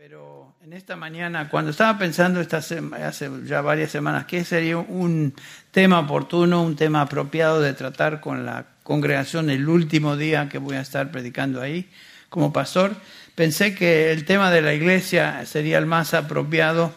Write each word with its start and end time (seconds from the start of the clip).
Pero 0.00 0.54
en 0.62 0.74
esta 0.74 0.94
mañana, 0.94 1.48
cuando 1.48 1.72
estaba 1.72 1.98
pensando 1.98 2.40
esta 2.40 2.58
hace 2.58 3.30
ya 3.44 3.62
varias 3.62 3.90
semanas, 3.90 4.26
¿qué 4.26 4.44
sería 4.44 4.76
un 4.76 5.34
tema 5.72 5.98
oportuno, 5.98 6.62
un 6.62 6.76
tema 6.76 7.00
apropiado 7.00 7.60
de 7.60 7.74
tratar 7.74 8.20
con 8.20 8.46
la 8.46 8.64
congregación 8.84 9.50
el 9.50 9.68
último 9.68 10.16
día 10.16 10.48
que 10.48 10.58
voy 10.58 10.76
a 10.76 10.82
estar 10.82 11.10
predicando 11.10 11.60
ahí 11.60 11.90
como 12.28 12.52
pastor? 12.52 12.94
Pensé 13.34 13.74
que 13.74 14.12
el 14.12 14.24
tema 14.24 14.52
de 14.52 14.62
la 14.62 14.72
iglesia 14.72 15.44
sería 15.46 15.78
el 15.78 15.86
más 15.86 16.14
apropiado, 16.14 16.92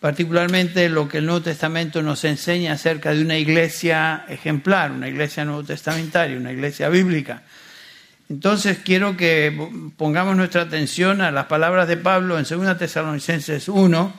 particularmente 0.00 0.88
lo 0.88 1.06
que 1.06 1.18
el 1.18 1.26
Nuevo 1.26 1.42
Testamento 1.42 2.02
nos 2.02 2.24
enseña 2.24 2.72
acerca 2.72 3.14
de 3.14 3.22
una 3.22 3.38
iglesia 3.38 4.24
ejemplar, 4.28 4.90
una 4.90 5.06
iglesia 5.06 5.44
nuevo 5.44 5.62
testamentaria, 5.62 6.36
una 6.36 6.50
iglesia 6.50 6.88
bíblica. 6.88 7.44
Entonces 8.30 8.78
quiero 8.82 9.16
que 9.16 9.52
pongamos 9.98 10.34
nuestra 10.36 10.62
atención 10.62 11.20
a 11.20 11.30
las 11.30 11.46
palabras 11.46 11.88
de 11.88 11.98
Pablo 11.98 12.38
en 12.38 12.46
2 12.48 12.78
Tesalonicenses 12.78 13.68
1. 13.68 14.12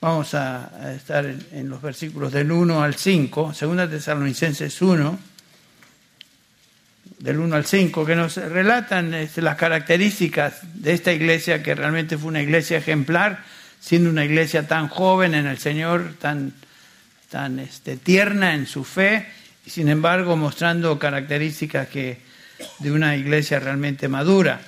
Vamos 0.00 0.34
a 0.34 0.92
estar 0.96 1.24
en 1.24 1.68
los 1.68 1.80
versículos 1.80 2.32
del 2.32 2.50
1 2.50 2.82
al 2.82 2.96
5. 2.96 3.54
2 3.58 3.90
Tesalonicenses 3.90 4.82
1, 4.82 5.18
del 7.20 7.38
1 7.38 7.54
al 7.54 7.64
5, 7.64 8.04
que 8.04 8.16
nos 8.16 8.36
relatan 8.36 9.14
este, 9.14 9.40
las 9.40 9.54
características 9.54 10.58
de 10.74 10.92
esta 10.92 11.12
iglesia, 11.12 11.62
que 11.62 11.76
realmente 11.76 12.18
fue 12.18 12.30
una 12.30 12.42
iglesia 12.42 12.78
ejemplar, 12.78 13.44
siendo 13.78 14.10
una 14.10 14.24
iglesia 14.24 14.66
tan 14.66 14.88
joven 14.88 15.36
en 15.36 15.46
el 15.46 15.58
Señor, 15.58 16.16
tan, 16.20 16.52
tan 17.30 17.60
este, 17.60 17.96
tierna 17.96 18.54
en 18.54 18.66
su 18.66 18.82
fe, 18.82 19.28
y 19.64 19.70
sin 19.70 19.88
embargo 19.88 20.36
mostrando 20.36 20.98
características 20.98 21.86
que 21.86 22.31
de 22.78 22.92
una 22.92 23.16
iglesia 23.16 23.58
realmente 23.58 24.08
madura. 24.08 24.60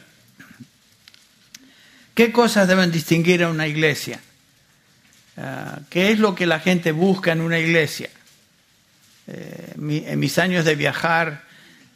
¿Qué 2.14 2.30
cosas 2.30 2.68
deben 2.68 2.92
distinguir 2.92 3.42
a 3.42 3.48
una 3.48 3.66
iglesia? 3.66 4.20
Ah, 5.36 5.80
¿Qué 5.90 6.12
es 6.12 6.18
lo 6.18 6.34
que 6.34 6.46
la 6.46 6.60
gente 6.60 6.92
busca 6.92 7.32
en 7.32 7.40
una 7.40 7.59
iglesia? 7.59 8.09
Eh, 9.26 9.73
en 9.76 10.18
mis 10.18 10.38
años 10.38 10.64
de 10.64 10.74
viajar 10.76 11.42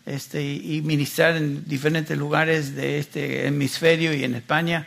este, 0.06 0.42
y 0.42 0.80
ministrar 0.82 1.36
en 1.36 1.68
diferentes 1.68 2.16
lugares 2.16 2.74
de 2.74 2.98
este 2.98 3.46
hemisferio 3.46 4.14
y 4.14 4.24
en 4.24 4.34
España, 4.34 4.86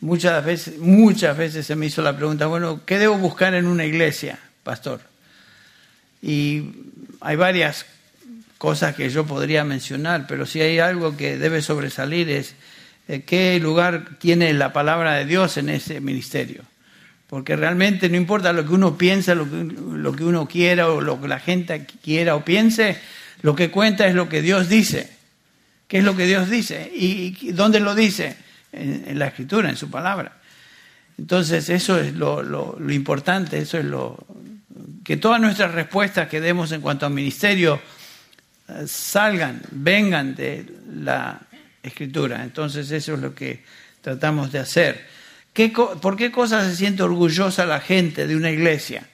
muchas 0.00 0.44
veces, 0.44 0.78
muchas 0.78 1.36
veces 1.36 1.66
se 1.66 1.76
me 1.76 1.86
hizo 1.86 2.00
la 2.00 2.16
pregunta, 2.16 2.46
bueno, 2.46 2.82
¿qué 2.86 2.98
debo 2.98 3.18
buscar 3.18 3.54
en 3.54 3.66
una 3.66 3.84
iglesia, 3.84 4.38
pastor? 4.62 5.00
Y 6.22 6.62
hay 7.20 7.36
varias 7.36 7.84
cosas 8.62 8.94
que 8.94 9.10
yo 9.10 9.26
podría 9.26 9.64
mencionar, 9.64 10.28
pero 10.28 10.46
si 10.46 10.60
hay 10.60 10.78
algo 10.78 11.16
que 11.16 11.36
debe 11.36 11.62
sobresalir 11.62 12.30
es 12.30 12.54
eh, 13.08 13.22
qué 13.22 13.58
lugar 13.58 14.20
tiene 14.20 14.54
la 14.54 14.72
palabra 14.72 15.14
de 15.14 15.24
Dios 15.24 15.56
en 15.56 15.68
ese 15.68 16.00
ministerio. 16.00 16.62
Porque 17.26 17.56
realmente 17.56 18.08
no 18.08 18.16
importa 18.16 18.52
lo 18.52 18.64
que 18.64 18.72
uno 18.72 18.96
piensa, 18.96 19.34
lo 19.34 19.50
que, 19.50 20.22
uno 20.22 20.46
quiera 20.46 20.90
o 20.90 21.00
lo 21.00 21.20
que 21.20 21.26
la 21.26 21.40
gente 21.40 21.88
quiera 22.04 22.36
o 22.36 22.44
piense, 22.44 23.00
lo 23.42 23.56
que 23.56 23.72
cuenta 23.72 24.06
es 24.06 24.14
lo 24.14 24.28
que 24.28 24.42
Dios 24.42 24.68
dice. 24.68 25.10
¿Qué 25.88 25.98
es 25.98 26.04
lo 26.04 26.14
que 26.14 26.26
Dios 26.26 26.48
dice? 26.48 26.88
¿Y, 26.94 27.50
dónde 27.50 27.80
lo 27.80 27.96
dice? 27.96 28.36
En, 28.70 29.18
la 29.18 29.26
escritura, 29.26 29.70
en 29.70 29.76
su 29.76 29.90
palabra. 29.90 30.40
Entonces 31.18 31.68
eso 31.68 31.98
es 31.98 32.14
lo, 32.14 32.44
lo, 32.44 32.76
lo 32.78 32.92
importante, 32.92 33.58
eso 33.58 33.76
es 33.76 33.86
lo 33.86 34.24
que 35.02 35.16
todas 35.16 35.40
nuestras 35.40 35.72
respuestas 35.72 36.28
que 36.28 36.40
demos 36.40 36.70
en 36.70 36.80
cuanto 36.80 37.06
al 37.06 37.12
ministerio 37.12 37.80
salgan, 38.86 39.62
vengan 39.70 40.34
de 40.34 40.66
la 40.94 41.40
escritura. 41.82 42.42
Entonces 42.42 42.90
eso 42.90 43.14
es 43.14 43.20
lo 43.20 43.34
que 43.34 43.62
tratamos 44.00 44.52
de 44.52 44.58
hacer. 44.58 45.06
¿Por 46.00 46.16
qué 46.16 46.32
cosas 46.32 46.68
se 46.68 46.76
siente 46.76 47.02
orgullosa 47.02 47.66
la 47.66 47.80
gente 47.80 48.26
de 48.26 48.36
una 48.36 48.50
iglesia? 48.50 49.06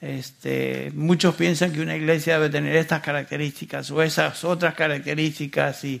Este, 0.00 0.92
muchos 0.94 1.34
piensan 1.34 1.72
que 1.72 1.80
una 1.80 1.96
iglesia 1.96 2.34
debe 2.34 2.50
tener 2.50 2.76
estas 2.76 3.00
características 3.00 3.90
o 3.90 4.02
esas 4.02 4.44
otras 4.44 4.74
características, 4.74 5.82
y 5.84 6.00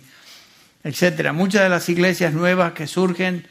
etcétera. 0.84 1.32
Muchas 1.32 1.62
de 1.62 1.68
las 1.70 1.88
iglesias 1.88 2.34
nuevas 2.34 2.72
que 2.72 2.86
surgen, 2.86 3.46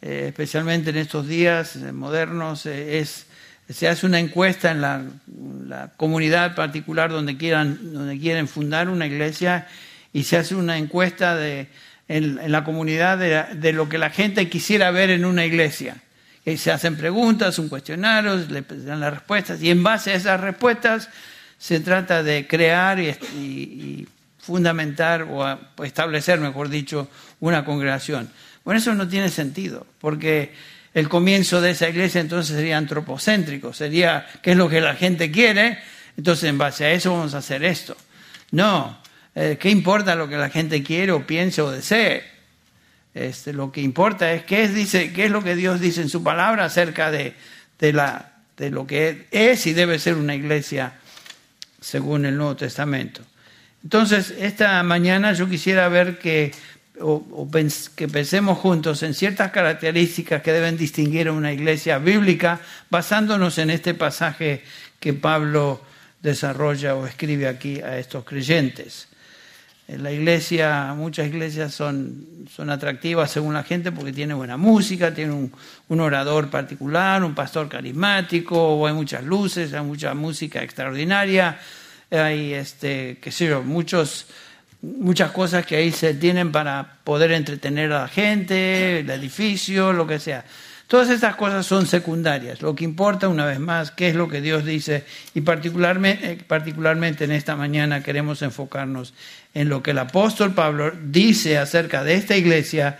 eh, 0.00 0.26
especialmente 0.28 0.90
en 0.90 0.96
estos 0.96 1.28
días 1.28 1.76
modernos, 1.76 2.64
eh, 2.64 2.98
es 2.98 3.26
se 3.72 3.88
hace 3.88 4.06
una 4.06 4.18
encuesta 4.18 4.70
en 4.70 4.80
la, 4.80 5.02
comunidad 5.96 6.54
particular 6.54 7.10
donde 7.10 7.36
quieran, 7.36 7.92
donde 7.92 8.18
quieren 8.18 8.48
fundar 8.48 8.88
una 8.88 9.06
iglesia 9.06 9.68
y 10.12 10.24
se 10.24 10.36
hace 10.36 10.56
una 10.56 10.76
encuesta 10.78 11.36
de, 11.36 11.68
en, 12.08 12.50
la 12.50 12.64
comunidad 12.64 13.18
de, 13.18 13.72
lo 13.72 13.88
que 13.88 13.98
la 13.98 14.10
gente 14.10 14.48
quisiera 14.48 14.90
ver 14.90 15.10
en 15.10 15.24
una 15.24 15.44
iglesia. 15.44 15.96
Y 16.44 16.56
se 16.56 16.72
hacen 16.72 16.96
preguntas, 16.96 17.58
un 17.58 17.68
cuestionario, 17.68 18.36
le 18.36 18.62
dan 18.62 19.00
las 19.00 19.14
respuestas 19.14 19.62
y 19.62 19.70
en 19.70 19.82
base 19.82 20.10
a 20.10 20.14
esas 20.14 20.40
respuestas 20.40 21.08
se 21.58 21.78
trata 21.80 22.22
de 22.22 22.46
crear 22.48 22.98
y 22.98 24.08
fundamentar 24.38 25.22
o 25.22 25.84
establecer, 25.84 26.40
mejor 26.40 26.68
dicho, 26.68 27.08
una 27.38 27.64
congregación. 27.64 28.28
Bueno, 28.64 28.78
eso 28.78 28.94
no 28.94 29.08
tiene 29.08 29.28
sentido, 29.28 29.86
porque 30.00 30.52
el 30.94 31.08
comienzo 31.08 31.60
de 31.60 31.70
esa 31.70 31.88
iglesia 31.88 32.20
entonces 32.20 32.56
sería 32.56 32.76
antropocéntrico, 32.76 33.72
sería 33.72 34.26
qué 34.42 34.52
es 34.52 34.56
lo 34.56 34.68
que 34.68 34.80
la 34.80 34.94
gente 34.94 35.30
quiere, 35.30 35.78
entonces 36.16 36.48
en 36.48 36.58
base 36.58 36.84
a 36.84 36.92
eso 36.92 37.12
vamos 37.12 37.34
a 37.34 37.38
hacer 37.38 37.64
esto. 37.64 37.96
No, 38.50 39.00
eh, 39.34 39.56
¿qué 39.60 39.70
importa 39.70 40.16
lo 40.16 40.28
que 40.28 40.36
la 40.36 40.50
gente 40.50 40.82
quiere 40.82 41.12
o 41.12 41.26
piense 41.26 41.62
o 41.62 41.70
desee? 41.70 42.24
Este, 43.14 43.52
lo 43.52 43.72
que 43.72 43.80
importa 43.80 44.32
es 44.32 44.44
qué 44.44 44.64
es, 44.64 44.74
dice, 44.74 45.12
qué 45.12 45.26
es 45.26 45.30
lo 45.30 45.42
que 45.42 45.56
Dios 45.56 45.80
dice 45.80 46.00
en 46.00 46.08
su 46.08 46.22
palabra 46.22 46.64
acerca 46.64 47.10
de, 47.10 47.34
de, 47.78 47.92
la, 47.92 48.32
de 48.56 48.70
lo 48.70 48.86
que 48.86 49.26
es 49.30 49.66
y 49.66 49.72
debe 49.72 49.98
ser 49.98 50.14
una 50.14 50.34
iglesia 50.34 50.94
según 51.80 52.26
el 52.26 52.36
Nuevo 52.36 52.56
Testamento. 52.56 53.22
Entonces, 53.82 54.34
esta 54.38 54.82
mañana 54.82 55.32
yo 55.32 55.48
quisiera 55.48 55.88
ver 55.88 56.18
que 56.18 56.52
o, 57.00 57.48
que 57.96 58.08
pensemos 58.08 58.58
juntos 58.58 59.02
en 59.02 59.14
ciertas 59.14 59.50
características 59.50 60.42
que 60.42 60.52
deben 60.52 60.76
distinguir 60.76 61.28
a 61.28 61.32
una 61.32 61.52
iglesia 61.52 61.98
bíblica, 61.98 62.60
basándonos 62.90 63.58
en 63.58 63.70
este 63.70 63.94
pasaje 63.94 64.62
que 64.98 65.12
Pablo 65.12 65.80
desarrolla 66.22 66.94
o 66.94 67.06
escribe 67.06 67.48
aquí 67.48 67.80
a 67.80 67.98
estos 67.98 68.24
creyentes. 68.24 69.08
En 69.88 70.04
la 70.04 70.12
iglesia, 70.12 70.94
muchas 70.96 71.26
iglesias 71.26 71.74
son, 71.74 72.46
son 72.54 72.70
atractivas 72.70 73.28
según 73.32 73.54
la 73.54 73.64
gente 73.64 73.90
porque 73.90 74.12
tiene 74.12 74.34
buena 74.34 74.56
música, 74.56 75.12
tiene 75.12 75.32
un, 75.32 75.52
un 75.88 76.00
orador 76.00 76.48
particular, 76.48 77.24
un 77.24 77.34
pastor 77.34 77.68
carismático, 77.68 78.56
o 78.56 78.86
hay 78.86 78.94
muchas 78.94 79.24
luces, 79.24 79.72
hay 79.72 79.82
mucha 79.82 80.14
música 80.14 80.62
extraordinaria, 80.62 81.58
hay, 82.08 82.54
este, 82.54 83.18
qué 83.20 83.32
sé 83.32 83.48
yo, 83.48 83.62
muchos 83.62 84.26
muchas 84.82 85.30
cosas 85.32 85.66
que 85.66 85.76
ahí 85.76 85.92
se 85.92 86.14
tienen 86.14 86.52
para 86.52 86.96
poder 87.04 87.32
entretener 87.32 87.92
a 87.92 88.02
la 88.02 88.08
gente, 88.08 89.00
el 89.00 89.10
edificio, 89.10 89.92
lo 89.92 90.06
que 90.06 90.18
sea. 90.18 90.44
Todas 90.86 91.10
estas 91.10 91.36
cosas 91.36 91.66
son 91.66 91.86
secundarias. 91.86 92.62
Lo 92.62 92.74
que 92.74 92.82
importa, 92.82 93.28
una 93.28 93.46
vez 93.46 93.60
más, 93.60 93.92
qué 93.92 94.08
es 94.08 94.16
lo 94.16 94.28
que 94.28 94.40
Dios 94.40 94.64
dice 94.64 95.04
y 95.34 95.42
particularmente, 95.42 96.32
eh, 96.32 96.38
particularmente 96.44 97.24
en 97.24 97.32
esta 97.32 97.54
mañana 97.54 98.02
queremos 98.02 98.42
enfocarnos 98.42 99.14
en 99.54 99.68
lo 99.68 99.82
que 99.82 99.92
el 99.92 99.98
apóstol 99.98 100.52
Pablo 100.52 100.92
dice 101.04 101.58
acerca 101.58 102.02
de 102.02 102.14
esta 102.14 102.36
iglesia 102.36 102.98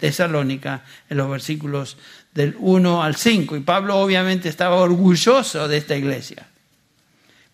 tesalónica 0.00 0.82
en 1.10 1.18
los 1.18 1.30
versículos 1.30 1.98
del 2.32 2.56
1 2.58 3.02
al 3.02 3.16
5. 3.16 3.56
Y 3.56 3.60
Pablo 3.60 3.98
obviamente 3.98 4.48
estaba 4.48 4.76
orgulloso 4.76 5.68
de 5.68 5.76
esta 5.76 5.94
iglesia 5.94 6.46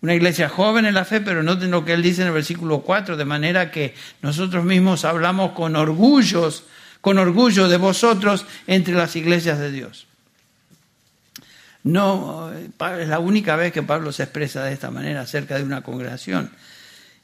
una 0.03 0.13
iglesia 0.13 0.49
joven 0.49 0.85
en 0.85 0.95
la 0.95 1.05
fe, 1.05 1.21
pero 1.21 1.43
noten 1.43 1.71
lo 1.71 1.85
que 1.85 1.93
él 1.93 2.03
dice 2.03 2.23
en 2.23 2.27
el 2.27 2.33
versículo 2.33 2.81
4, 2.81 3.15
de 3.15 3.23
manera 3.23 3.71
que 3.71 3.95
nosotros 4.21 4.65
mismos 4.65 5.05
hablamos 5.05 5.53
con 5.53 5.77
orgullos, 5.77 6.65
con 6.99 7.17
orgullo 7.17 7.69
de 7.69 7.77
vosotros 7.77 8.45
entre 8.67 8.95
las 8.95 9.15
iglesias 9.15 9.59
de 9.59 9.71
Dios. 9.71 10.07
No, 11.83 12.51
es 12.51 13.07
la 13.07 13.19
única 13.19 13.55
vez 13.55 13.71
que 13.71 13.81
Pablo 13.81 14.11
se 14.11 14.23
expresa 14.23 14.65
de 14.65 14.73
esta 14.73 14.91
manera 14.91 15.21
acerca 15.21 15.57
de 15.57 15.63
una 15.63 15.83
congregación. 15.83 16.51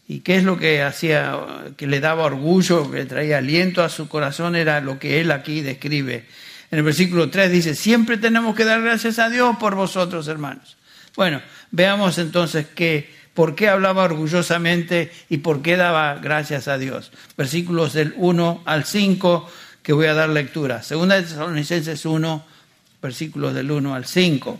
¿Y 0.07 0.21
qué 0.21 0.37
es 0.37 0.45
lo 0.45 0.57
que 0.57 0.81
hacía, 0.81 1.37
que 1.75 1.85
le 1.85 1.99
daba 1.99 2.23
orgullo, 2.23 2.89
que 2.89 2.99
le 2.99 3.05
traía 3.05 3.39
aliento 3.39 3.83
a 3.83 3.89
su 3.89 4.07
corazón? 4.07 4.55
Era 4.55 4.79
lo 4.79 4.99
que 4.99 5.19
él 5.19 5.33
aquí 5.33 5.59
describe. 5.59 6.27
En 6.71 6.79
el 6.79 6.83
versículo 6.83 7.29
3 7.29 7.51
dice, 7.51 7.75
siempre 7.75 8.15
tenemos 8.15 8.55
que 8.55 8.63
dar 8.63 8.81
gracias 8.81 9.19
a 9.19 9.29
Dios 9.29 9.57
por 9.57 9.75
vosotros, 9.75 10.29
hermanos. 10.29 10.78
Bueno, 11.19 11.41
veamos 11.71 12.17
entonces 12.17 12.65
que, 12.67 13.13
por 13.33 13.53
qué 13.53 13.67
hablaba 13.67 14.05
orgullosamente 14.05 15.11
y 15.27 15.39
por 15.39 15.61
qué 15.61 15.75
daba 15.75 16.15
gracias 16.15 16.69
a 16.69 16.77
Dios. 16.77 17.11
Versículos 17.35 17.91
del 17.91 18.13
1 18.15 18.63
al 18.63 18.85
5 18.85 19.51
que 19.83 19.91
voy 19.91 20.05
a 20.05 20.13
dar 20.13 20.29
lectura. 20.29 20.81
Segunda 20.81 21.15
de 21.15 21.23
Tesalonicenses 21.23 22.05
1, 22.05 22.45
versículos 23.01 23.53
del 23.53 23.69
1 23.69 23.95
al 23.95 24.05
5. 24.05 24.59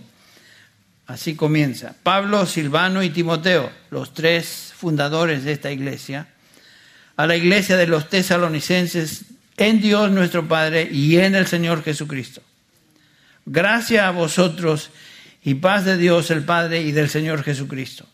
Así 1.07 1.33
comienza. 1.33 1.95
Pablo, 2.03 2.45
Silvano 2.45 3.03
y 3.03 3.09
Timoteo, 3.09 3.71
los 3.89 4.13
tres 4.13 4.73
fundadores 4.75 5.45
de 5.45 5.53
esta 5.53 5.71
iglesia, 5.71 6.27
a 7.15 7.25
la 7.25 7.37
iglesia 7.37 7.77
de 7.77 7.87
los 7.87 8.09
tesalonicenses 8.09 9.21
en 9.55 9.79
Dios 9.79 10.11
nuestro 10.11 10.45
Padre 10.45 10.89
y 10.91 11.19
en 11.19 11.35
el 11.35 11.47
Señor 11.47 11.85
Jesucristo. 11.85 12.41
Gracias 13.45 14.03
a 14.03 14.11
vosotros 14.11 14.91
y 15.49 15.55
paz 15.55 15.83
de 15.83 15.97
Dios 15.97 16.29
el 16.29 16.43
Padre 16.43 16.81
y 16.81 16.91
del 16.91 17.09
Señor 17.09 17.43
Jesucristo. 17.43 18.05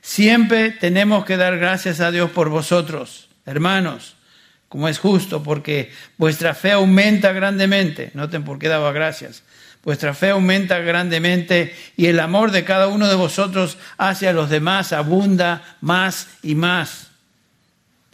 Siempre 0.00 0.70
tenemos 0.70 1.26
que 1.26 1.36
dar 1.36 1.58
gracias 1.58 2.00
a 2.00 2.10
Dios 2.10 2.30
por 2.30 2.48
vosotros, 2.48 3.28
hermanos, 3.44 4.16
como 4.70 4.88
es 4.88 4.98
justo, 4.98 5.42
porque 5.42 5.92
vuestra 6.16 6.54
fe 6.54 6.72
aumenta 6.72 7.32
grandemente. 7.32 8.12
Noten 8.14 8.44
por 8.44 8.58
qué 8.58 8.68
daba 8.68 8.92
gracias. 8.92 9.42
Vuestra 9.82 10.14
fe 10.14 10.30
aumenta 10.30 10.78
grandemente 10.78 11.76
y 11.98 12.06
el 12.06 12.18
amor 12.18 12.50
de 12.50 12.64
cada 12.64 12.88
uno 12.88 13.08
de 13.08 13.14
vosotros 13.14 13.76
hacia 13.98 14.32
los 14.32 14.48
demás 14.48 14.94
abunda 14.94 15.76
más 15.82 16.28
y 16.42 16.54
más. 16.54 17.08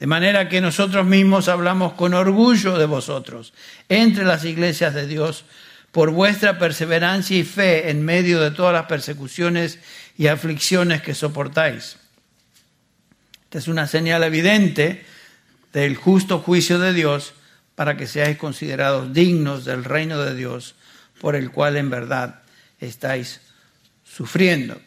De 0.00 0.08
manera 0.08 0.49
que 0.49 0.61
nosotros 0.61 1.06
mismos 1.06 1.47
hablamos 1.47 1.93
con 1.93 2.14
orgullo 2.14 2.79
de 2.79 2.87
vosotros 2.87 3.52
entre 3.88 4.25
las 4.25 4.44
iglesias 4.44 4.93
de 4.93 5.06
Dios 5.06 5.44
por 5.92 6.10
vuestra 6.10 6.58
perseverancia 6.58 7.37
y 7.37 7.44
fe 7.44 7.90
en 7.90 8.04
medio 8.04 8.40
de 8.40 8.50
todas 8.50 8.72
las 8.72 8.87
persecuciones 8.87 9.78
y 10.16 10.28
aflicciones 10.28 11.02
que 11.02 11.14
soportáis. 11.14 11.96
Esta 13.44 13.58
es 13.58 13.69
una 13.69 13.87
señal 13.87 14.22
evidente 14.22 15.04
del 15.72 15.96
justo 15.96 16.38
juicio 16.38 16.78
de 16.78 16.92
Dios 16.92 17.34
para 17.75 17.96
que 17.96 18.06
seáis 18.06 18.37
considerados 18.37 19.12
dignos 19.12 19.64
del 19.64 19.84
reino 19.84 20.20
de 20.20 20.34
Dios 20.34 20.76
por 21.20 21.34
el 21.34 21.50
cual 21.50 21.76
en 21.76 21.90
verdad 21.90 22.42
estáis 22.78 23.40
sufriendo. 24.04 24.81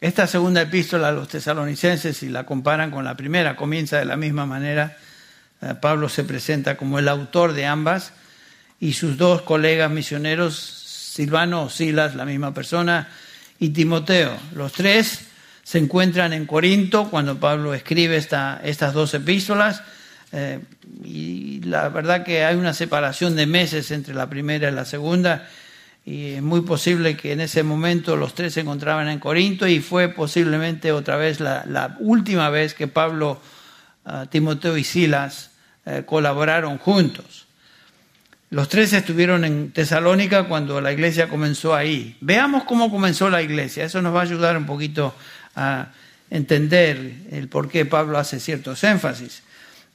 Esta 0.00 0.26
segunda 0.26 0.62
epístola 0.62 1.08
a 1.08 1.12
los 1.12 1.28
tesalonicenses, 1.28 2.16
si 2.16 2.28
la 2.28 2.44
comparan 2.44 2.90
con 2.90 3.04
la 3.04 3.16
primera, 3.16 3.56
comienza 3.56 3.98
de 3.98 4.04
la 4.04 4.16
misma 4.16 4.44
manera. 4.44 4.96
Eh, 5.62 5.74
Pablo 5.80 6.08
se 6.08 6.24
presenta 6.24 6.76
como 6.76 6.98
el 6.98 7.08
autor 7.08 7.52
de 7.54 7.66
ambas 7.66 8.12
y 8.80 8.92
sus 8.92 9.16
dos 9.16 9.42
colegas 9.42 9.90
misioneros, 9.90 10.56
Silvano 10.56 11.70
Silas, 11.70 12.14
la 12.14 12.24
misma 12.24 12.52
persona, 12.52 13.08
y 13.58 13.70
Timoteo. 13.70 14.36
Los 14.54 14.72
tres 14.72 15.26
se 15.62 15.78
encuentran 15.78 16.32
en 16.32 16.46
Corinto 16.46 17.08
cuando 17.10 17.40
Pablo 17.40 17.74
escribe 17.74 18.16
esta, 18.16 18.60
estas 18.62 18.92
dos 18.92 19.14
epístolas. 19.14 19.82
Eh, 20.32 20.60
y 21.04 21.60
la 21.62 21.88
verdad 21.88 22.24
que 22.24 22.44
hay 22.44 22.56
una 22.56 22.74
separación 22.74 23.36
de 23.36 23.46
meses 23.46 23.90
entre 23.90 24.14
la 24.14 24.28
primera 24.28 24.68
y 24.68 24.72
la 24.72 24.84
segunda 24.84 25.48
y 26.06 26.34
es 26.34 26.42
muy 26.42 26.60
posible 26.60 27.16
que 27.16 27.32
en 27.32 27.40
ese 27.40 27.64
momento 27.64 28.14
los 28.14 28.32
tres 28.32 28.54
se 28.54 28.60
encontraban 28.60 29.08
en 29.08 29.18
Corinto 29.18 29.66
y 29.66 29.80
fue 29.80 30.08
posiblemente 30.08 30.92
otra 30.92 31.16
vez 31.16 31.40
la, 31.40 31.96
última 31.98 32.48
vez 32.48 32.74
que 32.74 32.86
Pablo, 32.86 33.40
ah, 34.04 34.26
Timoteo 34.30 34.76
y 34.76 34.84
Silas 34.84 35.50
eh, 35.84 36.04
colaboraron 36.06 36.78
juntos. 36.78 37.45
Los 38.50 38.68
tres 38.68 38.92
estuvieron 38.92 39.44
en 39.44 39.72
Tesalónica 39.72 40.44
cuando 40.44 40.80
la 40.80 40.92
iglesia 40.92 41.28
comenzó 41.28 41.74
ahí. 41.74 42.16
Veamos 42.20 42.64
cómo 42.64 42.90
comenzó 42.90 43.28
la 43.28 43.42
iglesia. 43.42 43.84
Eso 43.84 44.00
nos 44.02 44.14
va 44.14 44.20
a 44.20 44.24
ayudar 44.24 44.56
un 44.56 44.66
poquito 44.66 45.14
a 45.56 45.88
entender 46.30 47.14
el 47.32 47.48
por 47.48 47.68
qué 47.68 47.86
Pablo 47.86 48.18
hace 48.18 48.38
ciertos 48.38 48.84
énfasis. 48.84 49.42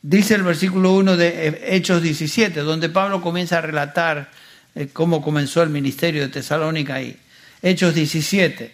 Dice 0.02 0.36
el 0.36 0.44
versículo 0.44 0.94
1 0.94 1.16
de 1.16 1.62
Hechos 1.68 2.02
17, 2.02 2.62
donde 2.62 2.90
Pablo 2.90 3.22
comienza 3.22 3.60
a 3.60 3.62
relatar 3.62 4.32
eh, 4.76 4.90
cómo 4.92 5.22
comenzó 5.22 5.62
el 5.64 5.70
ministerio 5.70 6.24
de 6.24 6.30
Tesalónica 6.30 6.96
ahí. 6.96 7.18
Hechos 7.62 7.94
17, 7.94 8.74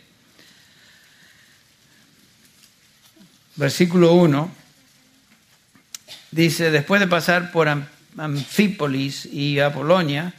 versículo 3.57 4.13
1, 4.13 4.51
dice, 6.31 6.71
después 6.71 7.01
de 7.01 7.07
pasar 7.07 7.51
por 7.51 7.67
Anfípolis 8.17 9.25
y 9.25 9.59
Apolonia, 9.59 10.33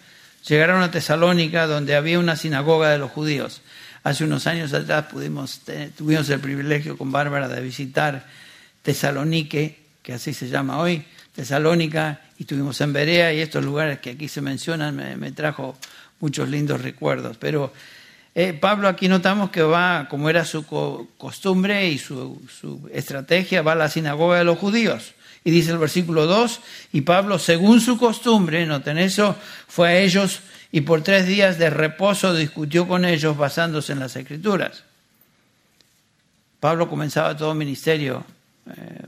llegaron 0.46 0.82
a 0.82 0.90
Tesalónica 0.90 1.66
donde 1.66 1.94
había 1.94 2.18
una 2.18 2.36
sinagoga 2.36 2.90
de 2.90 2.98
los 2.98 3.10
judíos. 3.10 3.62
Hace 4.02 4.24
unos 4.24 4.46
años 4.46 4.72
atrás 4.72 5.06
pudimos, 5.10 5.62
tuvimos 5.96 6.28
el 6.30 6.40
privilegio 6.40 6.96
con 6.96 7.12
Bárbara 7.12 7.48
de 7.48 7.60
visitar 7.60 8.26
Tesalonique, 8.82 9.78
que 10.02 10.14
así 10.14 10.32
se 10.32 10.48
llama 10.48 10.78
hoy, 10.78 11.04
Tesalónica, 11.34 12.20
y 12.38 12.42
estuvimos 12.42 12.80
en 12.80 12.92
Berea 12.92 13.32
y 13.32 13.40
estos 13.40 13.64
lugares 13.64 13.98
que 13.98 14.10
aquí 14.10 14.28
se 14.28 14.40
mencionan 14.40 14.96
me, 14.96 15.32
trajo 15.32 15.76
muchos 16.20 16.48
lindos 16.48 16.80
recuerdos. 16.80 17.36
Pero 17.36 17.72
eh, 18.34 18.54
Pablo 18.54 18.88
aquí 18.88 19.08
notamos 19.08 19.50
que 19.50 19.62
va, 19.62 20.06
como 20.08 20.30
era 20.30 20.44
su 20.44 20.64
costumbre 21.18 21.88
y 21.88 21.98
su, 21.98 22.40
su 22.48 22.88
estrategia, 22.92 23.62
va 23.62 23.72
a 23.72 23.76
la 23.76 23.88
sinagoga 23.88 24.38
de 24.38 24.44
los 24.44 24.58
judíos. 24.58 25.14
Y 25.44 25.50
dice 25.50 25.70
el 25.70 25.78
versículo 25.78 26.26
2, 26.26 26.60
y 26.92 27.02
Pablo, 27.02 27.38
según 27.38 27.80
su 27.80 27.98
costumbre, 27.98 28.66
noten 28.66 28.98
eso, 28.98 29.36
fue 29.66 29.88
a 29.88 29.98
ellos 29.98 30.40
y 30.70 30.82
por 30.82 31.02
tres 31.02 31.26
días 31.26 31.58
de 31.58 31.70
reposo 31.70 32.34
discutió 32.34 32.86
con 32.86 33.04
ellos 33.04 33.36
basándose 33.36 33.92
en 33.92 34.00
las 34.00 34.16
escrituras. 34.16 34.84
Pablo 36.60 36.88
comenzaba 36.88 37.36
todo 37.36 37.54
ministerio 37.54 38.24
eh, 38.66 39.06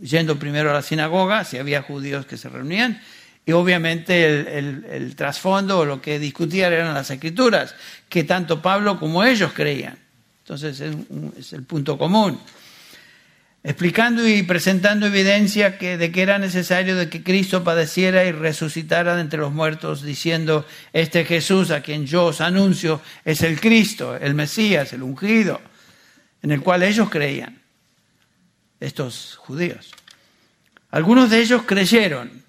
yendo 0.00 0.38
primero 0.38 0.70
a 0.70 0.74
la 0.74 0.82
sinagoga, 0.82 1.44
si 1.44 1.58
había 1.58 1.82
judíos 1.82 2.26
que 2.26 2.36
se 2.36 2.48
reunían, 2.48 3.00
y 3.44 3.52
obviamente 3.52 4.58
el, 4.58 5.14
trasfondo 5.14 5.78
o 5.78 5.84
lo 5.84 6.02
que 6.02 6.18
discutían 6.18 6.72
eran 6.72 6.94
las 6.94 7.10
escrituras, 7.10 7.76
que 8.08 8.24
tanto 8.24 8.60
Pablo 8.60 8.98
como 8.98 9.22
ellos 9.22 9.52
creían. 9.52 9.96
Entonces 10.42 10.80
es, 10.80 11.52
el 11.52 11.62
punto 11.62 11.96
común. 11.96 12.40
Explicando 13.68 14.28
y 14.28 14.44
presentando 14.44 15.06
evidencia 15.06 15.70
de 15.70 16.12
que 16.12 16.22
era 16.22 16.38
necesario 16.38 16.94
de 16.94 17.08
que 17.08 17.24
Cristo 17.24 17.64
padeciera 17.64 18.24
y 18.24 18.30
resucitara 18.30 19.16
de 19.16 19.22
entre 19.22 19.40
los 19.40 19.52
muertos, 19.52 20.02
diciendo, 20.02 20.64
este 20.92 21.24
Jesús 21.24 21.72
a 21.72 21.80
quien 21.80 22.06
yo 22.06 22.26
os 22.26 22.40
anuncio 22.40 23.00
es 23.24 23.42
el 23.42 23.60
Cristo, 23.60 24.14
el 24.14 24.34
Mesías, 24.34 24.92
el 24.92 25.02
ungido, 25.02 25.60
en 26.42 26.52
el 26.52 26.60
cual 26.60 26.84
ellos 26.84 27.10
creían 27.10 27.60
estos 28.78 29.34
judíos. 29.34 29.90
Algunos 30.92 31.28
de 31.28 31.40
ellos 31.40 31.62
creyeron 31.66 32.44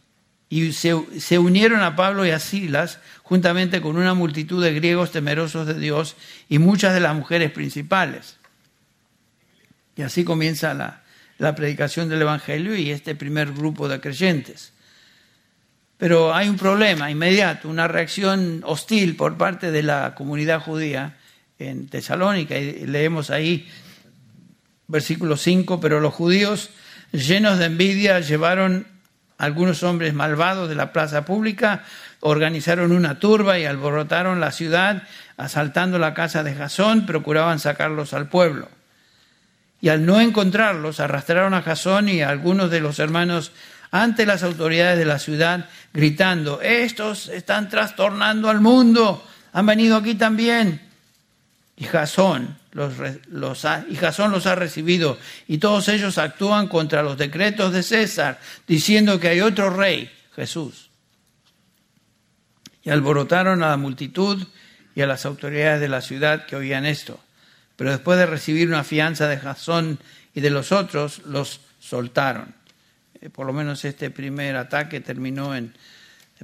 y 0.49 0.71
se, 0.71 0.93
unieron 1.39 1.81
a 1.81 1.95
Pablo 1.95 2.27
y 2.27 2.29
a 2.29 2.37
Silas 2.37 2.99
juntamente 3.23 3.81
con 3.81 3.97
una 3.97 4.13
multitud 4.13 4.63
de 4.63 4.75
griegos 4.75 5.11
temerosos 5.11 5.65
de 5.65 5.79
Dios 5.79 6.15
y 6.47 6.59
muchas 6.59 6.93
de 6.93 6.99
las 6.99 7.15
mujeres 7.15 7.49
principales. 7.49 8.37
Y 9.95 10.03
así 10.03 10.23
comienza 10.23 10.75
la, 10.75 11.01
la 11.37 11.55
predicación 11.55 12.09
del 12.09 12.21
Evangelio 12.21 12.75
y 12.75 12.91
este 12.91 13.15
primer 13.15 13.53
grupo 13.53 13.87
de 13.87 13.99
creyentes. 13.99 14.73
Pero 15.97 16.33
hay 16.33 16.47
un 16.47 16.57
problema 16.57 17.09
inmediato, 17.09 17.69
una 17.69 17.87
reacción 17.87 18.61
hostil 18.65 19.15
por 19.15 19.37
parte 19.37 19.71
de 19.71 19.83
la 19.83 20.13
comunidad 20.15 20.61
judía 20.61 21.17
en 21.57 21.87
Tesalónica. 21.87 22.57
Y 22.57 22.85
leemos 22.85 23.31
ahí 23.31 23.67
versículo 24.87 25.37
5, 25.37 25.79
pero 25.79 25.99
los 25.99 26.13
judíos, 26.13 26.69
llenos 27.11 27.57
de 27.57 27.65
envidia, 27.65 28.19
llevaron 28.19 28.87
a 29.37 29.45
algunos 29.45 29.83
hombres 29.83 30.13
malvados 30.13 30.69
de 30.69 30.75
la 30.75 30.93
plaza 30.93 31.25
pública, 31.25 31.83
organizaron 32.19 32.91
una 32.91 33.19
turba 33.19 33.59
y 33.59 33.65
alborotaron 33.65 34.39
la 34.39 34.51
ciudad, 34.51 35.03
asaltando 35.35 35.99
la 35.99 36.13
casa 36.13 36.43
de 36.43 36.55
Jasón, 36.55 37.05
procuraban 37.05 37.59
sacarlos 37.59 38.13
al 38.13 38.29
pueblo. 38.29 38.69
Y 39.79 39.89
al 39.89 40.05
no 40.05 40.19
encontrarlos, 40.19 40.99
arrastraron 40.99 41.53
a 41.53 41.61
Jasón 41.61 42.09
y 42.09 42.21
a 42.21 42.29
algunos 42.29 42.71
de 42.71 42.79
los 42.79 42.99
hermanos 42.99 43.51
ante 43.91 44.25
las 44.25 44.43
autoridades 44.43 44.97
de 44.97 45.05
la 45.05 45.19
ciudad, 45.19 45.69
gritando, 45.93 46.61
estos 46.61 47.29
están 47.29 47.69
trastornando 47.69 48.49
al 48.49 48.59
mundo, 48.59 49.25
han 49.53 49.65
venido 49.65 49.97
aquí 49.97 50.15
también. 50.15 50.81
Y 51.77 51.85
Jasón 51.85 52.57
los, 52.71 53.65
ha 53.65 54.55
recibido, 54.55 55.17
y 55.47 55.57
todos 55.57 55.87
ellos 55.89 56.17
actúan 56.17 56.67
contra 56.67 57.01
los 57.01 57.17
decretos 57.17 57.73
de 57.73 57.83
César, 57.83 58.39
diciendo 58.67 59.19
que 59.19 59.29
hay 59.29 59.41
otro 59.41 59.69
rey, 59.69 60.11
Jesús. 60.35 60.89
Y 62.83 62.89
alborotaron 62.89 63.63
a 63.63 63.69
la 63.69 63.77
multitud 63.77 64.45
y 64.95 65.01
a 65.01 65.07
las 65.07 65.25
autoridades 65.25 65.81
de 65.81 65.87
la 65.87 66.01
ciudad 66.01 66.45
que 66.45 66.55
oían 66.55 66.85
esto. 66.85 67.19
Pero 67.77 67.91
después 67.91 68.17
de 68.17 68.25
recibir 68.25 68.67
una 68.67 68.83
fianza 68.83 69.27
de 69.27 69.37
Jasón 69.37 69.99
y 70.33 70.41
de 70.41 70.49
los 70.49 70.73
otros, 70.73 71.21
los 71.25 71.61
soltaron. 71.79 72.53
Eh, 73.21 73.29
por 73.29 73.45
lo 73.45 73.53
menos 73.53 73.85
este 73.85 74.11
primer 74.11 74.57
ataque 74.57 74.99
terminó 74.99 75.55
en 75.55 75.73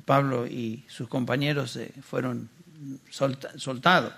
Pablo 0.05 0.47
y 0.47 0.85
sus 0.87 1.09
compañeros 1.09 1.75
eh, 1.75 1.91
fueron 2.01 2.49
soltados. 3.09 4.13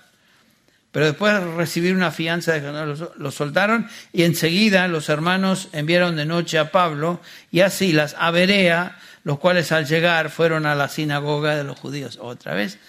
Pero 0.91 1.07
después 1.07 1.33
de 1.33 1.55
recibir 1.55 1.93
una 1.93 2.11
fianza, 2.11 2.57
los 2.57 3.35
soltaron 3.35 3.87
y 4.13 4.23
enseguida 4.23 4.87
los 4.87 5.09
hermanos 5.09 5.67
enviaron 5.73 6.15
de 6.15 6.25
noche 6.25 6.57
a 6.57 6.71
Pablo 6.71 7.19
y 7.51 7.59
a 7.59 7.69
Silas 7.69 8.15
a 8.17 8.31
Berea, 8.31 8.97
los 9.25 9.37
cuales 9.39 9.73
al 9.73 9.85
llegar 9.85 10.29
fueron 10.29 10.65
a 10.65 10.73
la 10.73 10.87
sinagoga 10.87 11.57
de 11.57 11.65
los 11.65 11.77
judíos. 11.77 12.17
Otra 12.21 12.53
vez 12.53 12.79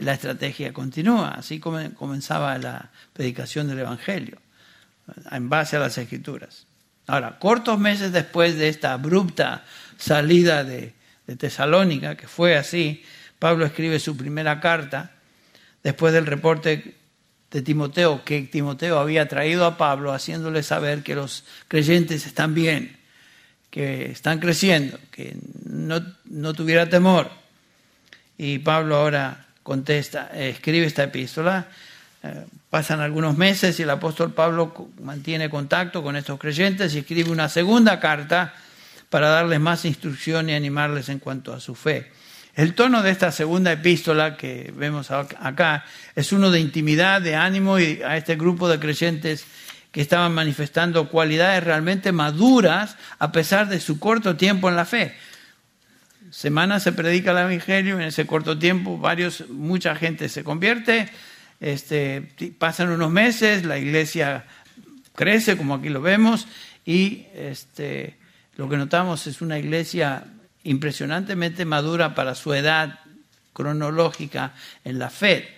la 0.00 0.14
estrategia 0.14 0.72
continúa, 0.72 1.30
así 1.30 1.60
comenzaba 1.60 2.56
la 2.58 2.90
predicación 3.12 3.68
del 3.68 3.80
Evangelio, 3.80 4.38
en 5.30 5.48
base 5.48 5.76
a 5.76 5.80
las 5.80 5.98
escrituras. 5.98 6.66
Ahora, 7.06 7.38
cortos 7.38 7.78
meses 7.78 8.12
después 8.12 8.56
de 8.56 8.68
esta 8.68 8.92
abrupta 8.92 9.64
salida 9.98 10.64
de, 10.64 10.94
de 11.26 11.36
Tesalónica, 11.36 12.16
que 12.16 12.28
fue 12.28 12.56
así. 12.56 13.04
Pablo 13.38 13.64
escribe 13.64 13.98
su 13.98 14.16
primera 14.16 14.60
carta 14.60 15.12
después 15.82 16.12
del 16.12 16.26
reporte 16.26 16.94
de 17.50 17.62
Timoteo, 17.62 18.24
que 18.24 18.42
Timoteo 18.42 18.98
había 18.98 19.28
traído 19.28 19.64
a 19.64 19.76
Pablo, 19.76 20.12
haciéndole 20.12 20.62
saber 20.62 21.02
que 21.02 21.14
los 21.14 21.44
creyentes 21.68 22.26
están 22.26 22.54
bien, 22.54 22.96
que 23.70 24.10
están 24.10 24.38
creciendo, 24.38 24.98
que 25.10 25.36
no, 25.64 26.00
no 26.24 26.52
tuviera 26.54 26.88
temor. 26.88 27.30
Y 28.38 28.58
Pablo 28.60 28.96
ahora 28.96 29.46
contesta, 29.62 30.30
escribe 30.34 30.86
esta 30.86 31.04
epístola. 31.04 31.66
Eh, 32.22 32.44
pasan 32.68 33.00
algunos 33.00 33.36
meses 33.36 33.80
y 33.80 33.82
el 33.82 33.90
apóstol 33.90 34.32
Pablo 34.32 34.90
mantiene 35.02 35.48
contacto 35.48 36.02
con 36.02 36.16
estos 36.16 36.38
creyentes 36.38 36.94
y 36.94 36.98
escribe 36.98 37.30
una 37.30 37.48
segunda 37.48 37.98
carta 37.98 38.54
para 39.08 39.28
darles 39.28 39.58
más 39.58 39.84
instrucción 39.84 40.48
y 40.48 40.54
animarles 40.54 41.08
en 41.08 41.18
cuanto 41.18 41.52
a 41.52 41.60
su 41.60 41.74
fe. 41.74 42.12
El 42.54 42.74
tono 42.74 43.02
de 43.02 43.10
esta 43.10 43.32
segunda 43.32 43.72
epístola 43.72 44.36
que 44.36 44.72
vemos 44.76 45.10
acá 45.10 45.84
es 46.14 46.32
uno 46.32 46.50
de 46.50 46.60
intimidad, 46.60 47.22
de 47.22 47.36
ánimo 47.36 47.78
y 47.78 48.02
a 48.02 48.16
este 48.16 48.36
grupo 48.36 48.68
de 48.68 48.78
creyentes 48.78 49.46
que 49.90 50.00
estaban 50.00 50.32
manifestando 50.32 51.08
cualidades 51.08 51.64
realmente 51.64 52.12
maduras 52.12 52.96
a 53.18 53.32
pesar 53.32 53.68
de 53.68 53.80
su 53.80 53.98
corto 53.98 54.36
tiempo 54.36 54.68
en 54.68 54.76
la 54.76 54.84
fe. 54.84 55.16
Semana 56.30 56.78
se 56.78 56.92
predica 56.92 57.32
el 57.32 57.38
Evangelio, 57.38 57.96
en 57.96 58.02
ese 58.02 58.26
corto 58.26 58.58
tiempo 58.58 58.98
varios, 58.98 59.48
mucha 59.48 59.96
gente 59.96 60.28
se 60.28 60.44
convierte, 60.44 61.08
este, 61.60 62.22
pasan 62.58 62.90
unos 62.90 63.10
meses, 63.10 63.64
la 63.64 63.78
iglesia 63.78 64.44
crece, 65.14 65.56
como 65.56 65.74
aquí 65.74 65.88
lo 65.88 66.00
vemos, 66.00 66.46
y 66.86 67.26
este, 67.34 68.16
lo 68.56 68.68
que 68.68 68.76
notamos 68.76 69.26
es 69.26 69.42
una 69.42 69.58
iglesia 69.58 70.24
impresionantemente 70.62 71.64
madura 71.64 72.14
para 72.14 72.34
su 72.34 72.54
edad 72.54 73.00
cronológica 73.52 74.54
en 74.84 74.98
la 74.98 75.10
fe. 75.10 75.48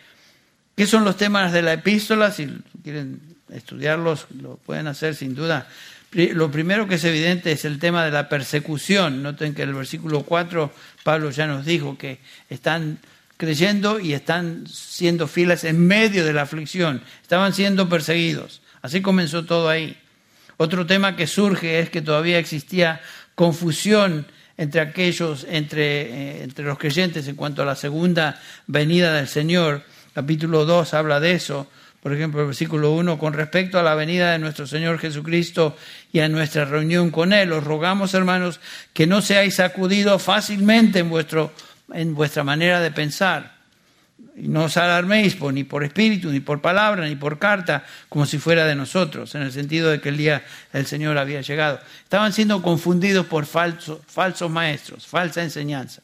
¿Qué 0.75 0.87
son 0.87 1.05
los 1.05 1.17
temas 1.17 1.53
de 1.53 1.63
la 1.63 1.75
epístola? 1.75 2.31
Si 2.31 2.49
quieren 2.83 3.21
estudiarlos, 3.51 4.27
lo 4.41 4.57
pueden 4.57 4.87
hacer 4.87 5.15
sin 5.15 5.35
duda. 5.35 5.69
Lo 6.13 6.51
primero 6.51 6.87
que 6.87 6.97
es 6.97 7.05
evidente 7.05 7.53
es 7.53 7.65
el 7.65 7.79
tema 7.79 8.05
de 8.05 8.11
la 8.11 8.29
persecución. 8.29 9.23
Noten 9.23 9.55
que 9.55 9.63
en 9.63 9.71
el 9.71 9.75
versículo 9.75 10.25
4 10.25 10.71
Pablo 11.03 11.31
ya 11.31 11.47
nos 11.47 11.65
dijo 11.65 11.97
que 11.97 12.19
están 12.51 12.99
creyendo 13.39 13.99
y 13.99 14.13
están 14.13 14.67
siendo 14.67 15.27
fieles 15.27 15.65
en 15.65 15.87
medio 15.87 16.27
de 16.27 16.35
la 16.35 16.43
aflicción. 16.43 17.03
Estaban 17.23 17.55
siendo 17.55 17.89
perseguidos. 17.89 18.61
Así 18.83 19.01
comenzó 19.01 19.47
todo 19.47 19.71
ahí. 19.71 19.97
Otro 20.59 20.87
tema 20.87 21.17
que 21.17 21.27
surge 21.27 21.81
es 21.81 21.89
que 21.89 22.03
todavía 22.03 22.39
existía 22.39 23.01
confusión 23.35 24.27
entre 24.59 24.83
aquellos, 24.83 25.47
entre, 25.49 26.03
eh, 26.03 26.43
entre 26.43 26.67
los 26.67 26.79
creyentes 26.79 27.27
en 27.27 27.37
cuanto 27.37 27.63
a 27.63 27.65
la 27.65 27.75
segunda 27.75 28.41
venida 28.67 29.15
del 29.15 29.29
Señor. 29.29 29.83
Capítulo 30.15 30.67
2 30.67 30.93
habla 30.93 31.21
de 31.21 31.33
eso. 31.33 31.69
Por 32.03 32.13
ejemplo, 32.13 32.41
el 32.41 32.49
versículo 32.49 32.91
1, 32.93 33.19
con 33.19 33.33
respecto 33.33 33.79
a 33.79 33.83
la 33.83 33.95
venida 33.95 34.33
de 34.33 34.39
nuestro 34.39 34.67
Señor 34.67 34.99
Jesucristo 34.99 35.77
y 36.13 36.19
a 36.19 36.29
nuestra 36.29 36.65
reunión 36.65 37.11
con 37.11 37.33
Él, 37.33 37.53
os 37.53 37.63
rogamos, 37.63 38.13
hermanos, 38.15 38.59
que 38.93 39.07
no 39.07 39.23
seáis 39.23 39.55
sacudidos 39.55 40.21
fácilmente 40.21 40.99
en, 40.99 41.09
vuestro, 41.09 41.53
en 41.93 42.15
vuestra 42.15 42.43
manera 42.43 42.81
de 42.81 42.91
pensar 42.91 43.63
y 44.37 44.49
no 44.49 44.65
os 44.65 44.77
alarméis 44.77 45.37
ni 45.53 45.65
por 45.65 45.85
espíritu, 45.85 46.31
ni 46.31 46.41
por 46.41 46.61
palabra, 46.61 47.07
ni 47.07 47.17
por 47.17 47.39
carta, 47.39 47.85
como 48.09 48.25
si 48.25 48.39
fuera 48.39 48.67
de 48.67 48.75
nosotros, 48.75 49.35
en 49.35 49.43
el 49.43 49.53
sentido 49.53 49.91
de 49.91 50.01
que 50.01 50.09
el 50.09 50.17
día 50.17 50.45
del 50.73 50.87
Señor 50.87 51.19
había 51.19 51.43
llegado. 51.43 51.81
Estaban 52.03 52.33
siendo 52.33 52.63
confundidos 52.63 53.27
por 53.27 53.47
falsos 53.47 54.51
maestros, 54.51 55.07
falsa 55.07 55.43
enseñanza. 55.43 56.03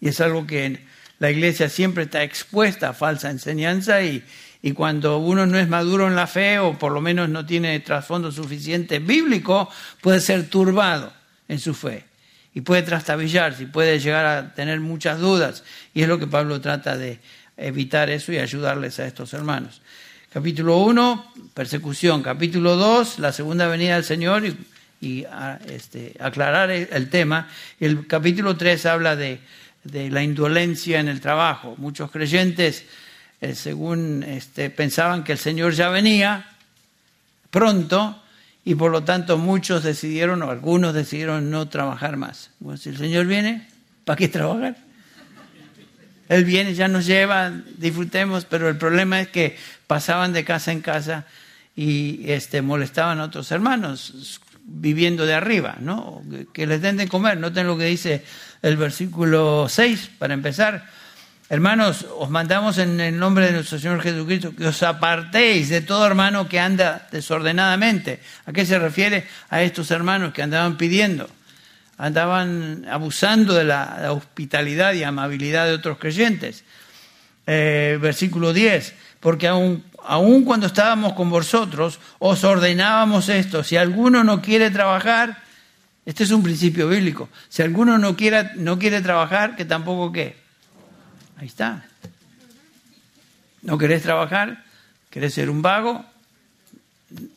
Y 0.00 0.08
es 0.08 0.20
algo 0.20 0.46
que 0.46 0.84
la 1.18 1.30
iglesia 1.30 1.68
siempre 1.68 2.04
está 2.04 2.22
expuesta 2.22 2.90
a 2.90 2.94
falsa 2.94 3.30
enseñanza 3.30 4.02
y, 4.02 4.24
y 4.62 4.72
cuando 4.72 5.18
uno 5.18 5.46
no 5.46 5.58
es 5.58 5.68
maduro 5.68 6.08
en 6.08 6.16
la 6.16 6.26
fe 6.26 6.58
o 6.58 6.78
por 6.78 6.92
lo 6.92 7.00
menos 7.00 7.28
no 7.28 7.46
tiene 7.46 7.78
trasfondo 7.80 8.32
suficiente 8.32 8.98
bíblico, 8.98 9.70
puede 10.00 10.20
ser 10.20 10.48
turbado 10.48 11.12
en 11.46 11.58
su 11.60 11.74
fe 11.74 12.04
y 12.54 12.60
puede 12.60 12.82
trastabillarse 12.82 13.64
y 13.64 13.66
puede 13.66 14.00
llegar 14.00 14.26
a 14.26 14.54
tener 14.54 14.80
muchas 14.80 15.20
dudas. 15.20 15.62
Y 15.94 16.02
es 16.02 16.08
lo 16.08 16.18
que 16.18 16.26
Pablo 16.26 16.60
trata 16.60 16.96
de 16.96 17.20
evitar 17.56 18.10
eso 18.10 18.32
y 18.32 18.38
ayudarles 18.38 18.98
a 18.98 19.06
estos 19.06 19.32
hermanos. 19.32 19.80
Capítulo 20.32 20.78
1, 20.78 21.32
persecución. 21.54 22.22
Capítulo 22.22 22.76
2, 22.76 23.20
la 23.20 23.32
segunda 23.32 23.66
venida 23.66 23.94
del 23.94 24.04
Señor 24.04 24.42
y, 25.00 25.24
este, 25.66 26.14
aclarar 26.20 26.70
el, 26.70 27.08
tema. 27.10 27.48
El 27.80 28.06
capítulo 28.06 28.56
3 28.56 28.86
habla 28.86 29.16
de, 29.16 29.40
la 29.84 30.22
indolencia 30.22 31.00
en 31.00 31.08
el 31.08 31.20
trabajo. 31.20 31.76
Muchos 31.78 32.10
creyentes, 32.10 32.84
eh, 33.40 33.54
según 33.54 34.22
este, 34.22 34.70
pensaban 34.70 35.24
que 35.24 35.32
el 35.32 35.38
Señor 35.38 35.72
ya 35.72 35.88
venía 35.88 36.46
pronto, 37.50 38.22
y 38.64 38.74
por 38.74 38.90
lo 38.90 39.02
tanto 39.02 39.38
muchos 39.38 39.82
decidieron, 39.82 40.42
o 40.42 40.50
algunos 40.50 40.92
decidieron 40.92 41.50
no 41.50 41.68
trabajar 41.68 42.18
más. 42.18 42.50
Bueno, 42.60 42.76
si 42.76 42.90
el 42.90 42.98
Señor 42.98 43.26
viene, 43.26 43.66
¿para 44.04 44.18
qué 44.18 44.28
trabajar? 44.28 44.76
Él 46.28 46.44
viene, 46.44 46.74
ya 46.74 46.88
nos 46.88 47.06
lleva, 47.06 47.50
disfrutemos, 47.78 48.44
pero 48.44 48.68
el 48.68 48.76
problema 48.76 49.22
es 49.22 49.28
que 49.28 49.56
pasaban 49.86 50.34
de 50.34 50.44
casa 50.44 50.72
en 50.72 50.82
casa 50.82 51.24
y 51.74 52.30
este, 52.30 52.60
molestaban 52.60 53.20
a 53.20 53.24
otros 53.24 53.50
hermanos 53.52 54.42
viviendo 54.64 55.24
de 55.24 55.32
arriba, 55.32 55.76
¿no? 55.80 56.22
Que 56.52 56.66
les 56.66 56.82
den 56.82 56.98
de 56.98 57.08
comer, 57.08 57.38
noten 57.38 57.66
lo 57.66 57.78
que 57.78 57.86
dice 57.86 58.22
el 58.60 58.76
versículo 58.76 59.66
6 59.66 60.10
para 60.18 60.34
empezar 60.34 60.84
Hermanos, 61.50 62.04
os 62.18 62.28
mandamos 62.28 62.76
en 62.76 63.00
el 63.00 63.18
nombre 63.18 63.46
de 63.46 63.52
nuestro 63.52 63.78
Señor 63.78 64.02
Jesucristo 64.02 64.54
que 64.54 64.66
os 64.66 64.82
apartéis 64.82 65.70
de 65.70 65.80
todo 65.80 66.04
hermano 66.04 66.46
que 66.46 66.60
anda 66.60 67.08
desordenadamente. 67.10 68.20
¿A 68.44 68.52
qué 68.52 68.66
se 68.66 68.78
refiere? 68.78 69.24
A 69.48 69.62
estos 69.62 69.90
hermanos 69.90 70.34
que 70.34 70.42
andaban 70.42 70.76
pidiendo, 70.76 71.26
andaban 71.96 72.84
abusando 72.84 73.54
de 73.54 73.64
la, 73.64 74.12
hospitalidad 74.12 74.92
y 74.92 75.04
amabilidad 75.04 75.64
de 75.64 75.72
otros 75.72 75.96
creyentes. 75.96 76.64
Eh, 77.46 77.96
versículo 77.98 78.52
10, 78.52 78.92
porque 79.18 79.48
aun, 79.48 79.82
aun 80.04 80.44
cuando 80.44 80.66
estábamos 80.66 81.14
con 81.14 81.30
vosotros, 81.30 81.98
os 82.18 82.44
ordenábamos 82.44 83.30
esto, 83.30 83.64
si 83.64 83.78
alguno 83.78 84.22
no 84.22 84.42
quiere 84.42 84.70
trabajar, 84.70 85.42
este 86.04 86.24
es 86.24 86.30
un 86.30 86.42
principio 86.42 86.90
bíblico, 86.90 87.30
si 87.48 87.62
alguno 87.62 87.96
no 87.96 88.16
quiere, 88.16 88.50
no 88.56 88.78
quiere 88.78 89.00
trabajar, 89.00 89.56
que 89.56 89.64
tampoco 89.64 90.12
qué 90.12 90.47
Ahí 91.38 91.46
está. 91.46 91.84
¿No 93.62 93.78
querés 93.78 94.02
trabajar? 94.02 94.64
¿Querés 95.08 95.34
ser 95.34 95.50
un 95.50 95.62
vago? 95.62 96.04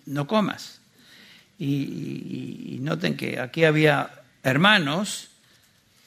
No 0.05 0.27
comas. 0.27 0.79
Y, 1.59 2.79
noten 2.81 3.15
que 3.15 3.39
aquí 3.39 3.63
había 3.63 4.09
hermanos 4.43 5.27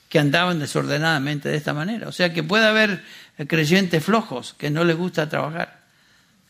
que 0.09 0.19
andaban 0.19 0.59
desordenadamente 0.59 1.49
de 1.49 1.57
esta 1.57 1.73
manera. 1.73 2.09
O 2.09 2.13
sea 2.13 2.33
que 2.33 2.43
puede 2.43 2.67
haber 2.67 3.05
creyentes 3.47 4.05
flojos 4.05 4.55
que 4.59 4.71
no 4.71 4.85
les 4.85 4.97
gusta 4.97 5.29
trabajar. 5.29 5.83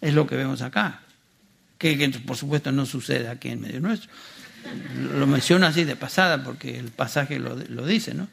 Es 0.00 0.14
lo 0.14 0.26
que 0.26 0.36
vemos 0.36 0.62
acá. 0.62 1.00
Que, 1.76 2.08
por 2.26 2.36
supuesto 2.38 2.72
no 2.72 2.86
sucede 2.86 3.28
aquí 3.28 3.50
en 3.50 3.60
medio 3.60 3.80
nuestro. 3.80 4.10
Lo 5.12 5.26
menciono 5.26 5.66
así 5.66 5.84
de 5.84 5.96
pasada 5.96 6.42
porque 6.42 6.78
el 6.78 6.88
pasaje 6.88 7.38
lo, 7.38 7.54
lo 7.54 7.84
dice, 7.84 8.14
¿no? 8.14 8.28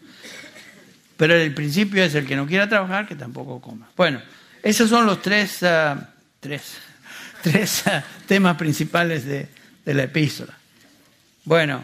Pero 1.22 1.36
el 1.36 1.54
principio 1.54 2.04
es 2.04 2.16
el 2.16 2.26
que 2.26 2.36
no 2.36 2.48
quiera 2.48 2.68
trabajar, 2.68 3.08
que 3.08 3.14
tampoco 3.14 3.62
coma. 3.62 3.92
Bueno, 3.96 4.20
esos 4.64 4.90
son 4.90 5.06
los 5.06 5.22
tres, 5.22 5.62
ah, 5.62 6.10
tres, 6.40 6.80
tres 7.44 7.86
ah, 7.86 8.04
temas 8.26 8.58
principales 8.58 9.26
de, 9.26 9.48
de 9.86 9.94
la 9.94 10.02
epístola. 10.02 10.58
Bueno, 11.46 11.84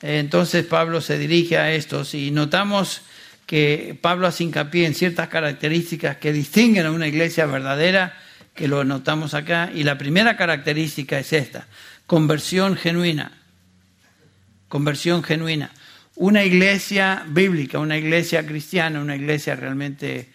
entonces 0.00 0.64
Pablo 0.64 1.00
se 1.00 1.18
dirige 1.18 1.58
a 1.58 1.72
estos 1.72 2.14
y 2.14 2.30
notamos 2.30 3.02
que 3.46 3.98
Pablo 4.00 4.28
hace 4.28 4.44
hincapié 4.44 4.86
en 4.86 4.94
ciertas 4.94 5.26
características 5.26 6.18
que 6.18 6.32
distinguen 6.32 6.86
a 6.86 6.92
una 6.92 7.08
iglesia 7.08 7.46
verdadera, 7.46 8.16
que 8.54 8.68
lo 8.68 8.84
notamos 8.84 9.34
acá, 9.34 9.72
y 9.74 9.82
la 9.82 9.98
primera 9.98 10.36
característica 10.36 11.18
es 11.18 11.32
esta, 11.32 11.66
conversión 12.06 12.76
genuina. 12.76 13.32
Conversión 14.68 15.24
genuina 15.24 15.72
una 16.16 16.44
iglesia 16.44 17.24
bíblica, 17.26 17.78
una 17.78 17.96
iglesia 17.96 18.46
cristiana, 18.46 19.00
una 19.00 19.16
iglesia 19.16 19.56
realmente 19.56 20.30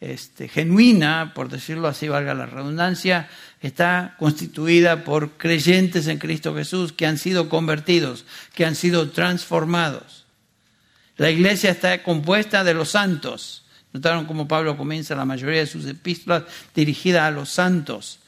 este, 0.00 0.48
genuina, 0.48 1.32
por 1.34 1.48
decirlo 1.48 1.88
así, 1.88 2.08
valga 2.08 2.34
la 2.34 2.46
redundancia, 2.46 3.28
está 3.60 4.14
constituida 4.18 5.04
por 5.04 5.32
creyentes 5.32 6.06
en 6.06 6.18
Cristo 6.18 6.54
Jesús 6.54 6.92
que 6.92 7.06
han 7.06 7.18
sido 7.18 7.48
convertidos, 7.48 8.24
que 8.54 8.64
han 8.64 8.74
sido 8.74 9.10
transformados. 9.10 10.24
La 11.16 11.30
iglesia 11.30 11.70
está 11.70 12.02
compuesta 12.02 12.62
de 12.62 12.74
los 12.74 12.90
santos. 12.90 13.64
Notaron 13.92 14.26
cómo 14.26 14.46
Pablo 14.46 14.76
comienza 14.76 15.16
la 15.16 15.24
mayoría 15.24 15.60
de 15.60 15.66
sus 15.66 15.84
epístolas 15.86 16.44
dirigidas 16.74 17.22
a 17.22 17.30
los 17.32 17.48
santos. 17.48 18.20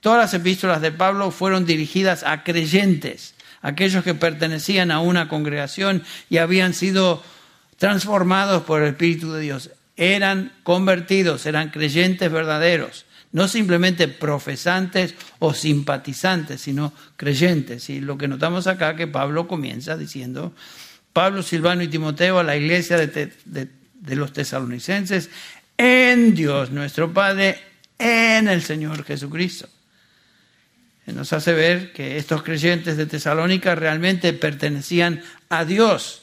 Todas 0.00 0.18
las 0.18 0.34
epístolas 0.34 0.80
de 0.80 0.92
Pablo 0.92 1.30
fueron 1.30 1.66
dirigidas 1.66 2.24
a 2.24 2.42
creyentes 2.42 3.31
aquellos 3.62 4.04
que 4.04 4.14
pertenecían 4.14 4.90
a 4.90 5.00
una 5.00 5.28
congregación 5.28 6.02
y 6.28 6.38
habían 6.38 6.74
sido 6.74 7.22
transformados 7.78 8.64
por 8.64 8.82
el 8.82 8.90
Espíritu 8.90 9.32
de 9.32 9.40
Dios, 9.40 9.70
eran 9.96 10.52
convertidos, 10.62 11.46
eran 11.46 11.70
creyentes 11.70 12.30
verdaderos, 12.30 13.06
no 13.30 13.48
simplemente 13.48 14.08
profesantes 14.08 15.14
o 15.38 15.54
simpatizantes, 15.54 16.60
sino 16.60 16.92
creyentes. 17.16 17.88
Y 17.88 18.00
lo 18.00 18.18
que 18.18 18.28
notamos 18.28 18.66
acá 18.66 18.96
que 18.96 19.06
Pablo 19.06 19.48
comienza 19.48 19.96
diciendo, 19.96 20.52
Pablo, 21.12 21.42
Silvano 21.42 21.82
y 21.82 21.88
Timoteo 21.88 22.38
a 22.38 22.42
la 22.42 22.56
iglesia 22.56 22.98
de, 22.98 23.32
de 23.44 24.16
los 24.16 24.32
tesalonicenses, 24.32 25.30
en 25.76 26.34
Dios 26.34 26.70
nuestro 26.70 27.12
Padre, 27.12 27.58
en 27.98 28.48
el 28.48 28.62
Señor 28.62 29.04
Jesucristo. 29.04 29.68
Nos 31.06 31.32
hace 31.32 31.52
ver 31.52 31.92
que 31.92 32.16
estos 32.16 32.42
creyentes 32.42 32.96
de 32.96 33.06
Tesalónica 33.06 33.74
realmente 33.74 34.32
pertenecían 34.32 35.22
a 35.48 35.64
Dios 35.64 36.22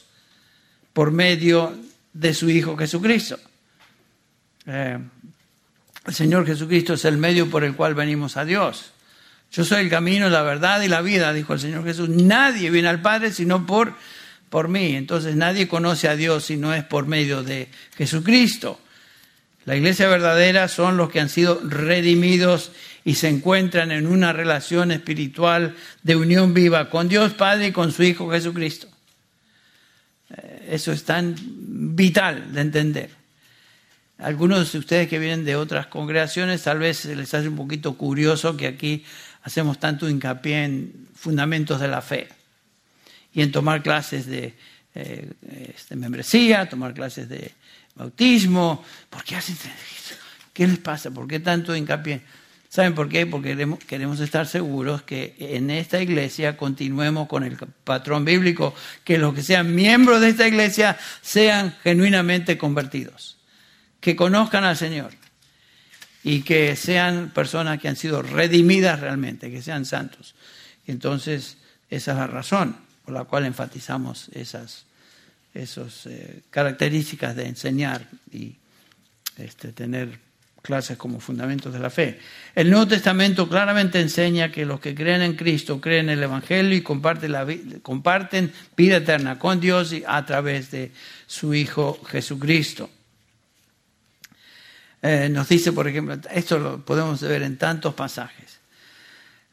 por 0.93 1.11
medio 1.11 1.77
de 2.13 2.33
su 2.33 2.49
Hijo 2.49 2.77
Jesucristo. 2.77 3.37
Eh, 4.65 4.97
el 6.05 6.13
Señor 6.13 6.45
Jesucristo 6.45 6.93
es 6.93 7.05
el 7.05 7.17
medio 7.17 7.49
por 7.49 7.63
el 7.63 7.75
cual 7.75 7.93
venimos 7.93 8.37
a 8.37 8.45
Dios. 8.45 8.91
Yo 9.51 9.65
soy 9.65 9.81
el 9.81 9.89
camino, 9.89 10.29
la 10.29 10.43
verdad 10.43 10.81
y 10.81 10.87
la 10.87 11.01
vida, 11.01 11.33
dijo 11.33 11.53
el 11.53 11.59
Señor 11.59 11.83
Jesús. 11.83 12.09
Nadie 12.09 12.69
viene 12.69 12.87
al 12.87 13.01
Padre 13.01 13.31
sino 13.31 13.65
por, 13.65 13.93
por 14.49 14.69
mí. 14.69 14.95
Entonces 14.95 15.35
nadie 15.35 15.67
conoce 15.67 16.07
a 16.07 16.15
Dios 16.15 16.45
si 16.45 16.55
no 16.55 16.73
es 16.73 16.83
por 16.83 17.05
medio 17.05 17.43
de 17.43 17.67
Jesucristo. 17.97 18.79
La 19.65 19.75
iglesia 19.75 20.07
verdadera 20.07 20.67
son 20.67 20.97
los 20.97 21.09
que 21.09 21.19
han 21.19 21.29
sido 21.29 21.61
redimidos 21.63 22.71
y 23.09 23.15
se 23.15 23.27
encuentran 23.27 23.89
en 23.91 24.05
una 24.05 24.33
relación 24.33 24.91
espiritual 24.91 25.75
de 26.03 26.15
unión 26.15 26.53
viva 26.53 26.91
con 26.91 27.09
Dios 27.09 27.33
Padre 27.33 27.69
y 27.69 27.71
con 27.71 27.91
su 27.91 28.03
Hijo 28.03 28.29
Jesucristo. 28.29 28.87
Eh, 30.29 30.67
eso 30.73 30.91
es 30.91 31.05
tan 31.05 31.35
vital 31.95 32.53
de 32.53 32.61
entender. 32.61 33.09
Algunos 34.19 34.71
de 34.71 34.77
ustedes 34.77 35.07
que 35.07 35.17
vienen 35.17 35.43
de 35.43 35.55
otras 35.55 35.87
congregaciones 35.87 36.61
tal 36.61 36.77
vez 36.77 37.03
les 37.05 37.33
hace 37.33 37.47
un 37.47 37.55
poquito 37.55 37.97
curioso 37.97 38.55
que 38.55 38.67
aquí 38.67 39.03
hacemos 39.41 39.79
tanto 39.79 40.07
hincapié 40.07 40.65
en 40.65 41.07
fundamentos 41.15 41.81
de 41.81 41.87
la 41.87 42.03
fe 42.03 42.27
y 43.33 43.41
en 43.41 43.51
tomar 43.51 43.81
clases 43.81 44.27
de, 44.27 44.53
eh, 44.93 45.31
este, 45.73 45.95
membresía, 45.95 46.69
tomar 46.69 46.93
clases 46.93 47.27
de 47.27 47.53
bautismo. 47.95 48.85
¿Por 49.09 49.23
qué 49.23 49.35
hacen? 49.35 49.57
¿Qué 50.53 50.67
les 50.67 50.77
pasa? 50.77 51.09
¿Por 51.09 51.27
qué 51.27 51.39
tanto 51.39 51.75
hincapié? 51.75 52.21
¿Saben 52.69 52.93
por 52.93 53.09
qué? 53.09 53.25
Porque 53.25 53.57
queremos, 53.87 54.19
estar 54.19 54.45
seguros 54.45 55.01
que 55.01 55.35
en 55.39 55.71
esta 55.71 56.03
iglesia 56.03 56.55
continuemos 56.55 57.27
con 57.27 57.43
el 57.43 57.57
patrón 57.57 58.25
bíblico, 58.25 58.75
que 59.03 59.17
los 59.17 59.33
que 59.33 59.41
sean 59.41 59.73
miembros 59.73 60.21
de 60.21 60.29
esta 60.29 60.47
iglesia 60.47 60.95
sean 61.21 61.75
genuinamente 61.83 62.59
convertidos, 62.59 63.37
que 63.99 64.15
conozcan 64.15 64.65
al 64.65 64.77
Señor 64.77 65.13
y 66.23 66.43
que 66.43 66.75
sean 66.75 67.31
personas 67.31 67.79
que 67.79 67.87
han 67.87 67.95
sido 67.95 68.21
redimidas 68.21 68.99
realmente, 68.99 69.49
que 69.49 69.63
sean 69.63 69.83
santos. 69.85 70.35
Entonces, 70.85 71.57
esa 71.89 72.11
es 72.11 72.17
la 72.19 72.27
razón 72.27 72.77
por 73.03 73.15
la 73.15 73.23
cual 73.23 73.45
enfatizamos 73.45 74.29
esas 74.29 74.85
eh, 75.55 76.41
características 76.51 77.35
de 77.35 77.47
enseñar 77.47 78.07
y 78.31 78.57
este, 79.37 79.71
tener 79.71 80.28
clases 80.69 80.99
como 80.99 81.19
fundamentos 81.19 81.73
de 81.73 81.79
la 81.79 81.89
fe. 81.89 82.19
El 82.53 82.69
Nuevo 82.69 82.87
Testamento 82.87 83.49
claramente 83.49 83.99
enseña 83.99 84.51
que 84.51 84.67
los 84.67 84.79
que 84.79 84.93
creen 84.93 85.23
en 85.23 85.35
Cristo 85.35 85.81
creen 85.81 86.09
en 86.09 86.19
el 86.19 86.23
Evangelio 86.25 86.77
y 86.77 86.83
comparten, 86.83 88.53
vida 88.77 88.97
eterna 88.97 89.39
con 89.39 89.59
Dios 89.59 89.95
a 90.05 90.23
través 90.27 90.69
de 90.69 90.91
su 91.25 91.55
Hijo 91.55 91.99
Jesucristo. 92.05 92.87
Eh, 95.01 95.27
nos 95.31 95.49
dice, 95.49 95.71
por 95.71 95.87
ejemplo, 95.87 96.19
esto 96.31 96.59
lo 96.59 96.85
podemos 96.85 97.19
ver 97.21 97.41
en 97.41 97.57
tantos 97.57 97.95
pasajes, 97.95 98.59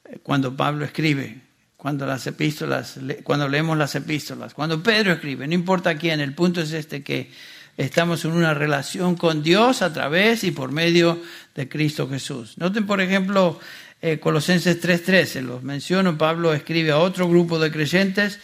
eh, 0.04 0.18
cuando 0.22 0.54
Pablo 0.54 0.84
escribe, 0.84 1.40
cuando 1.78 2.04
las 2.04 2.26
epístolas, 2.26 3.00
cuando 3.24 3.48
leemos 3.48 3.78
las 3.78 3.94
epístolas, 3.94 4.52
cuando 4.52 4.82
Pedro 4.82 5.12
escribe, 5.12 5.46
no 5.46 5.54
importa 5.54 5.96
quién, 5.96 6.20
el 6.20 6.34
punto 6.34 6.60
es 6.60 6.72
este 6.74 7.02
que 7.02 7.30
estamos 7.76 8.24
en 8.24 8.32
una 8.32 8.54
relación 8.54 9.16
con 9.16 9.42
Dios 9.42 9.82
a 9.82 9.92
través 9.92 10.44
y 10.44 10.50
por 10.50 10.72
medio 10.72 11.20
de 11.54 11.68
Cristo 11.68 12.08
Jesús. 12.08 12.58
Noten, 12.58 12.86
por 12.86 13.00
ejemplo, 13.00 13.60
eh, 14.02 14.18
Colosenses 14.18 14.80
3:13, 14.80 15.42
los 15.42 15.62
menciono, 15.62 16.18
Pablo 16.18 16.54
escribe 16.54 16.92
a 16.92 16.98
otro 16.98 17.28
grupo 17.28 17.58
de 17.58 17.70
creyentes, 17.70 18.38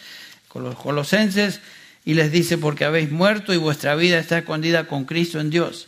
con 0.47 0.63
los 0.63 0.75
colosenses, 0.75 1.61
y 2.05 2.13
les 2.15 2.31
dice, 2.31 2.57
porque 2.57 2.85
habéis 2.85 3.11
muerto 3.11 3.53
y 3.53 3.57
vuestra 3.57 3.95
vida 3.95 4.19
está 4.19 4.39
escondida 4.39 4.87
con 4.87 5.05
Cristo 5.05 5.39
en 5.39 5.49
Dios. 5.49 5.87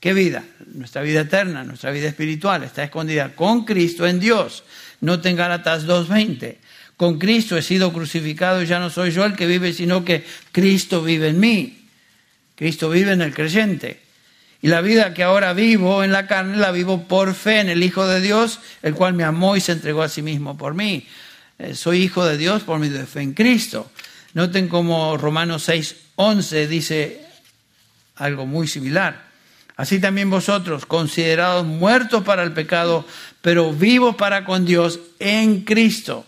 ¿Qué 0.00 0.14
vida? 0.14 0.44
Nuestra 0.74 1.02
vida 1.02 1.22
eterna, 1.22 1.64
nuestra 1.64 1.90
vida 1.90 2.08
espiritual 2.08 2.62
está 2.62 2.84
escondida 2.84 3.34
con 3.34 3.64
Cristo 3.64 4.06
en 4.06 4.20
Dios. 4.20 4.64
No 5.00 5.20
en 5.22 5.36
Gálatas 5.36 5.86
2.20. 5.86 6.56
Con 6.96 7.18
Cristo 7.18 7.56
he 7.56 7.62
sido 7.62 7.92
crucificado 7.92 8.62
y 8.62 8.66
ya 8.66 8.78
no 8.78 8.88
soy 8.90 9.10
yo 9.10 9.24
el 9.24 9.34
que 9.34 9.46
vive, 9.46 9.72
sino 9.72 10.04
que 10.04 10.24
Cristo 10.52 11.02
vive 11.02 11.28
en 11.28 11.40
mí. 11.40 11.81
Cristo 12.62 12.90
vive 12.90 13.10
en 13.10 13.22
el 13.22 13.34
creyente. 13.34 14.00
Y 14.60 14.68
la 14.68 14.82
vida 14.82 15.14
que 15.14 15.24
ahora 15.24 15.52
vivo 15.52 16.04
en 16.04 16.12
la 16.12 16.28
carne 16.28 16.56
la 16.58 16.70
vivo 16.70 17.08
por 17.08 17.34
fe 17.34 17.58
en 17.58 17.68
el 17.68 17.82
Hijo 17.82 18.06
de 18.06 18.20
Dios, 18.20 18.60
el 18.82 18.94
cual 18.94 19.14
me 19.14 19.24
amó 19.24 19.56
y 19.56 19.60
se 19.60 19.72
entregó 19.72 20.00
a 20.00 20.08
sí 20.08 20.22
mismo 20.22 20.56
por 20.56 20.72
mí. 20.72 21.04
Eh, 21.58 21.74
soy 21.74 22.02
hijo 22.02 22.24
de 22.24 22.38
Dios 22.38 22.62
por 22.62 22.80
de 22.80 23.04
fe 23.04 23.22
en 23.22 23.34
Cristo. 23.34 23.90
Noten 24.34 24.68
como 24.68 25.16
Romanos 25.16 25.68
6.11 25.68 26.68
dice 26.68 27.26
algo 28.14 28.46
muy 28.46 28.68
similar. 28.68 29.24
Así 29.76 29.98
también 29.98 30.30
vosotros, 30.30 30.86
considerados 30.86 31.66
muertos 31.66 32.22
para 32.22 32.44
el 32.44 32.52
pecado, 32.52 33.04
pero 33.40 33.72
vivos 33.72 34.14
para 34.14 34.44
con 34.44 34.64
Dios 34.64 35.00
en 35.18 35.62
Cristo. 35.62 36.26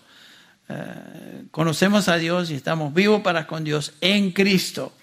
Eh, 0.68 1.44
conocemos 1.52 2.08
a 2.08 2.16
Dios 2.16 2.50
y 2.50 2.54
estamos 2.54 2.92
vivos 2.92 3.22
para 3.22 3.46
con 3.46 3.62
Dios 3.62 3.92
en 4.00 4.32
Cristo. 4.32 4.93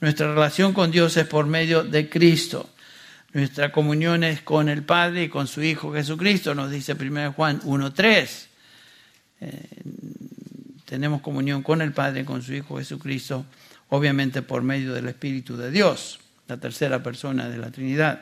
Nuestra 0.00 0.32
relación 0.32 0.72
con 0.72 0.90
Dios 0.90 1.16
es 1.16 1.26
por 1.26 1.46
medio 1.46 1.84
de 1.84 2.08
Cristo. 2.08 2.70
Nuestra 3.32 3.72
comunión 3.72 4.24
es 4.24 4.42
con 4.42 4.68
el 4.68 4.82
Padre 4.82 5.24
y 5.24 5.28
con 5.28 5.46
su 5.46 5.62
Hijo 5.62 5.92
Jesucristo, 5.92 6.54
nos 6.54 6.70
dice 6.70 6.94
1 6.94 7.32
Juan 7.32 7.60
1.3. 7.60 8.46
Eh, 9.40 9.62
tenemos 10.84 11.20
comunión 11.20 11.62
con 11.62 11.82
el 11.82 11.92
Padre 11.92 12.20
y 12.20 12.24
con 12.24 12.42
su 12.42 12.54
Hijo 12.54 12.78
Jesucristo, 12.78 13.44
obviamente 13.88 14.42
por 14.42 14.62
medio 14.62 14.94
del 14.94 15.08
Espíritu 15.08 15.56
de 15.56 15.70
Dios 15.70 16.20
la 16.48 16.56
tercera 16.58 17.02
persona 17.02 17.48
de 17.48 17.58
la 17.58 17.70
Trinidad. 17.70 18.20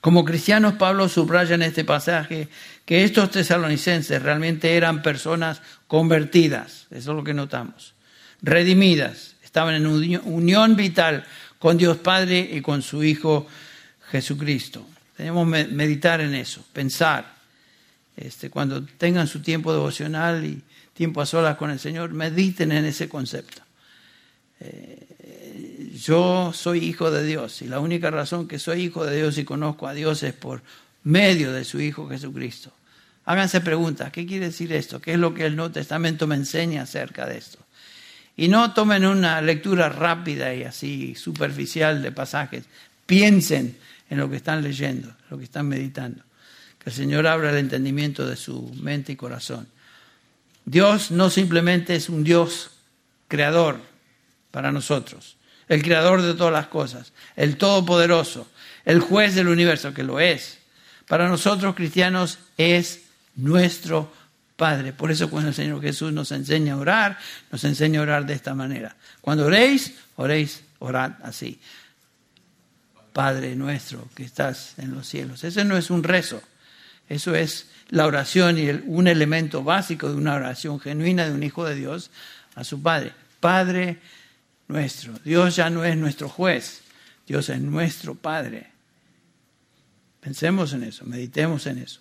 Como 0.00 0.24
cristianos, 0.24 0.74
Pablo 0.74 1.08
subraya 1.08 1.54
en 1.54 1.62
este 1.62 1.84
pasaje 1.84 2.48
que 2.84 3.04
estos 3.04 3.30
tesalonicenses 3.30 4.22
realmente 4.22 4.76
eran 4.76 5.02
personas 5.02 5.62
convertidas, 5.86 6.86
eso 6.90 7.10
es 7.10 7.16
lo 7.16 7.24
que 7.24 7.34
notamos, 7.34 7.94
redimidas, 8.42 9.35
estaban 9.56 9.74
en 9.74 9.86
unión 9.86 10.76
vital 10.76 11.24
con 11.58 11.78
Dios 11.78 11.96
Padre 11.96 12.46
y 12.52 12.60
con 12.60 12.82
su 12.82 13.02
Hijo 13.02 13.46
Jesucristo. 14.10 14.86
Tenemos 15.16 15.50
que 15.50 15.64
meditar 15.68 16.20
en 16.20 16.34
eso, 16.34 16.62
pensar. 16.74 17.36
Este, 18.14 18.50
cuando 18.50 18.84
tengan 18.84 19.26
su 19.26 19.40
tiempo 19.40 19.72
devocional 19.72 20.44
y 20.44 20.62
tiempo 20.92 21.22
a 21.22 21.26
solas 21.26 21.56
con 21.56 21.70
el 21.70 21.78
Señor, 21.78 22.12
mediten 22.12 22.70
en 22.70 22.84
ese 22.84 23.08
concepto. 23.08 23.62
Eh, 24.60 25.96
yo 26.04 26.52
soy 26.52 26.80
hijo 26.80 27.10
de 27.10 27.24
Dios 27.24 27.62
y 27.62 27.66
la 27.66 27.80
única 27.80 28.10
razón 28.10 28.48
que 28.48 28.58
soy 28.58 28.82
hijo 28.82 29.06
de 29.06 29.16
Dios 29.16 29.38
y 29.38 29.46
conozco 29.46 29.88
a 29.88 29.94
Dios 29.94 30.22
es 30.22 30.34
por 30.34 30.60
medio 31.02 31.50
de 31.54 31.64
su 31.64 31.80
Hijo 31.80 32.10
Jesucristo. 32.10 32.72
Háganse 33.24 33.62
preguntas, 33.62 34.12
¿qué 34.12 34.26
quiere 34.26 34.46
decir 34.46 34.70
esto? 34.74 35.00
¿Qué 35.00 35.14
es 35.14 35.18
lo 35.18 35.32
que 35.32 35.46
el 35.46 35.56
Nuevo 35.56 35.72
Testamento 35.72 36.26
me 36.26 36.34
enseña 36.34 36.82
acerca 36.82 37.24
de 37.24 37.38
esto? 37.38 37.65
Y 38.36 38.48
no 38.48 38.74
tomen 38.74 39.06
una 39.06 39.40
lectura 39.40 39.88
rápida 39.88 40.54
y 40.54 40.64
así 40.64 41.14
superficial 41.14 42.02
de 42.02 42.12
pasajes. 42.12 42.64
Piensen 43.06 43.78
en 44.10 44.18
lo 44.18 44.28
que 44.28 44.36
están 44.36 44.62
leyendo, 44.62 45.14
lo 45.30 45.38
que 45.38 45.44
están 45.44 45.68
meditando. 45.68 46.22
Que 46.78 46.90
el 46.90 46.96
Señor 46.96 47.26
abra 47.26 47.50
el 47.50 47.56
entendimiento 47.56 48.26
de 48.26 48.36
su 48.36 48.72
mente 48.80 49.12
y 49.12 49.16
corazón. 49.16 49.66
Dios 50.64 51.10
no 51.10 51.30
simplemente 51.30 51.94
es 51.94 52.08
un 52.08 52.24
Dios 52.24 52.72
creador 53.28 53.80
para 54.50 54.70
nosotros 54.72 55.36
el 55.68 55.82
creador 55.82 56.22
de 56.22 56.34
todas 56.34 56.52
las 56.52 56.68
cosas, 56.68 57.12
el 57.34 57.56
todopoderoso, 57.56 58.48
el 58.84 59.00
juez 59.00 59.34
del 59.34 59.48
universo, 59.48 59.92
que 59.92 60.04
lo 60.04 60.20
es. 60.20 60.58
Para 61.08 61.28
nosotros 61.28 61.74
cristianos 61.74 62.38
es 62.56 63.02
nuestro 63.34 64.12
Padre. 64.56 64.92
Por 64.92 65.10
eso 65.10 65.30
cuando 65.30 65.50
el 65.50 65.54
Señor 65.54 65.80
Jesús 65.82 66.12
nos 66.12 66.32
enseña 66.32 66.74
a 66.74 66.78
orar, 66.78 67.18
nos 67.52 67.62
enseña 67.64 68.00
a 68.00 68.02
orar 68.02 68.26
de 68.26 68.34
esta 68.34 68.54
manera. 68.54 68.96
Cuando 69.20 69.46
oréis, 69.46 69.94
oréis, 70.16 70.62
orad 70.78 71.12
así. 71.22 71.60
Padre 73.12 73.54
nuestro 73.56 74.08
que 74.14 74.24
estás 74.24 74.74
en 74.78 74.94
los 74.94 75.06
cielos. 75.06 75.44
Ese 75.44 75.64
no 75.64 75.76
es 75.76 75.90
un 75.90 76.02
rezo, 76.02 76.42
eso 77.08 77.34
es 77.34 77.68
la 77.88 78.06
oración 78.06 78.58
y 78.58 78.68
un 78.68 79.06
elemento 79.08 79.62
básico 79.62 80.08
de 80.08 80.16
una 80.16 80.34
oración 80.34 80.80
genuina 80.80 81.26
de 81.26 81.32
un 81.32 81.42
hijo 81.42 81.64
de 81.64 81.74
Dios 81.74 82.10
a 82.54 82.64
su 82.64 82.82
Padre. 82.82 83.12
Padre 83.40 83.98
nuestro. 84.68 85.12
Dios 85.24 85.56
ya 85.56 85.70
no 85.70 85.84
es 85.84 85.96
nuestro 85.96 86.28
juez, 86.28 86.82
Dios 87.26 87.48
es 87.48 87.60
nuestro 87.60 88.14
Padre. 88.14 88.70
Pensemos 90.20 90.72
en 90.72 90.82
eso, 90.82 91.04
meditemos 91.04 91.66
en 91.66 91.78
eso. 91.78 92.00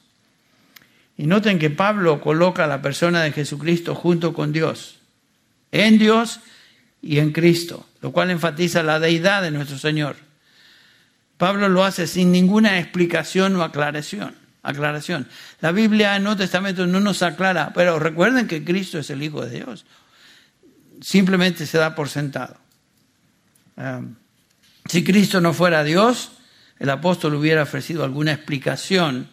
Y 1.17 1.27
noten 1.27 1.59
que 1.59 1.69
Pablo 1.69 2.19
coloca 2.19 2.65
a 2.65 2.67
la 2.67 2.81
persona 2.81 3.23
de 3.23 3.31
Jesucristo 3.31 3.95
junto 3.95 4.33
con 4.33 4.51
Dios, 4.51 4.97
en 5.71 5.97
Dios 5.97 6.41
y 7.01 7.19
en 7.19 7.31
Cristo, 7.31 7.87
lo 8.01 8.11
cual 8.11 8.31
enfatiza 8.31 8.83
la 8.83 8.99
deidad 8.99 9.41
de 9.41 9.51
nuestro 9.51 9.77
Señor. 9.77 10.17
Pablo 11.37 11.69
lo 11.69 11.83
hace 11.83 12.07
sin 12.07 12.31
ninguna 12.31 12.79
explicación 12.79 13.55
o 13.55 13.63
aclaración. 13.63 14.35
aclaración. 14.63 15.27
La 15.61 15.71
Biblia 15.71 16.11
en 16.11 16.17
el 16.17 16.23
Nuevo 16.23 16.37
Testamento 16.37 16.87
no 16.87 16.99
nos 16.99 17.21
aclara, 17.21 17.71
pero 17.73 17.99
recuerden 17.99 18.47
que 18.47 18.63
Cristo 18.63 18.97
es 18.97 19.09
el 19.09 19.21
Hijo 19.21 19.45
de 19.45 19.59
Dios. 19.59 19.85
Simplemente 21.01 21.65
se 21.65 21.77
da 21.77 21.93
por 21.93 22.09
sentado. 22.09 22.57
Um, 23.77 24.15
si 24.87 25.03
Cristo 25.03 25.39
no 25.39 25.53
fuera 25.53 25.83
Dios, 25.83 26.31
el 26.79 26.89
apóstol 26.89 27.35
hubiera 27.35 27.63
ofrecido 27.63 28.03
alguna 28.03 28.33
explicación 28.33 29.29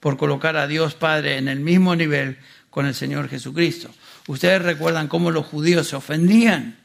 por 0.00 0.16
colocar 0.16 0.56
a 0.56 0.66
Dios 0.66 0.94
Padre 0.94 1.36
en 1.36 1.48
el 1.48 1.60
mismo 1.60 1.94
nivel 1.94 2.38
con 2.70 2.86
el 2.86 2.94
Señor 2.94 3.28
Jesucristo. 3.28 3.90
Ustedes 4.26 4.62
recuerdan 4.62 5.08
cómo 5.08 5.30
los 5.30 5.46
judíos 5.46 5.88
se 5.88 5.96
ofendían 5.96 6.76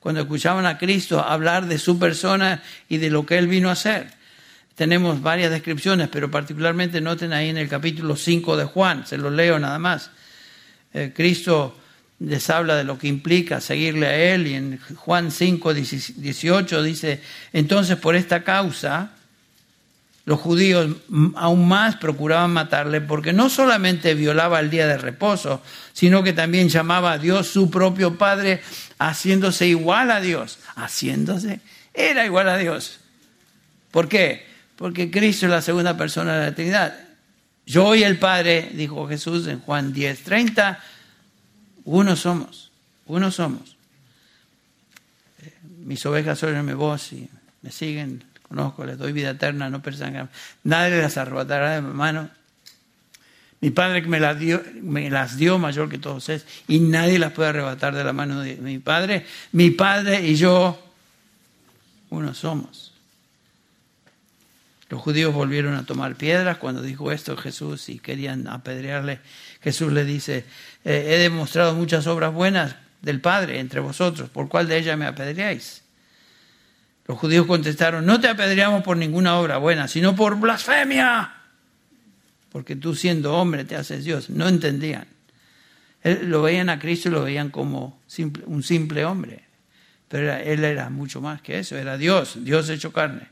cuando 0.00 0.20
escuchaban 0.20 0.66
a 0.66 0.78
Cristo 0.78 1.20
hablar 1.20 1.66
de 1.66 1.78
su 1.78 1.98
persona 1.98 2.62
y 2.88 2.98
de 2.98 3.10
lo 3.10 3.26
que 3.26 3.38
Él 3.38 3.48
vino 3.48 3.68
a 3.68 3.72
hacer. 3.72 4.08
Tenemos 4.74 5.22
varias 5.22 5.50
descripciones, 5.50 6.08
pero 6.08 6.30
particularmente 6.30 7.00
noten 7.00 7.32
ahí 7.32 7.48
en 7.48 7.56
el 7.56 7.68
capítulo 7.68 8.14
5 8.14 8.56
de 8.56 8.64
Juan, 8.66 9.06
se 9.06 9.16
lo 9.16 9.30
leo 9.30 9.58
nada 9.58 9.78
más. 9.78 10.10
Eh, 10.92 11.12
Cristo 11.14 11.76
les 12.18 12.48
habla 12.50 12.76
de 12.76 12.84
lo 12.84 12.98
que 12.98 13.08
implica 13.08 13.60
seguirle 13.60 14.06
a 14.06 14.34
Él 14.34 14.46
y 14.46 14.54
en 14.54 14.78
Juan 14.96 15.30
5, 15.30 15.74
18 15.74 16.82
dice, 16.82 17.20
entonces 17.52 17.96
por 17.96 18.16
esta 18.16 18.42
causa 18.44 19.15
los 20.26 20.40
judíos 20.40 20.90
aún 21.36 21.68
más 21.68 21.96
procuraban 21.96 22.52
matarle 22.52 23.00
porque 23.00 23.32
no 23.32 23.48
solamente 23.48 24.14
violaba 24.14 24.58
el 24.58 24.70
día 24.70 24.88
de 24.88 24.98
reposo, 24.98 25.62
sino 25.92 26.24
que 26.24 26.32
también 26.32 26.68
llamaba 26.68 27.12
a 27.12 27.18
Dios 27.18 27.46
su 27.46 27.70
propio 27.70 28.18
Padre, 28.18 28.60
haciéndose 28.98 29.68
igual 29.68 30.10
a 30.10 30.20
Dios. 30.20 30.58
Haciéndose, 30.74 31.60
era 31.94 32.26
igual 32.26 32.48
a 32.48 32.58
Dios. 32.58 32.98
¿Por 33.92 34.08
qué? 34.08 34.44
Porque 34.74 35.12
Cristo 35.12 35.46
es 35.46 35.52
la 35.52 35.62
segunda 35.62 35.96
persona 35.96 36.36
de 36.36 36.46
la 36.46 36.54
Trinidad. 36.54 36.98
Yo 37.64 37.94
y 37.94 38.02
el 38.02 38.18
Padre, 38.18 38.70
dijo 38.74 39.06
Jesús 39.06 39.46
en 39.46 39.60
Juan 39.60 39.92
10, 39.92 40.24
30, 40.24 40.80
uno 41.84 42.16
somos, 42.16 42.72
uno 43.06 43.30
somos. 43.30 43.76
Eh, 45.40 45.52
mis 45.84 46.04
ovejas 46.04 46.42
oyen 46.42 46.64
mi 46.64 46.74
voz 46.74 47.12
y 47.12 47.28
me 47.62 47.70
siguen, 47.70 48.24
conozco, 48.48 48.84
les 48.84 48.98
doy 48.98 49.12
vida 49.12 49.30
eterna, 49.30 49.70
no 49.70 49.82
persan 49.82 50.28
Nadie 50.64 51.00
las 51.00 51.16
arrebatará 51.16 51.76
de 51.76 51.82
mi 51.82 51.92
mano. 51.92 52.30
Mi 53.60 53.70
Padre 53.70 54.02
me 54.02 54.20
las, 54.20 54.38
dio, 54.38 54.62
me 54.82 55.10
las 55.10 55.36
dio 55.36 55.58
mayor 55.58 55.88
que 55.88 55.98
todos 55.98 56.28
es, 56.28 56.46
y 56.68 56.78
nadie 56.78 57.18
las 57.18 57.32
puede 57.32 57.48
arrebatar 57.48 57.94
de 57.94 58.04
la 58.04 58.12
mano 58.12 58.40
de 58.40 58.56
mi 58.56 58.78
Padre. 58.78 59.24
Mi 59.52 59.70
Padre 59.70 60.20
y 60.20 60.36
yo, 60.36 60.78
uno 62.10 62.34
somos. 62.34 62.92
Los 64.88 65.00
judíos 65.00 65.34
volvieron 65.34 65.74
a 65.74 65.84
tomar 65.84 66.14
piedras 66.14 66.58
cuando 66.58 66.80
dijo 66.80 67.10
esto 67.10 67.36
Jesús 67.36 67.88
y 67.88 67.98
querían 67.98 68.46
apedrearle. 68.46 69.18
Jesús 69.60 69.92
le 69.92 70.04
dice, 70.04 70.44
eh, 70.84 71.06
he 71.08 71.18
demostrado 71.18 71.74
muchas 71.74 72.06
obras 72.06 72.32
buenas 72.32 72.76
del 73.02 73.20
Padre 73.20 73.58
entre 73.58 73.80
vosotros, 73.80 74.30
¿por 74.30 74.48
cuál 74.48 74.68
de 74.68 74.78
ellas 74.78 74.96
me 74.96 75.06
apedreáis? 75.06 75.82
Los 77.06 77.18
judíos 77.18 77.46
contestaron, 77.46 78.04
no 78.04 78.20
te 78.20 78.28
apedreamos 78.28 78.82
por 78.82 78.96
ninguna 78.96 79.38
obra 79.38 79.58
buena, 79.58 79.86
sino 79.86 80.16
por 80.16 80.38
blasfemia, 80.40 81.34
porque 82.50 82.74
tú 82.74 82.94
siendo 82.94 83.34
hombre 83.34 83.64
te 83.64 83.76
haces 83.76 84.04
Dios. 84.04 84.28
No 84.28 84.48
entendían. 84.48 85.06
lo 86.22 86.42
veían 86.42 86.68
a 86.68 86.78
Cristo 86.78 87.08
y 87.08 87.12
lo 87.12 87.22
veían 87.22 87.50
como 87.50 88.00
un 88.46 88.62
simple 88.62 89.04
hombre, 89.04 89.44
pero 90.08 90.32
él 90.34 90.64
era 90.64 90.90
mucho 90.90 91.20
más 91.20 91.42
que 91.42 91.60
eso, 91.60 91.76
era 91.76 91.96
Dios, 91.96 92.44
Dios 92.44 92.68
hecho 92.70 92.92
carne. 92.92 93.28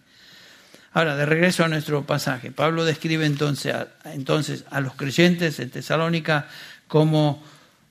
Ahora, 0.92 1.16
de 1.16 1.26
regreso 1.26 1.64
a 1.64 1.68
nuestro 1.68 2.04
pasaje, 2.06 2.52
Pablo 2.52 2.84
describe 2.84 3.26
entonces 3.26 4.64
a 4.70 4.80
los 4.80 4.94
creyentes 4.94 5.58
en 5.58 5.70
Tesalónica 5.70 6.46
como 6.86 7.42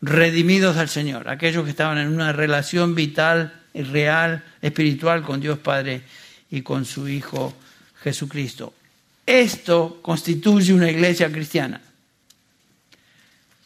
redimidos 0.02 0.78
al 0.78 0.88
Señor, 0.88 1.28
aquellos 1.28 1.66
que 1.66 1.72
estaban 1.72 1.98
en 1.98 2.08
una 2.08 2.32
relación 2.32 2.96
vital 2.96 3.63
real, 3.74 4.44
espiritual 4.62 5.24
con 5.24 5.42
Dios 5.42 5.60
Padre 5.60 6.02
y 6.52 6.62
con 6.62 6.86
su 6.86 7.08
Hijo 7.08 7.54
Jesucristo. 8.02 8.74
Esto 9.26 10.00
constituye 10.02 10.74
una 10.74 10.92
iglesia 10.92 11.32
cristiana. 11.32 11.82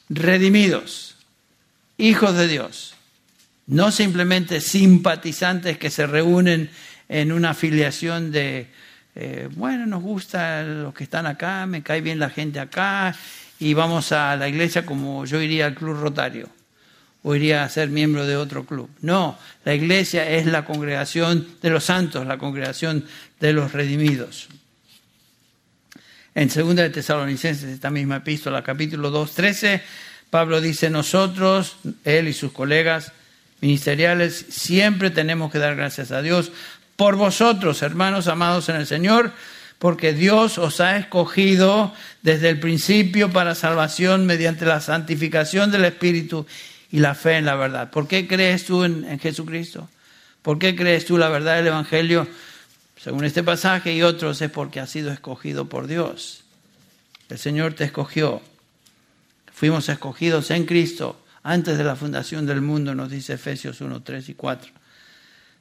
Redimidos, 0.10 1.16
hijos 1.98 2.36
de 2.36 2.48
Dios, 2.48 2.96
no 3.66 3.92
simplemente 3.92 4.62
simpatizantes 4.62 5.78
que 5.78 5.90
se 5.90 6.08
reúnen 6.08 6.70
en 7.10 7.32
una 7.32 7.50
afiliación 7.50 8.32
de, 8.32 8.68
eh, 9.16 9.50
bueno, 9.56 9.86
nos 9.86 10.02
gusta 10.02 10.64
los 10.64 10.94
que 10.94 11.04
están 11.04 11.26
acá, 11.26 11.66
me 11.66 11.84
cae 11.84 12.00
bien 12.00 12.20
la 12.20 12.30
gente 12.30 12.60
acá, 12.60 13.14
y 13.60 13.74
vamos 13.74 14.12
a 14.12 14.36
la 14.38 14.48
iglesia 14.48 14.86
como 14.86 15.26
yo 15.26 15.42
iría 15.42 15.66
al 15.66 15.76
club 15.76 16.00
rotario 16.00 16.57
o 17.28 17.36
iría 17.36 17.66
a 17.66 17.70
ser 17.70 17.90
miembro 17.90 18.26
de 18.26 18.38
otro 18.38 18.66
club. 18.66 18.90
No, 19.02 19.38
la 19.66 19.76
iglesia 19.76 20.30
es 20.32 20.46
la 20.46 20.64
congregación 20.64 21.46
de 21.62 21.70
los 21.70 21.84
santos, 21.84 22.26
la 22.26 22.38
congregación 22.38 23.04
de 23.42 23.52
los 23.52 23.74
redimidos. 23.74 24.48
En 26.34 26.48
2 26.48 26.74
de 26.78 26.90
Tesalonicenses, 26.90 27.70
esta 27.70 27.90
misma 27.90 28.16
epístola, 28.16 28.64
capítulo 28.64 29.12
2, 29.12 29.34
13, 29.34 29.82
Pablo 30.30 30.62
dice, 30.62 30.90
nosotros, 30.90 31.76
él 32.06 32.30
y 32.30 32.34
sus 32.34 32.54
colegas 32.54 33.12
ministeriales, 33.60 34.46
siempre 34.48 35.10
tenemos 35.10 35.52
que 35.52 35.60
dar 35.60 35.76
gracias 35.76 36.12
a 36.12 36.22
Dios 36.22 36.54
por 36.96 37.18
vosotros, 37.18 37.82
hermanos 37.82 38.30
amados 38.30 38.70
en 38.70 38.78
el 38.78 38.88
Señor, 38.88 39.34
porque 39.80 40.14
Dios 40.14 40.58
os 40.58 40.80
ha 40.80 40.96
escogido 40.96 41.94
desde 42.22 42.48
el 42.48 42.62
principio 42.62 43.34
para 43.34 43.54
salvación 43.54 44.26
mediante 44.26 44.66
la 44.66 44.80
santificación 44.80 45.72
del 45.72 45.84
Espíritu 45.84 46.48
y 46.92 47.00
la 47.00 47.16
fe 47.16 47.38
en 47.38 47.46
la 47.46 47.56
verdad. 47.56 47.90
¿Por 47.90 48.08
qué 48.08 48.28
crees 48.28 48.66
tú 48.66 48.84
en, 48.84 49.20
Jesucristo? 49.20 49.90
¿Por 50.42 50.60
qué 50.60 50.76
crees 50.76 51.06
tú 51.06 51.18
la 51.18 51.30
verdad 51.30 51.58
del 51.58 51.68
Evangelio? 51.68 52.28
Según 53.02 53.26
este 53.26 53.44
pasaje 53.44 53.94
y 53.94 54.02
otros 54.02 54.42
es 54.42 54.50
porque 54.50 54.80
has 54.80 54.90
sido 54.90 55.12
escogido 55.12 55.68
por 55.70 55.88
Dios. 55.88 56.44
El 57.30 57.38
Señor 57.38 57.74
te 57.74 57.84
escogió. 57.84 58.42
Fuimos 59.54 59.90
escogidos 59.90 60.52
en 60.52 60.66
Cristo 60.66 61.20
antes 61.44 61.78
de 61.78 61.84
la 61.84 61.96
fundación 61.96 62.46
del 62.46 62.62
mundo, 62.62 62.94
nos 62.94 63.10
dice 63.10 63.34
Efesios 63.34 63.80
1, 63.80 64.04
3 64.04 64.30
y 64.30 64.34
4. 64.34 64.72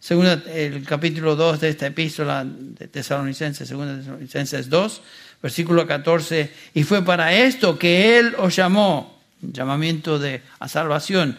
Según 0.00 0.26
el 0.26 0.84
capítulo 0.84 1.36
2 1.36 1.60
de 1.60 1.68
esta 1.68 1.86
epístola 1.86 2.44
de 2.44 2.88
Tesalonicenses, 2.88 3.68
según 3.68 3.98
Tesalonicenses 3.98 4.68
2, 4.68 5.02
versículo 5.42 5.86
14, 5.86 6.52
y 6.74 6.82
fue 6.82 7.04
para 7.04 7.34
esto 7.34 7.78
que 7.78 8.18
Él 8.18 8.34
os 8.38 8.54
llamó 8.54 9.15
llamamiento 9.40 10.18
de, 10.18 10.42
a 10.59 10.68
salvación. 10.68 11.37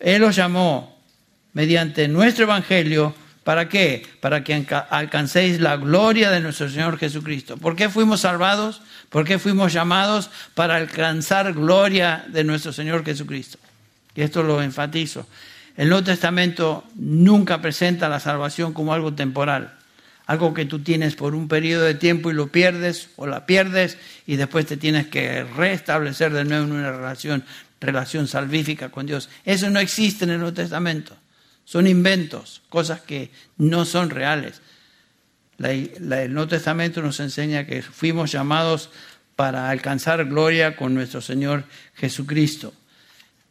Él 0.00 0.22
os 0.24 0.36
llamó 0.36 0.98
mediante 1.52 2.08
nuestro 2.08 2.44
Evangelio. 2.44 3.14
¿Para 3.44 3.68
qué? 3.68 4.06
Para 4.20 4.42
que 4.42 4.66
alcancéis 4.90 5.60
la 5.60 5.76
gloria 5.76 6.30
de 6.30 6.40
nuestro 6.40 6.68
Señor 6.68 6.98
Jesucristo. 6.98 7.56
¿Por 7.56 7.76
qué 7.76 7.88
fuimos 7.88 8.20
salvados? 8.20 8.82
¿Por 9.08 9.24
qué 9.24 9.38
fuimos 9.38 9.72
llamados? 9.72 10.30
Para 10.54 10.76
alcanzar 10.76 11.52
gloria 11.52 12.24
de 12.28 12.42
nuestro 12.42 12.72
Señor 12.72 13.04
Jesucristo. 13.04 13.58
Y 14.16 14.22
esto 14.22 14.42
lo 14.42 14.62
enfatizo. 14.62 15.26
El 15.76 15.90
Nuevo 15.90 16.04
Testamento 16.04 16.84
nunca 16.96 17.60
presenta 17.60 18.08
la 18.08 18.18
salvación 18.18 18.72
como 18.72 18.92
algo 18.92 19.12
temporal 19.12 19.75
algo 20.26 20.52
que 20.52 20.64
tú 20.64 20.80
tienes 20.80 21.14
por 21.14 21.34
un 21.34 21.48
periodo 21.48 21.84
de 21.84 21.94
tiempo 21.94 22.30
y 22.30 22.34
lo 22.34 22.48
pierdes 22.48 23.10
o 23.16 23.26
la 23.26 23.46
pierdes 23.46 23.96
y 24.26 24.36
después 24.36 24.66
te 24.66 24.76
tienes 24.76 25.06
que 25.06 25.44
restablecer 25.44 26.32
de 26.32 26.44
nuevo 26.44 26.64
en 26.64 26.72
una 26.72 26.90
relación, 26.90 27.44
relación 27.80 28.26
salvífica 28.26 28.90
con 28.90 29.06
Dios. 29.06 29.28
Eso 29.44 29.70
no 29.70 29.78
existe 29.78 30.24
en 30.24 30.30
el 30.30 30.38
Nuevo 30.38 30.54
Testamento. 30.54 31.16
Son 31.64 31.86
inventos, 31.86 32.62
cosas 32.68 33.00
que 33.00 33.30
no 33.56 33.84
son 33.84 34.10
reales. 34.10 34.60
el 35.58 36.32
Nuevo 36.32 36.48
Testamento 36.48 37.00
nos 37.02 37.20
enseña 37.20 37.66
que 37.66 37.82
fuimos 37.82 38.32
llamados 38.32 38.90
para 39.36 39.70
alcanzar 39.70 40.24
gloria 40.24 40.76
con 40.76 40.94
nuestro 40.94 41.20
Señor 41.20 41.64
Jesucristo. 41.94 42.72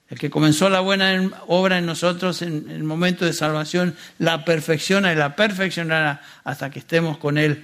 El 0.10 0.20
que 0.20 0.30
comenzó 0.30 0.70
la 0.70 0.82
buena 0.82 1.32
obra 1.48 1.80
en 1.80 1.86
nosotros 1.86 2.42
en 2.42 2.70
el 2.70 2.84
momento 2.84 3.26
de 3.26 3.34
salvación, 3.34 3.96
la 4.20 4.46
perfecciona 4.46 5.12
y 5.12 5.16
la 5.16 5.36
perfeccionará 5.36 6.22
hasta 6.44 6.70
que 6.70 6.80
estemos 6.80 7.18
con 7.18 7.38
Él 7.38 7.64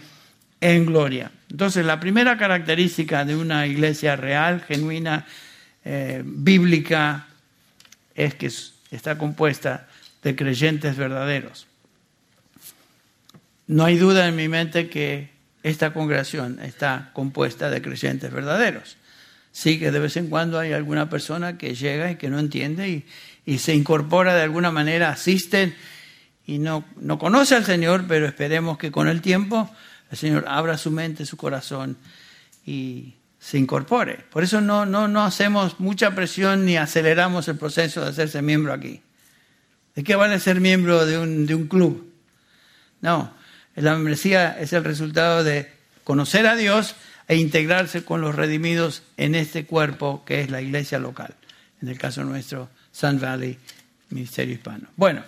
en 0.59 0.85
gloria. 0.85 1.31
Entonces, 1.49 1.85
la 1.85 1.99
primera 1.99 2.37
característica 2.37 3.25
de 3.25 3.35
una 3.35 3.67
iglesia 3.67 4.15
real, 4.15 4.61
genuina, 4.61 5.25
eh, 5.83 6.21
bíblica, 6.25 7.27
es 8.15 8.35
que 8.35 8.51
está 8.91 9.17
compuesta 9.17 9.87
de 10.23 10.35
creyentes 10.35 10.97
verdaderos. 10.97 11.67
No 13.67 13.85
hay 13.85 13.97
duda 13.97 14.27
en 14.27 14.35
mi 14.35 14.47
mente 14.47 14.89
que 14.89 15.29
esta 15.63 15.93
congregación 15.93 16.59
está 16.61 17.11
compuesta 17.13 17.69
de 17.69 17.81
creyentes 17.81 18.31
verdaderos. 18.31 18.97
Sí 19.51 19.79
que 19.79 19.91
de 19.91 19.99
vez 19.99 20.15
en 20.17 20.27
cuando 20.27 20.59
hay 20.59 20.73
alguna 20.73 21.09
persona 21.09 21.57
que 21.57 21.75
llega 21.75 22.11
y 22.11 22.15
que 22.15 22.29
no 22.29 22.39
entiende 22.39 22.89
y, 22.89 23.05
y 23.45 23.57
se 23.57 23.73
incorpora 23.73 24.35
de 24.35 24.43
alguna 24.43 24.71
manera, 24.71 25.09
asisten 25.09 25.75
y 26.45 26.59
no, 26.59 26.85
no 26.99 27.19
conoce 27.19 27.55
al 27.55 27.65
Señor, 27.65 28.05
pero 28.07 28.25
esperemos 28.25 28.77
que 28.77 28.91
con 28.91 29.07
el 29.07 29.21
tiempo 29.21 29.69
el 30.09 30.17
Señor 30.17 30.45
abra 30.47 30.77
su 30.77 30.91
mente, 30.91 31.25
su 31.25 31.37
corazón 31.37 31.97
y 32.65 33.15
se 33.39 33.57
incorpore. 33.57 34.25
Por 34.29 34.43
eso 34.43 34.61
no, 34.61 34.85
no, 34.85 35.07
no 35.07 35.23
hacemos 35.23 35.79
mucha 35.79 36.13
presión 36.13 36.65
ni 36.65 36.77
aceleramos 36.77 37.47
el 37.47 37.57
proceso 37.57 38.01
de 38.01 38.09
hacerse 38.09 38.41
miembro 38.41 38.73
aquí. 38.73 39.01
¿De 39.95 40.03
qué 40.03 40.15
vale 40.15 40.39
ser 40.39 40.61
miembro 40.61 41.05
de 41.05 41.17
un, 41.17 41.45
de 41.45 41.55
un 41.55 41.67
club? 41.67 42.13
No, 43.01 43.33
la 43.75 43.93
membresía 43.95 44.57
es 44.59 44.73
el 44.73 44.83
resultado 44.83 45.43
de 45.43 45.71
conocer 46.03 46.45
a 46.47 46.55
Dios 46.55 46.95
e 47.31 47.37
integrarse 47.37 48.03
con 48.03 48.19
los 48.19 48.35
redimidos 48.35 49.03
en 49.15 49.35
este 49.35 49.65
cuerpo 49.65 50.25
que 50.25 50.41
es 50.41 50.51
la 50.51 50.61
iglesia 50.61 50.99
local. 50.99 51.33
En 51.81 51.87
el 51.87 51.97
caso 51.97 52.25
nuestro, 52.25 52.67
Sun 52.91 53.21
Valley 53.21 53.57
Ministerio 54.09 54.53
Hispano. 54.53 54.89
Bueno, 54.97 55.23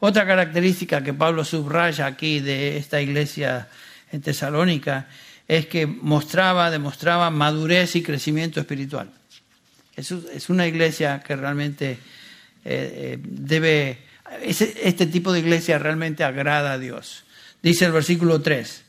otra 0.00 0.26
característica 0.26 1.02
que 1.02 1.14
Pablo 1.14 1.46
subraya 1.46 2.04
aquí 2.04 2.40
de 2.40 2.76
esta 2.76 3.00
iglesia 3.00 3.68
en 4.12 4.20
Tesalónica 4.20 5.08
es 5.48 5.64
que 5.64 5.86
mostraba, 5.86 6.70
demostraba 6.70 7.30
madurez 7.30 7.96
y 7.96 8.02
crecimiento 8.02 8.60
espiritual. 8.60 9.08
Es, 9.96 10.50
una 10.50 10.66
iglesia 10.66 11.22
que 11.26 11.36
realmente 11.36 11.92
eh, 11.92 11.98
eh, 12.66 13.18
debe, 13.18 14.00
este 14.42 15.06
tipo 15.06 15.32
de 15.32 15.38
iglesia 15.38 15.78
realmente 15.78 16.22
agrada 16.22 16.72
a 16.72 16.78
Dios. 16.78 17.24
Dice 17.62 17.86
el 17.86 17.92
versículo 17.92 18.42
3, 18.42 18.84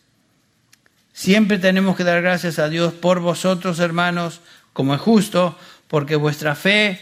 siempre 1.18 1.58
tenemos 1.58 1.98
que 1.98 2.04
dar 2.04 2.22
gracias 2.22 2.60
a 2.60 2.70
Dios 2.70 2.94
por 2.94 3.22
vosotros, 3.22 3.80
hermanos, 3.80 4.40
como 4.72 4.94
es 4.94 5.02
justo, 5.02 5.58
porque 5.88 6.16
vuestra 6.16 6.54
fe, 6.54 7.02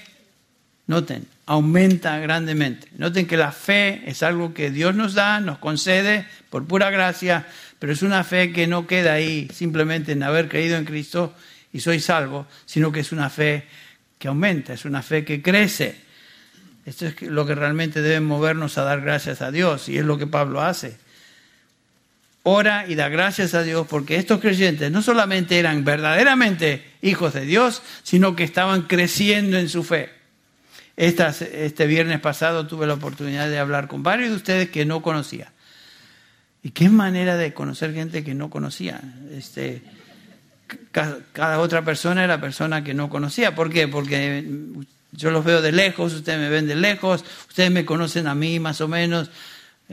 noten, 0.87 1.27
aumenta 1.45 2.17
grandemente. 2.19 2.87
Noten 2.97 3.27
que 3.27 3.35
la 3.35 3.51
fe 3.51 4.03
es 4.05 4.23
algo 4.23 4.53
que 4.53 4.71
Dios 4.71 4.95
nos 4.95 5.15
da, 5.15 5.41
nos 5.41 5.57
concede 5.57 6.25
por 6.49 6.65
pura 6.65 6.89
gracia, 6.91 7.45
pero 7.77 7.91
es 7.91 8.03
una 8.03 8.23
fe 8.23 8.53
que 8.53 8.67
no 8.67 8.87
queda 8.87 9.13
ahí 9.13 9.49
simplemente 9.53 10.13
en 10.13 10.23
haber 10.23 10.47
creído 10.47 10.77
en 10.77 10.85
Cristo 10.85 11.33
y 11.73 11.81
soy 11.81 11.99
salvo, 11.99 12.47
sino 12.65 12.93
que 12.93 13.01
es 13.01 13.11
una 13.11 13.29
fe 13.29 13.65
que 14.17 14.29
aumenta, 14.29 14.71
es 14.71 14.85
una 14.85 15.01
fe 15.01 15.25
que 15.25 15.41
crece. 15.41 15.99
Esto 16.85 17.07
es 17.07 17.21
lo 17.21 17.45
que 17.45 17.53
realmente 17.53 18.01
debe 18.01 18.21
movernos 18.21 18.77
a 18.77 18.85
dar 18.85 19.01
gracias 19.01 19.41
a 19.41 19.51
Dios 19.51 19.89
y 19.89 19.97
es 19.97 20.05
lo 20.05 20.17
que 20.17 20.25
Pablo 20.25 20.61
hace. 20.61 21.03
Ora 22.47 22.85
y 22.87 22.95
da 22.95 23.09
gracias 23.09 23.53
a 23.53 23.63
Dios 23.63 23.87
porque 23.89 24.17
estos 24.17 24.39
creyentes 24.39 24.91
no 24.91 25.01
solamente 25.01 25.57
eran 25.57 25.83
verdaderamente 25.83 26.85
hijos 27.01 27.33
de 27.33 27.45
Dios, 27.45 27.81
sino 28.03 28.35
que 28.35 28.43
estaban 28.43 28.83
creciendo 28.83 29.57
en 29.57 29.67
su 29.67 29.83
fe 29.83 30.09
este 30.97 31.87
viernes 31.87 32.19
pasado 32.21 32.67
tuve 32.67 32.87
la 32.87 32.93
oportunidad 32.93 33.49
de 33.49 33.59
hablar 33.59 33.87
con 33.87 34.03
varios 34.03 34.29
de 34.29 34.35
ustedes 34.35 34.69
que 34.69 34.85
no 34.85 35.01
conocía. 35.01 35.51
Y 36.63 36.71
qué 36.71 36.89
manera 36.89 37.37
de 37.37 37.53
conocer 37.53 37.93
gente 37.93 38.23
que 38.23 38.33
no 38.33 38.49
conocía. 38.49 39.01
Este, 39.31 39.83
cada, 40.91 41.59
otra 41.59 41.83
persona 41.83 42.23
era 42.23 42.41
persona 42.41 42.83
que 42.83 42.93
no 42.93 43.09
conocía. 43.09 43.53
¿Por 43.53 43.71
qué? 43.71 43.87
Porque 43.87 44.47
yo 45.11 45.31
los 45.31 45.45
veo 45.45 45.61
de 45.61 45.71
lejos, 45.71 46.13
ustedes 46.13 46.39
me 46.39 46.49
ven 46.49 46.65
de 46.65 46.75
lejos, 46.75 47.23
ustedes 47.47 47.71
me 47.71 47.85
conocen 47.85 48.27
a 48.27 48.33
mí 48.33 48.59
más 48.59 48.81
o 48.81 48.87
menos, 48.87 49.29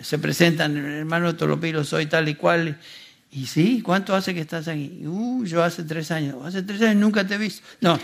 se 0.00 0.18
presentan, 0.18 0.76
hermano 0.76 1.34
Tolopilo, 1.36 1.84
soy 1.84 2.06
tal 2.06 2.28
y 2.28 2.34
cual. 2.34 2.78
Y 3.30 3.46
sí, 3.46 3.82
¿cuánto 3.82 4.14
hace 4.14 4.34
que 4.34 4.40
estás 4.40 4.68
aquí? 4.68 5.02
Uh, 5.06 5.44
yo 5.44 5.62
hace 5.62 5.84
tres 5.84 6.10
años. 6.10 6.36
Hace 6.44 6.62
tres 6.62 6.82
años 6.82 6.96
nunca 6.96 7.26
te 7.26 7.34
he 7.34 7.38
visto. 7.38 7.66
No, 7.80 7.98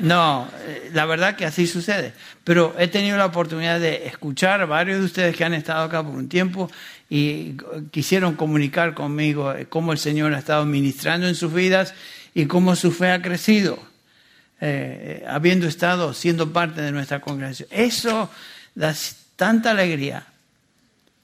no, 0.00 0.48
eh, 0.66 0.90
la 0.92 1.06
verdad 1.06 1.36
que 1.36 1.44
así 1.44 1.66
sucede. 1.66 2.12
Pero 2.44 2.74
he 2.78 2.88
tenido 2.88 3.16
la 3.16 3.26
oportunidad 3.26 3.78
de 3.78 4.06
escuchar 4.06 4.66
varios 4.66 4.98
de 4.98 5.04
ustedes 5.04 5.36
que 5.36 5.44
han 5.44 5.54
estado 5.54 5.84
acá 5.84 6.02
por 6.02 6.14
un 6.14 6.28
tiempo 6.28 6.70
y 7.08 7.56
quisieron 7.90 8.34
comunicar 8.34 8.94
conmigo 8.94 9.52
eh, 9.52 9.66
cómo 9.68 9.92
el 9.92 9.98
Señor 9.98 10.34
ha 10.34 10.38
estado 10.38 10.64
ministrando 10.64 11.28
en 11.28 11.34
sus 11.34 11.52
vidas 11.52 11.94
y 12.34 12.46
cómo 12.46 12.74
su 12.74 12.90
fe 12.90 13.10
ha 13.10 13.22
crecido, 13.22 13.78
eh, 14.60 15.24
habiendo 15.28 15.68
estado 15.68 16.14
siendo 16.14 16.52
parte 16.52 16.80
de 16.80 16.90
nuestra 16.90 17.20
congregación. 17.20 17.68
Eso 17.70 18.30
da 18.74 18.94
tanta 19.36 19.70
alegría 19.72 20.26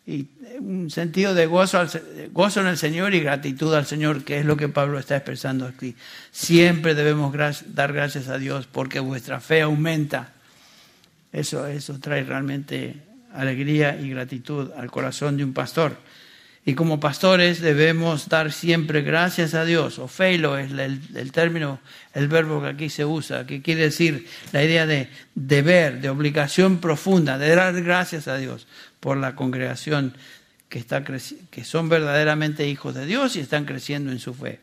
y 0.09 0.27
un 0.59 0.91
sentido 0.91 1.35
de 1.35 1.45
gozo, 1.45 1.85
gozo 2.33 2.63
en 2.63 2.69
el 2.69 2.79
Señor 2.79 3.15
y 3.15 3.21
gratitud 3.21 3.75
al 3.75 3.85
Señor, 3.85 4.25
que 4.25 4.39
es 4.39 4.47
lo 4.47 4.57
que 4.57 4.71
Pablo 4.71 4.99
está 4.99 5.17
expresando 5.17 5.67
aquí. 5.67 5.95
Siempre 6.31 6.95
debemos 6.95 7.35
dar 7.67 7.93
gracias 7.93 8.29
a 8.29 8.39
Dios 8.39 8.67
porque 8.67 9.01
vuestra 9.01 9.39
fe 9.41 9.61
aumenta. 9.61 10.33
Eso, 11.31 11.67
eso 11.67 12.01
trae 12.01 12.25
realmente 12.25 13.03
alegría 13.35 14.01
y 14.01 14.09
gratitud 14.09 14.71
al 14.79 14.91
corazón 14.91 15.37
de 15.37 15.45
un 15.45 15.53
pastor. 15.53 15.99
Y 16.65 16.75
como 16.75 17.01
pastores 17.01 17.61
debemos 17.61 18.31
dar 18.31 18.51
siempre 18.51 19.03
gracias 19.03 19.53
a 19.53 19.67
Dios. 19.67 19.99
Ofeilo 19.99 20.57
es 20.57 20.71
el, 20.73 21.01
el, 21.15 21.33
término, 21.33 21.81
el 22.15 22.29
verbo 22.29 22.63
que 22.63 22.69
aquí 22.69 22.89
se 22.89 23.05
usa, 23.05 23.47
que 23.47 23.61
quiere 23.61 23.83
decir 23.83 24.27
la 24.53 24.65
idea 24.65 24.87
de 24.87 25.09
deber, 25.35 26.01
de 26.01 26.09
obligación 26.09 26.79
profunda, 26.79 27.37
de 27.37 27.55
dar 27.55 27.83
gracias 27.83 28.27
a 28.27 28.39
Dios 28.39 28.67
por 29.01 29.17
la 29.17 29.35
congregación 29.35 30.15
que, 30.69 30.79
está 30.79 31.05
que 31.05 31.65
son 31.65 31.89
verdaderamente 31.89 32.69
hijos 32.69 32.95
de 32.95 33.07
Dios 33.07 33.37
y 33.37 33.41
están 33.41 33.65
creciendo 33.65 34.13
en 34.13 34.19
su 34.19 34.35
fe. 34.35 34.61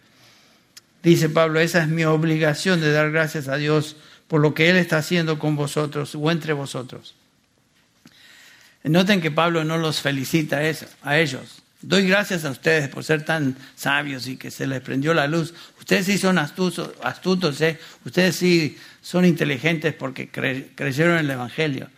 Dice 1.04 1.30
Pablo, 1.30 1.60
esa 1.60 1.84
es 1.84 1.88
mi 1.88 2.04
obligación 2.04 2.82
de 2.82 2.92
dar 2.92 3.12
gracias 3.12 3.48
a 3.48 3.58
Dios 3.58 3.96
por 4.28 4.42
lo 4.42 4.54
que 4.54 4.70
Él 4.70 4.78
está 4.78 4.98
haciendo 4.98 5.38
con 5.38 5.56
vosotros 5.56 6.16
o 6.16 6.32
entre 6.32 6.54
vosotros. 6.54 7.16
Noten 8.84 9.22
que 9.22 9.32
Pablo 9.32 9.64
no 9.64 9.78
los 9.78 10.02
felicita 10.02 10.58
a 10.58 11.18
ellos. 11.18 11.64
Doy 11.82 12.08
gracias 12.08 12.46
a 12.46 12.52
ustedes 12.52 12.90
por 12.90 13.04
ser 13.04 13.24
tan 13.24 13.56
sabios 13.76 14.28
y 14.28 14.38
que 14.38 14.50
se 14.50 14.66
les 14.66 14.82
prendió 14.82 15.14
la 15.14 15.28
luz. 15.28 15.54
Ustedes 15.80 16.08
sí 16.08 16.18
son 16.18 16.40
astutos, 16.40 16.92
astutos 17.04 17.62
¿eh? 17.62 17.80
ustedes 18.06 18.36
sí 18.36 18.78
son 19.02 19.26
inteligentes 19.26 19.94
porque 19.94 20.30
creyeron 20.30 21.20
en 21.20 21.26
el 21.26 21.32
Evangelio. 21.32 21.90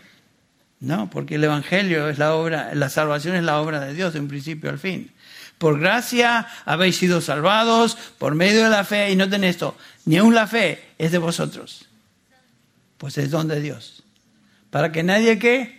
No, 0.80 1.10
porque 1.10 1.36
el 1.36 1.44
Evangelio 1.44 2.08
es 2.08 2.20
la 2.20 2.36
obra, 2.36 2.74
la 2.76 2.90
salvación 2.90 3.36
es 3.36 3.44
la 3.44 3.60
obra 3.60 3.80
de 3.80 3.94
Dios 3.94 4.14
de 4.14 4.20
un 4.20 4.28
principio 4.28 4.70
al 4.70 4.80
fin. 4.80 5.12
Por 5.58 5.80
gracia 5.80 6.48
habéis 6.66 6.98
sido 6.98 7.20
salvados 7.20 7.98
por 8.18 8.36
medio 8.36 8.64
de 8.64 8.70
la 8.70 8.84
fe, 8.84 9.12
y 9.12 9.16
noten 9.16 9.44
esto, 9.44 9.76
ni 10.06 10.18
aun 10.18 10.36
la 10.36 10.46
fe 10.46 10.84
es 11.00 11.12
de 11.12 11.18
vosotros, 11.18 11.88
pues 12.98 13.18
es 13.18 13.32
don 13.32 13.48
de 13.48 13.60
Dios. 13.60 14.04
Para 14.70 14.92
que 14.92 15.02
nadie 15.02 15.40
que 15.40 15.78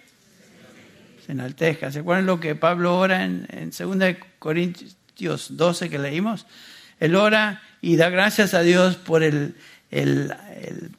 se 1.28 1.32
enaltezca. 1.32 1.92
¿Se 1.92 1.98
acuerdan 1.98 2.24
lo 2.24 2.40
que 2.40 2.54
Pablo 2.54 2.98
ora 2.98 3.24
en, 3.24 3.46
en 3.50 3.70
2 3.70 4.16
Corintios 4.38 5.56
12 5.56 5.90
que 5.90 5.98
leímos? 5.98 6.46
Él 7.00 7.14
ora 7.14 7.62
y 7.82 7.96
da 7.96 8.08
gracias 8.08 8.54
a 8.54 8.62
Dios 8.62 8.96
por 8.96 9.22
el, 9.22 9.54
el, 9.90 10.34
el 10.62 10.90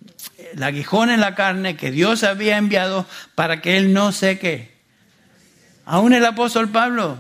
aguijón 0.61 1.09
en 1.09 1.19
la 1.19 1.35
carne 1.35 1.75
que 1.75 1.91
Dios 1.91 2.23
había 2.23 2.57
enviado 2.57 3.05
para 3.35 3.61
que 3.61 3.77
él 3.77 3.93
no 3.93 4.11
sé 4.11 4.39
qué. 4.39 4.77
Aún 5.85 6.13
el 6.13 6.25
apóstol 6.25 6.69
Pablo 6.69 7.19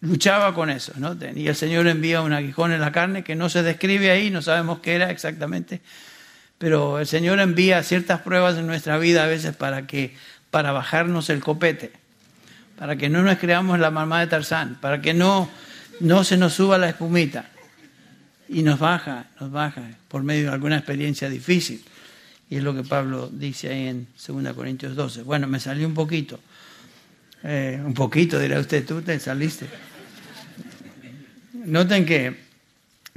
luchaba 0.00 0.54
con 0.54 0.70
eso, 0.70 0.92
¿no? 0.96 1.16
Y 1.34 1.48
el 1.48 1.56
Señor 1.56 1.86
envía 1.86 2.22
un 2.22 2.32
aguijón 2.32 2.72
en 2.72 2.80
la 2.80 2.92
carne 2.92 3.24
que 3.24 3.34
no 3.34 3.48
se 3.48 3.62
describe 3.62 4.10
ahí, 4.10 4.30
no 4.30 4.42
sabemos 4.42 4.80
qué 4.80 4.94
era 4.94 5.10
exactamente, 5.10 5.80
pero 6.58 6.98
el 6.98 7.06
Señor 7.06 7.40
envía 7.40 7.82
ciertas 7.82 8.20
pruebas 8.22 8.56
en 8.56 8.66
nuestra 8.66 8.98
vida 8.98 9.24
a 9.24 9.26
veces 9.26 9.54
para 9.54 9.86
que 9.86 10.16
para 10.50 10.72
bajarnos 10.72 11.30
el 11.30 11.40
copete, 11.40 11.92
para 12.78 12.96
que 12.96 13.08
no 13.08 13.22
nos 13.22 13.38
creamos 13.38 13.78
la 13.78 13.90
mamá 13.90 14.20
de 14.20 14.28
Tarzán, 14.28 14.78
para 14.80 15.00
que 15.00 15.14
no 15.14 15.50
no 16.00 16.24
se 16.24 16.36
nos 16.36 16.54
suba 16.54 16.78
la 16.78 16.88
espumita 16.88 17.46
y 18.48 18.62
nos 18.62 18.78
baja, 18.78 19.26
nos 19.40 19.50
baja 19.50 19.82
por 20.08 20.22
medio 20.22 20.46
de 20.46 20.54
alguna 20.54 20.76
experiencia 20.76 21.28
difícil. 21.28 21.84
Y 22.50 22.56
es 22.56 22.62
lo 22.62 22.74
que 22.74 22.82
Pablo 22.82 23.28
dice 23.30 23.68
ahí 23.68 23.88
en 23.88 24.06
2 24.26 24.54
Corintios 24.54 24.96
12. 24.96 25.22
Bueno, 25.22 25.46
me 25.46 25.60
salió 25.60 25.86
un 25.86 25.94
poquito. 25.94 26.40
Eh, 27.44 27.80
un 27.84 27.94
poquito, 27.94 28.38
dirá 28.38 28.58
usted, 28.58 28.84
tú 28.86 29.02
te 29.02 29.20
saliste. 29.20 29.66
Noten 31.52 32.06
que, 32.06 32.34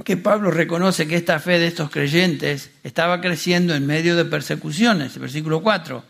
que 0.04 0.16
Pablo 0.16 0.50
reconoce 0.50 1.08
que 1.08 1.16
esta 1.16 1.40
fe 1.40 1.58
de 1.58 1.68
estos 1.68 1.90
creyentes 1.90 2.70
estaba 2.84 3.20
creciendo 3.20 3.74
en 3.74 3.86
medio 3.86 4.16
de 4.16 4.26
persecuciones. 4.26 5.18
Versículo 5.18 5.62
4. 5.62 6.04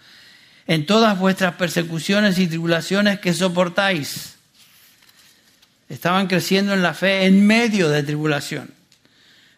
En 0.66 0.84
todas 0.86 1.18
vuestras 1.18 1.54
persecuciones 1.54 2.38
y 2.38 2.48
tribulaciones 2.48 3.20
que 3.20 3.34
soportáis. 3.34 4.34
Estaban 5.88 6.26
creciendo 6.26 6.72
en 6.72 6.82
la 6.82 6.94
fe 6.94 7.26
en 7.26 7.46
medio 7.46 7.88
de 7.88 8.02
tribulación 8.02 8.81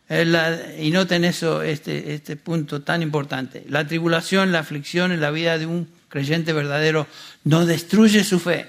y 0.08 0.90
noten 0.90 1.24
eso, 1.24 1.62
este, 1.62 2.14
este 2.14 2.36
punto 2.36 2.82
tan 2.82 3.02
importante. 3.02 3.64
La 3.68 3.86
tribulación, 3.86 4.52
la 4.52 4.60
aflicción 4.60 5.12
en 5.12 5.20
la 5.20 5.30
vida 5.30 5.58
de 5.58 5.66
un 5.66 5.88
creyente 6.08 6.52
verdadero 6.52 7.06
no 7.44 7.66
destruye 7.66 8.22
su 8.22 8.38
fe, 8.38 8.68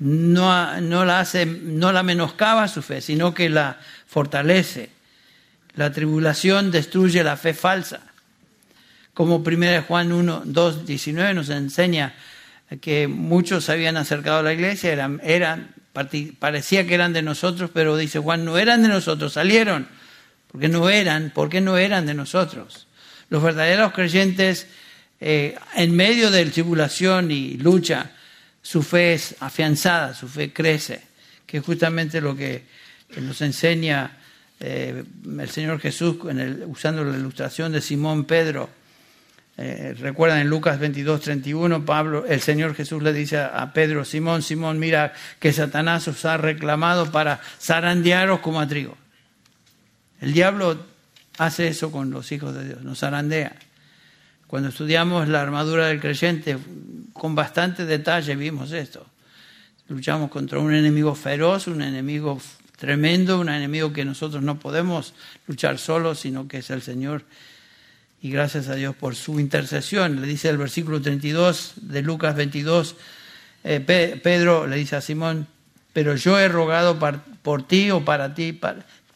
no, 0.00 0.80
no, 0.80 1.04
la 1.04 1.20
hace, 1.20 1.46
no 1.46 1.92
la 1.92 2.02
menoscaba 2.02 2.66
su 2.66 2.82
fe, 2.82 3.00
sino 3.00 3.32
que 3.32 3.48
la 3.48 3.78
fortalece. 4.06 4.90
La 5.76 5.92
tribulación 5.92 6.72
destruye 6.72 7.22
la 7.22 7.36
fe 7.36 7.54
falsa. 7.54 8.00
Como 9.14 9.36
1 9.36 9.82
Juan 9.86 10.12
1, 10.12 10.42
2, 10.44 10.86
19 10.86 11.34
nos 11.34 11.50
enseña 11.50 12.14
que 12.80 13.06
muchos 13.06 13.66
se 13.66 13.72
habían 13.72 13.96
acercado 13.96 14.38
a 14.38 14.42
la 14.42 14.52
iglesia, 14.52 14.92
eran, 14.92 15.20
eran, 15.22 15.68
parecía 15.92 16.86
que 16.86 16.94
eran 16.94 17.12
de 17.12 17.22
nosotros, 17.22 17.70
pero 17.72 17.96
dice 17.96 18.18
Juan, 18.18 18.44
no 18.44 18.58
eran 18.58 18.82
de 18.82 18.88
nosotros, 18.88 19.34
salieron, 19.34 19.88
porque 20.50 20.68
no 20.68 20.88
eran, 20.88 21.32
porque 21.34 21.60
no 21.60 21.76
eran 21.76 22.06
de 22.06 22.14
nosotros. 22.14 22.86
Los 23.28 23.42
verdaderos 23.42 23.92
creyentes, 23.92 24.66
eh, 25.20 25.56
en 25.74 25.94
medio 25.94 26.30
de 26.30 26.44
tribulación 26.46 27.30
y 27.30 27.56
lucha, 27.56 28.12
su 28.62 28.82
fe 28.82 29.14
es 29.14 29.36
afianzada, 29.40 30.14
su 30.14 30.28
fe 30.28 30.52
crece, 30.52 31.02
que 31.46 31.58
es 31.58 31.64
justamente 31.64 32.20
lo 32.20 32.36
que 32.36 32.64
nos 33.16 33.40
enseña 33.42 34.18
eh, 34.60 35.02
el 35.40 35.50
Señor 35.50 35.80
Jesús 35.80 36.16
usando 36.66 37.04
la 37.04 37.18
ilustración 37.18 37.72
de 37.72 37.80
Simón 37.80 38.24
Pedro. 38.24 38.70
Eh, 39.58 39.94
recuerdan 39.98 40.38
en 40.38 40.48
Lucas 40.48 40.78
22, 40.78 41.20
31, 41.20 41.84
Pablo, 41.84 42.24
el 42.26 42.40
Señor 42.40 42.74
Jesús 42.74 43.02
le 43.02 43.12
dice 43.12 43.38
a 43.38 43.72
Pedro, 43.72 44.04
Simón, 44.04 44.42
Simón, 44.42 44.78
mira 44.78 45.12
que 45.38 45.52
Satanás 45.52 46.08
os 46.08 46.24
ha 46.24 46.38
reclamado 46.38 47.12
para 47.12 47.40
zarandearos 47.60 48.40
como 48.40 48.60
a 48.60 48.66
trigo. 48.66 48.96
El 50.20 50.32
diablo 50.32 50.78
hace 51.38 51.68
eso 51.68 51.92
con 51.92 52.10
los 52.10 52.32
hijos 52.32 52.54
de 52.54 52.64
Dios, 52.64 52.82
nos 52.82 53.00
zarandea. 53.00 53.54
Cuando 54.46 54.68
estudiamos 54.68 55.28
la 55.28 55.42
armadura 55.42 55.86
del 55.86 56.00
creyente, 56.00 56.58
con 57.12 57.34
bastante 57.34 57.84
detalle 57.84 58.36
vimos 58.36 58.72
esto. 58.72 59.06
Luchamos 59.88 60.30
contra 60.30 60.58
un 60.58 60.72
enemigo 60.74 61.14
feroz, 61.14 61.66
un 61.66 61.82
enemigo 61.82 62.40
tremendo, 62.78 63.40
un 63.40 63.48
enemigo 63.48 63.92
que 63.92 64.04
nosotros 64.04 64.42
no 64.42 64.58
podemos 64.58 65.14
luchar 65.46 65.78
solos, 65.78 66.20
sino 66.20 66.48
que 66.48 66.58
es 66.58 66.70
el 66.70 66.82
Señor. 66.82 67.24
Y 68.22 68.30
gracias 68.30 68.68
a 68.68 68.76
Dios 68.76 68.94
por 68.94 69.16
su 69.16 69.40
intercesión. 69.40 70.20
Le 70.20 70.26
dice 70.28 70.48
el 70.48 70.56
versículo 70.56 71.02
32 71.02 71.72
de 71.76 72.02
Lucas 72.02 72.36
22, 72.36 72.94
eh, 73.64 73.80
Pedro 74.22 74.68
le 74.68 74.76
dice 74.76 74.94
a 74.94 75.00
Simón, 75.00 75.48
pero 75.92 76.14
yo 76.14 76.38
he 76.38 76.48
rogado 76.48 76.98
por 77.42 77.66
ti 77.66 77.90
o 77.90 78.04
para 78.04 78.32
ti, 78.32 78.58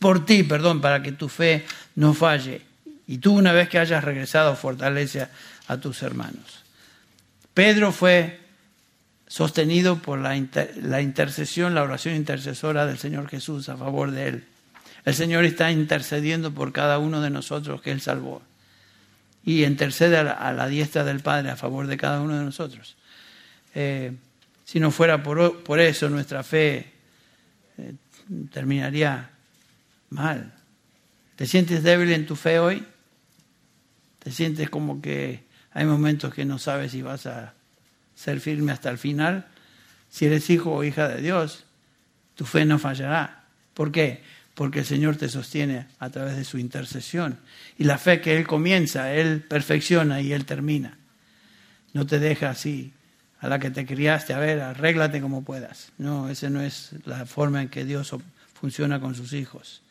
por 0.01 0.27
ti, 0.27 0.43
perdón, 0.43 0.81
para 0.81 1.03
que 1.03 1.13
tu 1.13 1.29
fe 1.29 1.65
no 1.95 2.15
falle. 2.15 2.63
Y 3.07 3.19
tú 3.19 3.35
una 3.35 3.53
vez 3.53 3.69
que 3.69 3.79
hayas 3.79 4.03
regresado, 4.03 4.57
fortalece 4.57 5.29
a 5.69 5.77
tus 5.79 6.03
hermanos. 6.03 6.65
Pedro 7.55 7.93
fue 7.93 8.41
sostenido 9.29 9.99
por 10.03 10.19
la, 10.19 10.41
la, 10.83 11.01
intercesión, 11.01 11.75
la 11.75 11.85
oración 11.85 12.17
intercesora 12.17 12.87
del 12.87 12.99
Señor 12.99 13.29
Jesús 13.29 13.69
a 13.69 13.77
favor 13.77 14.11
de 14.11 14.29
él. 14.29 14.45
El 15.05 15.15
Señor 15.15 15.45
está 15.45 15.71
intercediendo 15.71 16.53
por 16.53 16.73
cada 16.73 16.99
uno 16.99 17.21
de 17.21 17.31
nosotros 17.31 17.81
que 17.81 17.93
Él 17.93 18.01
salvó. 18.01 18.43
Y 19.47 19.65
intercede 19.65 20.19
a 20.19 20.53
la, 20.53 20.67
diestra 20.69 21.05
del 21.05 21.21
Padre 21.21 21.51
a 21.51 21.57
favor 21.57 21.87
de 21.87 21.97
cada 21.97 22.21
uno 22.21 22.37
de 22.39 22.45
nosotros. 22.45 22.97
Eh, 23.75 24.13
si 24.65 24.79
no 24.81 24.91
fuera 24.91 25.23
por, 25.23 25.63
por, 25.63 25.81
eso, 25.81 26.11
nuestra 26.11 26.43
fe 26.43 26.93
eh, 27.79 27.95
terminaría 28.53 29.31
mal. 30.11 30.53
¿Te 31.37 31.47
sientes 31.47 31.83
débil 31.83 32.13
en 32.13 32.27
tu 32.27 32.37
fe 32.37 32.59
hoy? 32.59 32.85
te 34.27 34.33
sientes 34.33 34.69
como 34.69 35.01
que 35.01 35.45
hay 35.71 35.87
momentos 35.87 36.35
que 36.35 36.45
no 36.45 36.59
sabes 36.59 36.91
si 36.91 37.01
vas 37.01 37.27
a 37.27 37.55
ser 38.17 38.41
firme 38.41 38.73
hasta 38.73 38.91
el 38.91 38.99
final. 38.99 39.47
Si 40.11 40.27
eres 40.27 40.51
hijo 40.51 40.73
o 40.73 40.83
hija 40.83 41.07
de 41.07 41.23
Dios, 41.23 41.63
tu 42.35 42.45
fe 42.45 42.65
no 42.65 42.81
fallará. 42.81 43.45
¿Por 43.73 43.93
qué? 43.93 44.25
Porque 44.57 44.81
el 44.81 44.85
Señor 44.85 45.15
te 45.15 45.29
sostiene 45.29 45.87
a 46.01 46.11
través 46.11 46.37
de 46.37 46.45
su 46.45 46.59
intercesión. 46.59 47.39
Y 47.79 47.85
la 47.85 47.99
fe 47.99 48.21
que 48.21 48.37
Él 48.37 48.45
comienza, 48.45 49.15
Él 49.15 49.43
perfecciona 49.43 50.21
y 50.21 50.33
Él 50.33 50.45
termina. 50.45 50.99
No 51.93 52.05
te 52.07 52.19
deja 52.19 52.51
así 52.51 52.93
a 53.39 53.49
la 53.49 53.59
que 53.59 53.71
te 53.71 53.87
criaste, 53.87 54.33
a 54.33 54.39
ver, 54.39 54.61
arréglate 54.61 55.21
como 55.21 55.45
puedas. 55.45 55.93
No, 55.99 56.29
esa 56.29 56.51
no 56.51 56.61
es 56.61 56.91
la 57.05 57.27
forma 57.27 57.63
en 57.63 57.69
que 57.69 57.85
Dios 57.85 58.13
funciona 58.59 58.99
con 59.01 59.15
sus 59.15 59.33
hijos. 59.35 59.83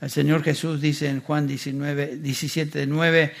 El 0.00 0.10
Señor 0.10 0.42
Jesús 0.42 0.80
dice 0.80 1.08
en 1.08 1.20
Juan 1.20 1.46
19, 1.46 2.16
17, 2.16 2.86
9, 2.86 3.34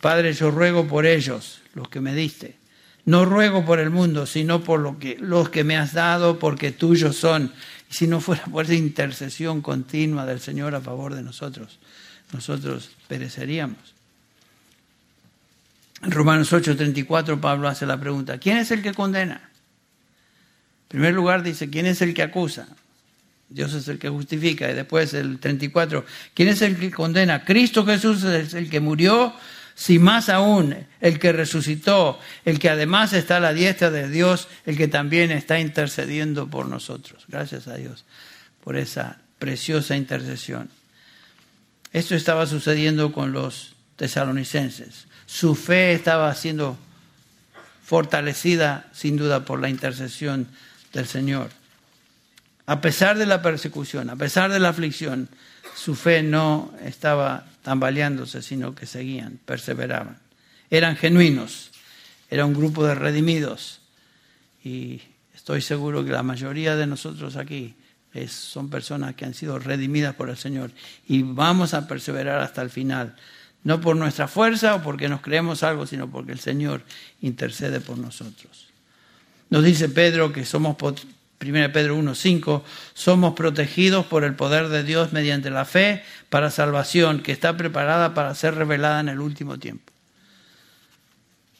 Padre, 0.00 0.32
yo 0.34 0.50
ruego 0.50 0.86
por 0.86 1.06
ellos, 1.06 1.62
los 1.74 1.88
que 1.88 2.00
me 2.00 2.14
diste. 2.14 2.56
No 3.04 3.24
ruego 3.24 3.64
por 3.64 3.80
el 3.80 3.90
mundo, 3.90 4.26
sino 4.26 4.62
por 4.62 4.78
lo 4.78 4.98
que, 4.98 5.16
los 5.18 5.48
que 5.48 5.64
me 5.64 5.76
has 5.76 5.92
dado, 5.92 6.38
porque 6.38 6.70
tuyos 6.70 7.16
son. 7.16 7.52
Y 7.92 7.94
si 7.94 8.06
no 8.06 8.22
fuera 8.22 8.44
por 8.46 8.64
esa 8.64 8.74
intercesión 8.74 9.60
continua 9.60 10.24
del 10.24 10.40
Señor 10.40 10.74
a 10.74 10.80
favor 10.80 11.14
de 11.14 11.22
nosotros, 11.22 11.78
nosotros 12.32 12.90
pereceríamos. 13.06 13.76
En 16.02 16.10
Romanos 16.10 16.50
8:34 16.50 17.38
Pablo 17.38 17.68
hace 17.68 17.84
la 17.84 18.00
pregunta, 18.00 18.38
¿quién 18.38 18.56
es 18.56 18.70
el 18.70 18.80
que 18.80 18.94
condena? 18.94 19.34
En 19.34 20.88
primer 20.88 21.12
lugar 21.12 21.42
dice, 21.42 21.68
¿quién 21.68 21.84
es 21.84 22.00
el 22.00 22.14
que 22.14 22.22
acusa? 22.22 22.66
Dios 23.50 23.74
es 23.74 23.86
el 23.88 23.98
que 23.98 24.08
justifica. 24.08 24.70
Y 24.70 24.74
después 24.74 25.12
el 25.12 25.38
34, 25.38 26.06
¿quién 26.32 26.48
es 26.48 26.62
el 26.62 26.78
que 26.78 26.90
condena? 26.90 27.44
Cristo 27.44 27.84
Jesús 27.84 28.24
es 28.24 28.54
el 28.54 28.70
que 28.70 28.80
murió, 28.80 29.34
si 29.74 29.98
más 29.98 30.28
aún 30.28 30.86
el 31.00 31.18
que 31.18 31.32
resucitó, 31.32 32.18
el 32.44 32.58
que 32.58 32.70
además 32.70 33.12
está 33.12 33.38
a 33.38 33.40
la 33.40 33.52
diestra 33.52 33.90
de 33.90 34.08
Dios, 34.08 34.48
el 34.66 34.76
que 34.76 34.88
también 34.88 35.30
está 35.30 35.58
intercediendo 35.58 36.48
por 36.48 36.66
nosotros. 36.66 37.24
Gracias 37.28 37.68
a 37.68 37.76
Dios 37.76 38.04
por 38.62 38.76
esa 38.76 39.18
preciosa 39.38 39.96
intercesión. 39.96 40.70
Esto 41.92 42.14
estaba 42.14 42.46
sucediendo 42.46 43.12
con 43.12 43.32
los 43.32 43.74
tesalonicenses. 43.96 45.06
Su 45.26 45.54
fe 45.54 45.92
estaba 45.92 46.34
siendo 46.34 46.78
fortalecida 47.84 48.88
sin 48.92 49.16
duda 49.16 49.44
por 49.44 49.60
la 49.60 49.68
intercesión 49.68 50.48
del 50.92 51.06
Señor. 51.06 51.50
A 52.66 52.80
pesar 52.80 53.18
de 53.18 53.26
la 53.26 53.42
persecución, 53.42 54.08
a 54.08 54.16
pesar 54.16 54.50
de 54.52 54.60
la 54.60 54.68
aflicción, 54.68 55.28
su 55.74 55.94
fe 55.94 56.22
no 56.22 56.72
estaba 56.84 57.44
tambaleándose, 57.62 58.42
sino 58.42 58.74
que 58.74 58.86
seguían, 58.86 59.38
perseveraban. 59.44 60.18
Eran 60.70 60.96
genuinos, 60.96 61.70
era 62.30 62.44
un 62.44 62.54
grupo 62.54 62.84
de 62.84 62.94
redimidos. 62.94 63.80
Y 64.64 65.00
estoy 65.34 65.60
seguro 65.60 66.04
que 66.04 66.12
la 66.12 66.22
mayoría 66.22 66.76
de 66.76 66.86
nosotros 66.86 67.36
aquí 67.36 67.74
son 68.28 68.68
personas 68.68 69.14
que 69.14 69.24
han 69.24 69.34
sido 69.34 69.58
redimidas 69.58 70.14
por 70.14 70.28
el 70.28 70.36
Señor. 70.36 70.70
Y 71.06 71.22
vamos 71.22 71.74
a 71.74 71.88
perseverar 71.88 72.40
hasta 72.40 72.62
el 72.62 72.70
final. 72.70 73.16
No 73.64 73.80
por 73.80 73.96
nuestra 73.96 74.28
fuerza 74.28 74.74
o 74.74 74.82
porque 74.82 75.08
nos 75.08 75.20
creemos 75.20 75.62
algo, 75.62 75.86
sino 75.86 76.10
porque 76.10 76.32
el 76.32 76.40
Señor 76.40 76.82
intercede 77.20 77.80
por 77.80 77.96
nosotros. 77.96 78.66
Nos 79.50 79.64
dice 79.64 79.88
Pedro 79.88 80.32
que 80.32 80.44
somos 80.44 80.76
1 81.42 81.72
Pedro 81.72 81.98
1.5, 81.98 82.62
somos 82.94 83.34
protegidos 83.34 84.06
por 84.06 84.24
el 84.24 84.34
poder 84.34 84.68
de 84.68 84.84
Dios 84.84 85.12
mediante 85.12 85.50
la 85.50 85.64
fe 85.64 86.02
para 86.30 86.50
salvación 86.50 87.20
que 87.20 87.32
está 87.32 87.56
preparada 87.56 88.14
para 88.14 88.34
ser 88.34 88.54
revelada 88.54 89.00
en 89.00 89.08
el 89.08 89.20
último 89.20 89.58
tiempo. 89.58 89.92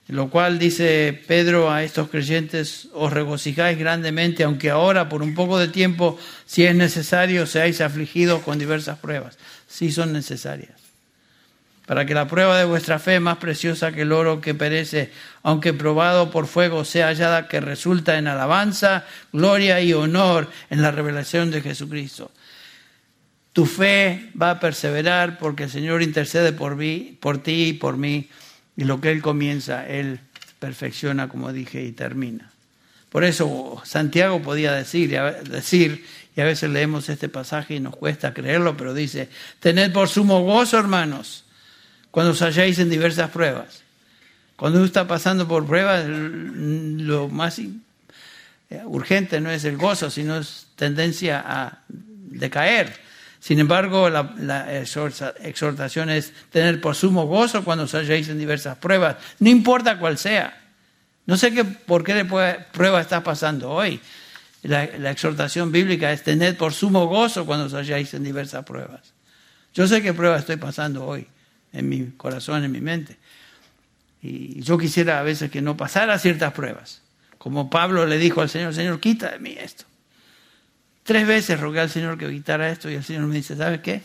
Lo 0.08 0.28
cual 0.28 0.58
dice 0.58 1.22
Pedro 1.26 1.70
a 1.70 1.84
estos 1.84 2.08
creyentes, 2.08 2.88
os 2.92 3.12
regocijáis 3.12 3.78
grandemente, 3.78 4.44
aunque 4.44 4.70
ahora 4.70 5.08
por 5.08 5.22
un 5.22 5.34
poco 5.34 5.58
de 5.58 5.68
tiempo, 5.68 6.18
si 6.44 6.64
es 6.64 6.74
necesario, 6.74 7.46
seáis 7.46 7.80
afligidos 7.80 8.42
con 8.42 8.58
diversas 8.58 8.98
pruebas. 8.98 9.38
Si 9.68 9.90
son 9.90 10.12
necesarias 10.12 10.81
para 11.92 12.06
que 12.06 12.14
la 12.14 12.26
prueba 12.26 12.58
de 12.58 12.64
vuestra 12.64 12.98
fe, 12.98 13.20
más 13.20 13.36
preciosa 13.36 13.92
que 13.92 14.00
el 14.00 14.12
oro 14.12 14.40
que 14.40 14.54
perece, 14.54 15.10
aunque 15.42 15.74
probado 15.74 16.30
por 16.30 16.46
fuego, 16.46 16.86
sea 16.86 17.08
hallada 17.08 17.48
que 17.48 17.60
resulta 17.60 18.16
en 18.16 18.28
alabanza, 18.28 19.04
gloria 19.30 19.78
y 19.82 19.92
honor 19.92 20.48
en 20.70 20.80
la 20.80 20.90
revelación 20.90 21.50
de 21.50 21.60
Jesucristo. 21.60 22.30
Tu 23.52 23.66
fe 23.66 24.30
va 24.40 24.52
a 24.52 24.58
perseverar 24.58 25.36
porque 25.36 25.64
el 25.64 25.70
Señor 25.70 26.00
intercede 26.00 26.54
por, 26.54 26.78
ti 26.78 27.64
y 27.66 27.72
por 27.74 27.98
mí, 27.98 28.30
y 28.74 28.84
lo 28.84 28.98
que 28.98 29.10
Él 29.10 29.20
comienza, 29.20 29.86
Él 29.86 30.20
perfecciona, 30.58 31.28
como 31.28 31.52
dije, 31.52 31.84
y 31.84 31.92
termina. 31.92 32.52
Por 33.10 33.22
eso 33.22 33.82
Santiago 33.84 34.40
podía 34.40 34.72
decir, 34.72 35.10
decir, 35.10 36.06
y 36.34 36.40
a 36.40 36.44
veces 36.44 36.70
leemos 36.70 37.10
este 37.10 37.28
pasaje 37.28 37.74
y 37.74 37.80
nos 37.80 37.94
cuesta 37.94 38.32
creerlo, 38.32 38.78
pero 38.78 38.94
dice, 38.94 39.28
tened 39.60 39.92
por 39.92 40.08
sumo 40.08 40.40
gozo, 40.40 40.78
hermanos, 40.78 41.41
cuando 42.12 42.32
os 42.32 42.42
halláis 42.42 42.78
en 42.78 42.90
diversas 42.90 43.30
pruebas. 43.30 43.82
Cuando 44.54 44.78
uno 44.78 44.86
está 44.86 45.08
pasando 45.08 45.48
por 45.48 45.66
pruebas, 45.66 46.04
lo 46.06 47.28
más 47.28 47.58
eh, 47.58 47.72
urgente 48.84 49.40
no 49.40 49.50
es 49.50 49.64
el 49.64 49.76
gozo, 49.76 50.10
sino 50.10 50.36
es 50.36 50.68
tendencia 50.76 51.42
a 51.44 51.78
decaer. 51.88 52.92
Sin 53.40 53.58
embargo, 53.58 54.08
la, 54.08 54.78
exhortación 55.42 56.10
es 56.10 56.32
tener 56.50 56.80
por 56.80 56.94
sumo 56.94 57.26
gozo 57.26 57.64
cuando 57.64 57.84
os 57.84 57.94
halléis 57.94 58.28
en 58.28 58.38
diversas 58.38 58.76
pruebas, 58.76 59.16
no 59.40 59.48
importa 59.48 59.98
cuál 59.98 60.16
sea. 60.16 60.60
No 61.24 61.36
sé 61.36 61.52
qué, 61.52 61.64
por 61.64 62.04
qué 62.04 62.24
prueba 62.72 63.00
estás 63.00 63.22
pasando 63.22 63.70
hoy. 63.70 64.00
La, 64.62 64.86
la, 64.98 65.10
exhortación 65.10 65.72
bíblica 65.72 66.12
es 66.12 66.22
tener 66.22 66.56
por 66.56 66.72
sumo 66.72 67.06
gozo 67.06 67.46
cuando 67.46 67.66
os 67.66 67.74
halláis 67.74 68.12
en 68.14 68.22
diversas 68.22 68.64
pruebas. 68.64 69.00
Yo 69.74 69.88
sé 69.88 70.02
qué 70.02 70.12
prueba 70.12 70.36
estoy 70.36 70.56
pasando 70.56 71.06
hoy 71.06 71.26
en 71.72 71.88
mi 71.88 72.06
corazón, 72.16 72.64
en 72.64 72.72
mi 72.72 72.80
mente. 72.80 73.16
Y 74.22 74.60
yo 74.62 74.78
quisiera 74.78 75.18
a 75.18 75.22
veces 75.22 75.50
que 75.50 75.62
no 75.62 75.76
pasara 75.76 76.18
ciertas 76.18 76.52
pruebas. 76.52 77.02
Como 77.38 77.70
Pablo 77.70 78.06
le 78.06 78.18
dijo 78.18 78.40
al 78.40 78.48
Señor, 78.48 78.72
Señor, 78.74 79.00
quita 79.00 79.30
de 79.30 79.38
mí 79.40 79.56
esto. 79.58 79.84
Tres 81.02 81.26
veces 81.26 81.58
rogué 81.58 81.80
al 81.80 81.90
Señor 81.90 82.16
que 82.16 82.30
quitara 82.30 82.70
esto 82.70 82.88
y 82.88 82.94
el 82.94 83.02
Señor 83.02 83.22
me 83.26 83.34
dice, 83.34 83.56
¿sabes 83.56 83.80
qué? 83.80 84.02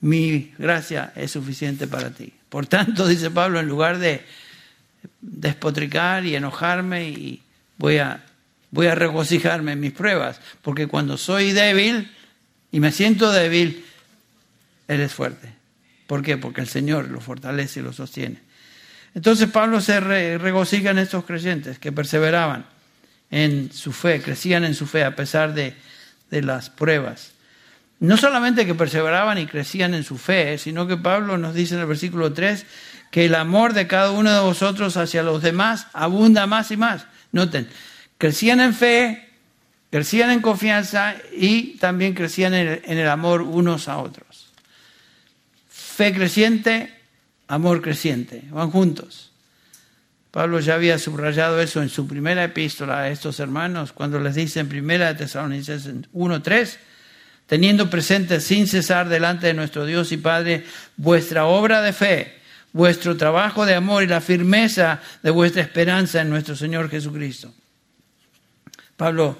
Mi 0.00 0.54
gracia 0.56 1.12
es 1.14 1.32
suficiente 1.32 1.86
para 1.86 2.10
ti. 2.10 2.32
Por 2.48 2.66
tanto, 2.66 3.06
dice 3.08 3.30
Pablo, 3.30 3.60
en 3.60 3.68
lugar 3.68 3.98
de 3.98 4.24
despotricar 5.20 6.24
y 6.24 6.34
enojarme, 6.34 7.10
y 7.10 7.42
voy 7.76 7.98
a, 7.98 8.24
voy 8.70 8.86
a 8.86 8.94
regocijarme 8.94 9.72
en 9.72 9.80
mis 9.80 9.92
pruebas, 9.92 10.40
porque 10.62 10.86
cuando 10.86 11.18
soy 11.18 11.52
débil 11.52 12.10
y 12.72 12.80
me 12.80 12.92
siento 12.92 13.30
débil, 13.30 13.84
Él 14.88 15.00
es 15.00 15.12
fuerte. 15.12 15.57
¿Por 16.08 16.22
qué? 16.22 16.38
Porque 16.38 16.62
el 16.62 16.68
Señor 16.68 17.10
lo 17.10 17.20
fortalece 17.20 17.80
y 17.80 17.82
lo 17.82 17.92
sostiene. 17.92 18.40
Entonces 19.14 19.50
Pablo 19.50 19.82
se 19.82 20.00
regocija 20.00 20.90
en 20.90 20.98
estos 20.98 21.24
creyentes 21.26 21.78
que 21.78 21.92
perseveraban 21.92 22.64
en 23.30 23.70
su 23.72 23.92
fe, 23.92 24.22
crecían 24.22 24.64
en 24.64 24.74
su 24.74 24.86
fe 24.86 25.04
a 25.04 25.14
pesar 25.14 25.52
de, 25.52 25.74
las 26.30 26.70
pruebas. 26.70 27.32
No 28.00 28.16
solamente 28.16 28.64
que 28.64 28.74
perseveraban 28.74 29.36
y 29.36 29.46
crecían 29.46 29.92
en 29.92 30.02
su 30.02 30.16
fe, 30.16 30.56
sino 30.56 30.86
que 30.86 30.96
Pablo 30.96 31.36
nos 31.36 31.54
dice 31.54 31.74
en 31.74 31.80
el 31.80 31.86
versículo 31.86 32.32
3 32.32 32.64
que 33.10 33.26
el 33.26 33.34
amor 33.34 33.74
de 33.74 33.86
cada 33.86 34.10
uno 34.10 34.32
de 34.32 34.40
vosotros 34.40 34.96
hacia 34.96 35.22
los 35.22 35.42
demás 35.42 35.88
abunda 35.92 36.46
más 36.46 36.70
y 36.70 36.78
más. 36.78 37.04
Noten, 37.32 37.68
crecían 38.16 38.60
en 38.60 38.72
fe, 38.72 39.28
crecían 39.90 40.30
en 40.30 40.40
confianza 40.40 41.16
y 41.36 41.76
también 41.76 42.14
crecían 42.14 42.54
en 42.54 42.98
el 42.98 43.08
amor 43.08 43.42
unos 43.42 43.88
a 43.88 43.98
otros. 43.98 44.27
Fe 45.98 46.14
creciente, 46.14 46.94
amor 47.48 47.82
creciente, 47.82 48.44
van 48.52 48.70
juntos. 48.70 49.32
Pablo 50.30 50.60
ya 50.60 50.74
había 50.74 50.96
subrayado 50.96 51.60
eso 51.60 51.82
en 51.82 51.88
su 51.88 52.06
primera 52.06 52.44
epístola 52.44 53.00
a 53.00 53.08
estos 53.08 53.40
hermanos, 53.40 53.90
cuando 53.90 54.20
les 54.20 54.36
dice 54.36 54.60
en 54.60 54.68
primera 54.68 55.08
de 55.08 55.18
Tesalonicenses 55.18 55.92
1.3, 56.14 56.76
teniendo 57.48 57.90
presente 57.90 58.40
sin 58.40 58.68
cesar 58.68 59.08
delante 59.08 59.48
de 59.48 59.54
nuestro 59.54 59.86
Dios 59.86 60.12
y 60.12 60.18
Padre 60.18 60.64
vuestra 60.96 61.46
obra 61.46 61.82
de 61.82 61.92
fe, 61.92 62.38
vuestro 62.72 63.16
trabajo 63.16 63.66
de 63.66 63.74
amor 63.74 64.04
y 64.04 64.06
la 64.06 64.20
firmeza 64.20 65.00
de 65.24 65.30
vuestra 65.32 65.62
esperanza 65.62 66.20
en 66.20 66.30
nuestro 66.30 66.54
Señor 66.54 66.88
Jesucristo. 66.90 67.52
Pablo 68.96 69.36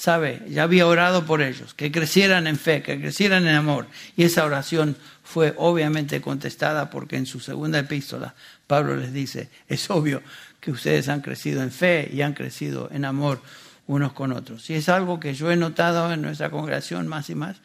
sabe, 0.00 0.40
ya 0.48 0.62
había 0.62 0.86
orado 0.86 1.26
por 1.26 1.42
ellos, 1.42 1.74
que 1.74 1.92
crecieran 1.92 2.46
en 2.46 2.56
fe, 2.56 2.82
que 2.82 2.98
crecieran 2.98 3.46
en 3.46 3.54
amor, 3.54 3.86
y 4.16 4.24
esa 4.24 4.46
oración 4.46 4.96
fue 5.22 5.52
obviamente 5.58 6.22
contestada 6.22 6.88
porque 6.88 7.16
en 7.16 7.26
su 7.26 7.38
segunda 7.38 7.80
epístola 7.80 8.34
Pablo 8.66 8.96
les 8.96 9.12
dice, 9.12 9.50
es 9.68 9.90
obvio 9.90 10.22
que 10.58 10.70
ustedes 10.70 11.10
han 11.10 11.20
crecido 11.20 11.62
en 11.62 11.70
fe 11.70 12.08
y 12.10 12.22
han 12.22 12.32
crecido 12.32 12.88
en 12.90 13.04
amor 13.04 13.42
unos 13.88 14.14
con 14.14 14.32
otros. 14.32 14.70
Y 14.70 14.74
es 14.74 14.88
algo 14.88 15.20
que 15.20 15.34
yo 15.34 15.50
he 15.50 15.56
notado 15.56 16.10
en 16.10 16.22
nuestra 16.22 16.48
congregación 16.48 17.06
más 17.06 17.28
y 17.28 17.34
más. 17.34 17.58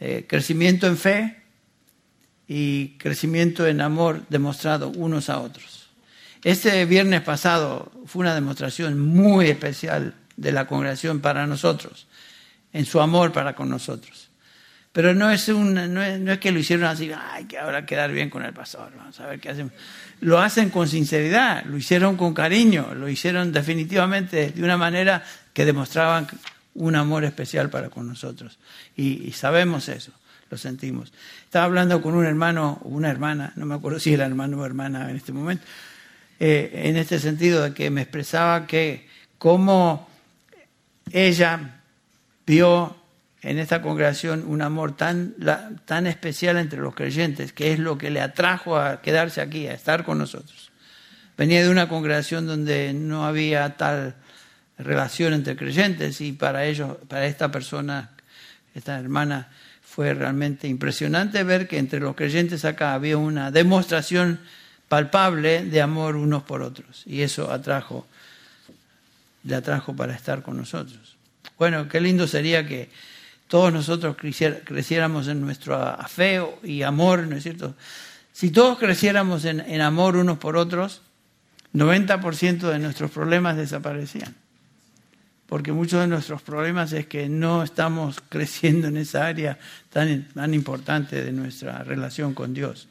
Eh, 0.00 0.24
crecimiento 0.28 0.88
en 0.88 0.96
fe 0.96 1.42
y 2.48 2.98
crecimiento 2.98 3.68
en 3.68 3.80
amor 3.82 4.22
demostrado 4.30 4.88
unos 4.88 5.28
a 5.28 5.38
otros. 5.38 5.90
Este 6.42 6.84
viernes 6.86 7.20
pasado 7.20 7.92
fue 8.06 8.20
una 8.20 8.34
demostración 8.34 8.98
muy 8.98 9.46
especial 9.46 10.14
de 10.40 10.52
la 10.52 10.66
congregación 10.66 11.20
para 11.20 11.46
nosotros, 11.46 12.06
en 12.72 12.86
su 12.86 12.98
amor 13.00 13.30
para 13.30 13.54
con 13.54 13.68
nosotros. 13.68 14.30
Pero 14.90 15.14
no 15.14 15.30
es, 15.30 15.48
un, 15.48 15.74
no 15.74 16.02
es, 16.02 16.38
que 16.38 16.50
lo 16.50 16.58
hicieron 16.58 16.86
así, 16.86 17.12
ay, 17.14 17.44
que 17.44 17.58
ahora 17.58 17.84
quedar 17.84 18.10
bien 18.10 18.30
con 18.30 18.42
el 18.42 18.52
pastor, 18.52 18.90
vamos 18.96 19.20
a 19.20 19.26
ver 19.26 19.38
qué 19.38 19.50
hacemos. 19.50 19.72
Lo 20.20 20.40
hacen 20.40 20.70
con 20.70 20.88
sinceridad, 20.88 21.64
lo 21.66 21.76
hicieron 21.76 22.16
con 22.16 22.32
cariño, 22.32 22.94
lo 22.94 23.08
hicieron 23.08 23.52
definitivamente 23.52 24.50
de 24.50 24.64
una 24.64 24.78
manera 24.78 25.22
que 25.52 25.66
demostraban 25.66 26.26
un 26.74 26.96
amor 26.96 27.24
especial 27.24 27.68
para 27.68 27.90
con 27.90 28.08
nosotros. 28.08 28.58
Y, 28.96 29.30
sabemos 29.32 29.88
eso, 29.90 30.12
lo 30.48 30.56
sentimos. 30.56 31.12
Estaba 31.44 31.66
hablando 31.66 32.00
con 32.00 32.14
un 32.14 32.24
hermano 32.24 32.80
o 32.82 32.88
una 32.88 33.10
hermana, 33.10 33.52
no 33.56 33.66
me 33.66 33.74
acuerdo 33.74 34.00
si 34.00 34.14
era 34.14 34.24
hermano 34.24 34.58
o 34.58 34.64
hermana 34.64 35.10
en 35.10 35.16
este 35.16 35.32
momento, 35.32 35.64
eh, 36.40 36.70
en 36.86 36.96
este 36.96 37.18
sentido 37.18 37.62
de 37.62 37.74
que 37.74 37.90
me 37.90 38.00
expresaba 38.00 38.66
que 38.66 39.06
cómo 39.38 40.09
ella 41.12 41.82
vio 42.46 42.96
en 43.42 43.58
esta 43.58 43.80
congregación 43.80 44.44
un 44.46 44.62
amor 44.62 44.96
tan, 44.96 45.34
tan 45.84 46.06
especial 46.06 46.58
entre 46.58 46.80
los 46.80 46.94
creyentes, 46.94 47.52
que 47.52 47.72
es 47.72 47.78
lo 47.78 47.96
que 47.96 48.10
le 48.10 48.20
atrajo 48.20 48.78
a 48.78 49.00
quedarse 49.00 49.40
aquí, 49.40 49.66
a 49.66 49.72
estar 49.72 50.04
con 50.04 50.18
nosotros. 50.18 50.70
Venía 51.38 51.62
de 51.62 51.70
una 51.70 51.88
congregación 51.88 52.46
donde 52.46 52.92
no 52.92 53.24
había 53.24 53.76
tal 53.76 54.14
relación 54.76 55.32
entre 55.32 55.56
creyentes 55.56 56.20
y 56.20 56.32
para 56.32 56.64
ellos, 56.66 56.96
para 57.08 57.26
esta 57.26 57.50
persona, 57.50 58.10
esta 58.74 58.98
hermana, 58.98 59.48
fue 59.82 60.14
realmente 60.14 60.68
impresionante 60.68 61.42
ver 61.42 61.66
que 61.66 61.78
entre 61.78 61.98
los 61.98 62.14
creyentes 62.14 62.64
acá 62.64 62.94
había 62.94 63.16
una 63.16 63.50
demostración 63.50 64.38
palpable 64.88 65.64
de 65.64 65.82
amor 65.82 66.16
unos 66.16 66.42
por 66.42 66.62
otros 66.62 67.02
y 67.06 67.22
eso 67.22 67.50
atrajo, 67.50 68.06
le 69.44 69.54
atrajo 69.54 69.94
para 69.94 70.14
estar 70.14 70.42
con 70.42 70.56
nosotros. 70.56 71.16
Bueno, 71.58 71.88
qué 71.88 72.00
lindo 72.00 72.26
sería 72.26 72.66
que 72.66 72.90
todos 73.48 73.72
nosotros 73.72 74.16
creciéramos 74.64 75.28
en 75.28 75.40
nuestro 75.40 75.76
afeo 75.76 76.58
y 76.62 76.82
amor, 76.82 77.26
¿no 77.26 77.36
es 77.36 77.42
cierto? 77.42 77.74
Si 78.32 78.50
todos 78.50 78.78
creciéramos 78.78 79.44
en, 79.44 79.80
amor 79.80 80.16
unos 80.16 80.38
por 80.38 80.56
otros, 80.56 81.02
90% 81.74 82.70
de 82.70 82.78
nuestros 82.78 83.10
problemas 83.10 83.56
desaparecían. 83.56 84.34
Porque 85.46 85.72
muchos 85.72 86.00
de 86.00 86.06
nuestros 86.06 86.42
problemas 86.42 86.92
es 86.92 87.06
que 87.06 87.28
no 87.28 87.64
estamos 87.64 88.18
creciendo 88.28 88.88
en 88.88 88.96
esa 88.96 89.26
área 89.26 89.58
tan, 89.90 90.28
tan 90.28 90.54
importante 90.54 91.22
de 91.22 91.32
nuestra 91.32 91.82
relación 91.82 92.34
con 92.34 92.54
Dios. 92.54 92.88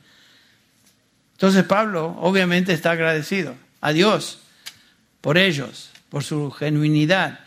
Entonces 1.34 1.64
Pablo 1.64 2.18
obviamente 2.20 2.74
está 2.74 2.92
agradecido 2.92 3.56
a 3.80 3.94
Dios 3.94 4.42
por 5.22 5.38
ellos, 5.38 5.90
por 6.10 6.24
su 6.24 6.52
genuinidad, 6.52 7.40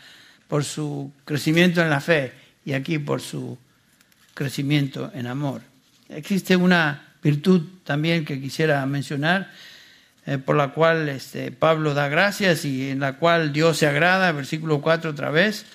por 0.47 0.63
su 0.63 1.11
crecimiento 1.25 1.81
en 1.81 1.89
la 1.89 1.99
fe 1.99 2.33
y 2.65 2.73
aquí 2.73 2.99
por 2.99 3.21
su 3.21 3.57
crecimiento 4.33 5.11
en 5.13 5.27
amor. 5.27 5.61
Existe 6.09 6.55
una 6.55 7.13
virtud 7.21 7.61
también 7.83 8.25
que 8.25 8.39
quisiera 8.39 8.85
mencionar, 8.85 9.51
eh, 10.25 10.37
por 10.37 10.55
la 10.55 10.69
cual 10.69 11.09
este, 11.09 11.51
Pablo 11.51 11.93
da 11.93 12.07
gracias 12.07 12.65
y 12.65 12.89
en 12.89 12.99
la 12.99 13.13
cual 13.13 13.51
Dios 13.51 13.77
se 13.77 13.87
agrada, 13.87 14.31
versículo 14.31 14.81
4 14.81 15.11
otra 15.11 15.29
vez, 15.31 15.65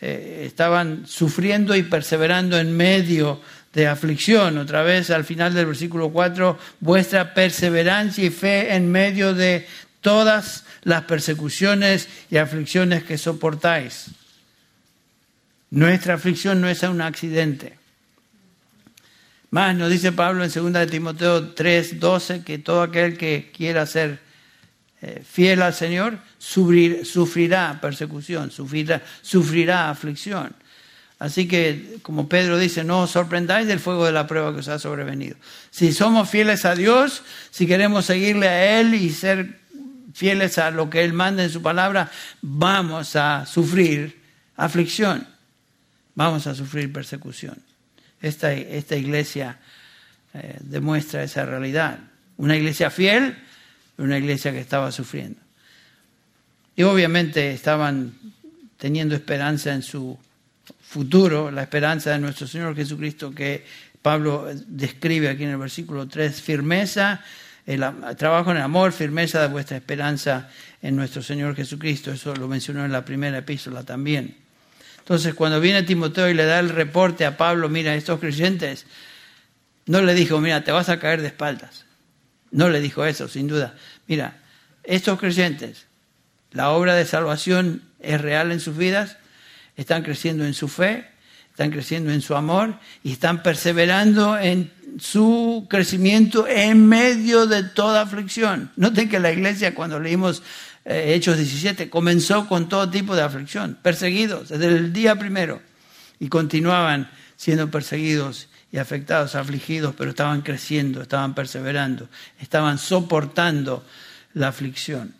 eh, 0.00 0.44
estaban 0.46 1.06
sufriendo 1.06 1.76
y 1.76 1.82
perseverando 1.82 2.58
en 2.58 2.76
medio 2.76 3.40
de 3.72 3.86
aflicción. 3.86 4.58
Otra 4.58 4.82
vez 4.82 5.10
al 5.10 5.24
final 5.24 5.54
del 5.54 5.66
versículo 5.66 6.10
4, 6.10 6.58
vuestra 6.80 7.34
perseverancia 7.34 8.24
y 8.24 8.30
fe 8.30 8.74
en 8.74 8.90
medio 8.90 9.34
de 9.34 9.66
todas 10.00 10.64
las 10.82 11.04
persecuciones 11.04 12.08
y 12.30 12.36
aflicciones 12.36 13.04
que 13.04 13.18
soportáis. 13.18 14.06
Nuestra 15.70 16.14
aflicción 16.14 16.60
no 16.60 16.68
es 16.68 16.82
un 16.82 17.00
accidente. 17.00 17.78
Más 19.50 19.74
nos 19.76 19.90
dice 19.90 20.12
Pablo 20.12 20.44
en 20.44 20.50
2 20.50 20.72
de 20.72 20.86
Timoteo 20.86 21.48
3, 21.48 21.98
12 21.98 22.44
que 22.44 22.58
todo 22.58 22.82
aquel 22.82 23.18
que 23.18 23.50
quiera 23.54 23.84
ser 23.86 24.20
eh, 25.02 25.22
fiel 25.28 25.62
al 25.62 25.74
Señor 25.74 26.18
sufrirá 26.38 27.78
persecución, 27.80 28.50
sufrirá, 28.50 29.02
sufrirá 29.22 29.90
aflicción. 29.90 30.54
Así 31.18 31.46
que, 31.46 31.98
como 32.02 32.28
Pedro 32.28 32.58
dice, 32.58 32.82
no 32.82 33.02
os 33.02 33.10
sorprendáis 33.10 33.66
del 33.66 33.78
fuego 33.78 34.06
de 34.06 34.12
la 34.12 34.26
prueba 34.26 34.54
que 34.54 34.60
os 34.60 34.68
ha 34.68 34.78
sobrevenido. 34.78 35.36
Si 35.70 35.92
somos 35.92 36.30
fieles 36.30 36.64
a 36.64 36.74
Dios, 36.74 37.22
si 37.50 37.66
queremos 37.66 38.06
seguirle 38.06 38.48
a 38.48 38.80
Él 38.80 38.94
y 38.94 39.10
ser 39.10 39.59
fieles 40.12 40.58
a 40.58 40.70
lo 40.70 40.90
que 40.90 41.04
Él 41.04 41.12
manda 41.12 41.42
en 41.42 41.50
su 41.50 41.62
palabra, 41.62 42.10
vamos 42.42 43.16
a 43.16 43.46
sufrir 43.46 44.20
aflicción 44.56 45.26
vamos 46.20 46.46
a 46.46 46.54
sufrir 46.54 46.92
persecución. 46.92 47.56
Esta, 48.20 48.52
esta 48.52 48.94
iglesia 48.94 49.58
eh, 50.34 50.58
demuestra 50.60 51.22
esa 51.22 51.46
realidad. 51.46 51.98
Una 52.36 52.56
iglesia 52.56 52.90
fiel, 52.90 53.38
una 53.96 54.18
iglesia 54.18 54.52
que 54.52 54.60
estaba 54.60 54.92
sufriendo. 54.92 55.40
Y 56.76 56.82
obviamente 56.82 57.52
estaban 57.52 58.12
teniendo 58.76 59.14
esperanza 59.14 59.72
en 59.72 59.82
su 59.82 60.18
futuro, 60.82 61.50
la 61.50 61.62
esperanza 61.62 62.10
de 62.10 62.18
nuestro 62.18 62.46
Señor 62.46 62.76
Jesucristo 62.76 63.34
que 63.34 63.64
Pablo 64.02 64.46
describe 64.66 65.30
aquí 65.30 65.44
en 65.44 65.50
el 65.50 65.58
versículo 65.58 66.06
3, 66.06 66.40
firmeza, 66.40 67.22
el 67.66 67.84
trabajo 68.16 68.50
en 68.50 68.58
el 68.58 68.62
amor, 68.62 68.92
firmeza 68.92 69.42
de 69.42 69.48
vuestra 69.48 69.76
esperanza 69.76 70.48
en 70.82 70.96
nuestro 70.96 71.22
Señor 71.22 71.54
Jesucristo. 71.54 72.12
Eso 72.12 72.34
lo 72.34 72.48
mencionó 72.48 72.84
en 72.84 72.92
la 72.92 73.04
primera 73.04 73.38
epístola 73.38 73.82
también. 73.82 74.36
Entonces, 74.98 75.34
cuando 75.34 75.60
viene 75.60 75.82
Timoteo 75.82 76.28
y 76.28 76.34
le 76.34 76.44
da 76.44 76.60
el 76.60 76.68
reporte 76.68 77.24
a 77.24 77.36
Pablo, 77.36 77.68
mira, 77.68 77.94
estos 77.94 78.20
creyentes, 78.20 78.86
no 79.86 80.02
le 80.02 80.14
dijo, 80.14 80.40
mira, 80.40 80.62
te 80.62 80.72
vas 80.72 80.88
a 80.88 81.00
caer 81.00 81.20
de 81.20 81.28
espaldas. 81.28 81.84
No 82.50 82.68
le 82.68 82.80
dijo 82.80 83.04
eso, 83.04 83.28
sin 83.28 83.48
duda. 83.48 83.74
Mira, 84.06 84.38
estos 84.84 85.18
creyentes, 85.18 85.86
la 86.52 86.70
obra 86.70 86.94
de 86.94 87.04
salvación 87.04 87.82
es 88.00 88.20
real 88.20 88.52
en 88.52 88.60
sus 88.60 88.76
vidas, 88.76 89.16
están 89.76 90.02
creciendo 90.02 90.44
en 90.44 90.54
su 90.54 90.68
fe, 90.68 91.06
están 91.60 91.72
creciendo 91.72 92.10
en 92.10 92.22
su 92.22 92.34
amor 92.34 92.74
y 93.04 93.12
están 93.12 93.42
perseverando 93.42 94.38
en 94.38 94.72
su 94.98 95.66
crecimiento 95.68 96.48
en 96.48 96.86
medio 96.86 97.46
de 97.46 97.64
toda 97.64 98.00
aflicción. 98.00 98.70
Noten 98.76 99.10
que 99.10 99.20
la 99.20 99.30
iglesia, 99.30 99.74
cuando 99.74 100.00
leímos 100.00 100.42
eh, 100.86 101.12
Hechos 101.14 101.36
17, 101.36 101.90
comenzó 101.90 102.48
con 102.48 102.70
todo 102.70 102.88
tipo 102.88 103.14
de 103.14 103.20
aflicción, 103.20 103.76
perseguidos 103.82 104.48
desde 104.48 104.68
el 104.68 104.94
día 104.94 105.16
primero 105.16 105.60
y 106.18 106.28
continuaban 106.28 107.10
siendo 107.36 107.70
perseguidos 107.70 108.48
y 108.72 108.78
afectados, 108.78 109.34
afligidos, 109.34 109.94
pero 109.94 110.08
estaban 110.08 110.40
creciendo, 110.40 111.02
estaban 111.02 111.34
perseverando, 111.34 112.08
estaban 112.40 112.78
soportando 112.78 113.84
la 114.32 114.48
aflicción. 114.48 115.14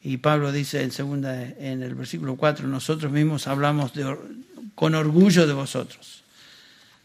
Y 0.00 0.18
Pablo 0.18 0.52
dice 0.52 0.82
en 0.84 0.92
segunda 0.92 1.42
en 1.42 1.82
el 1.82 1.96
versículo 1.96 2.36
4, 2.36 2.68
nosotros 2.68 3.10
mismos 3.10 3.48
hablamos 3.48 3.94
con 4.74 4.94
orgullo 4.94 5.46
de 5.46 5.52
vosotros. 5.52 6.22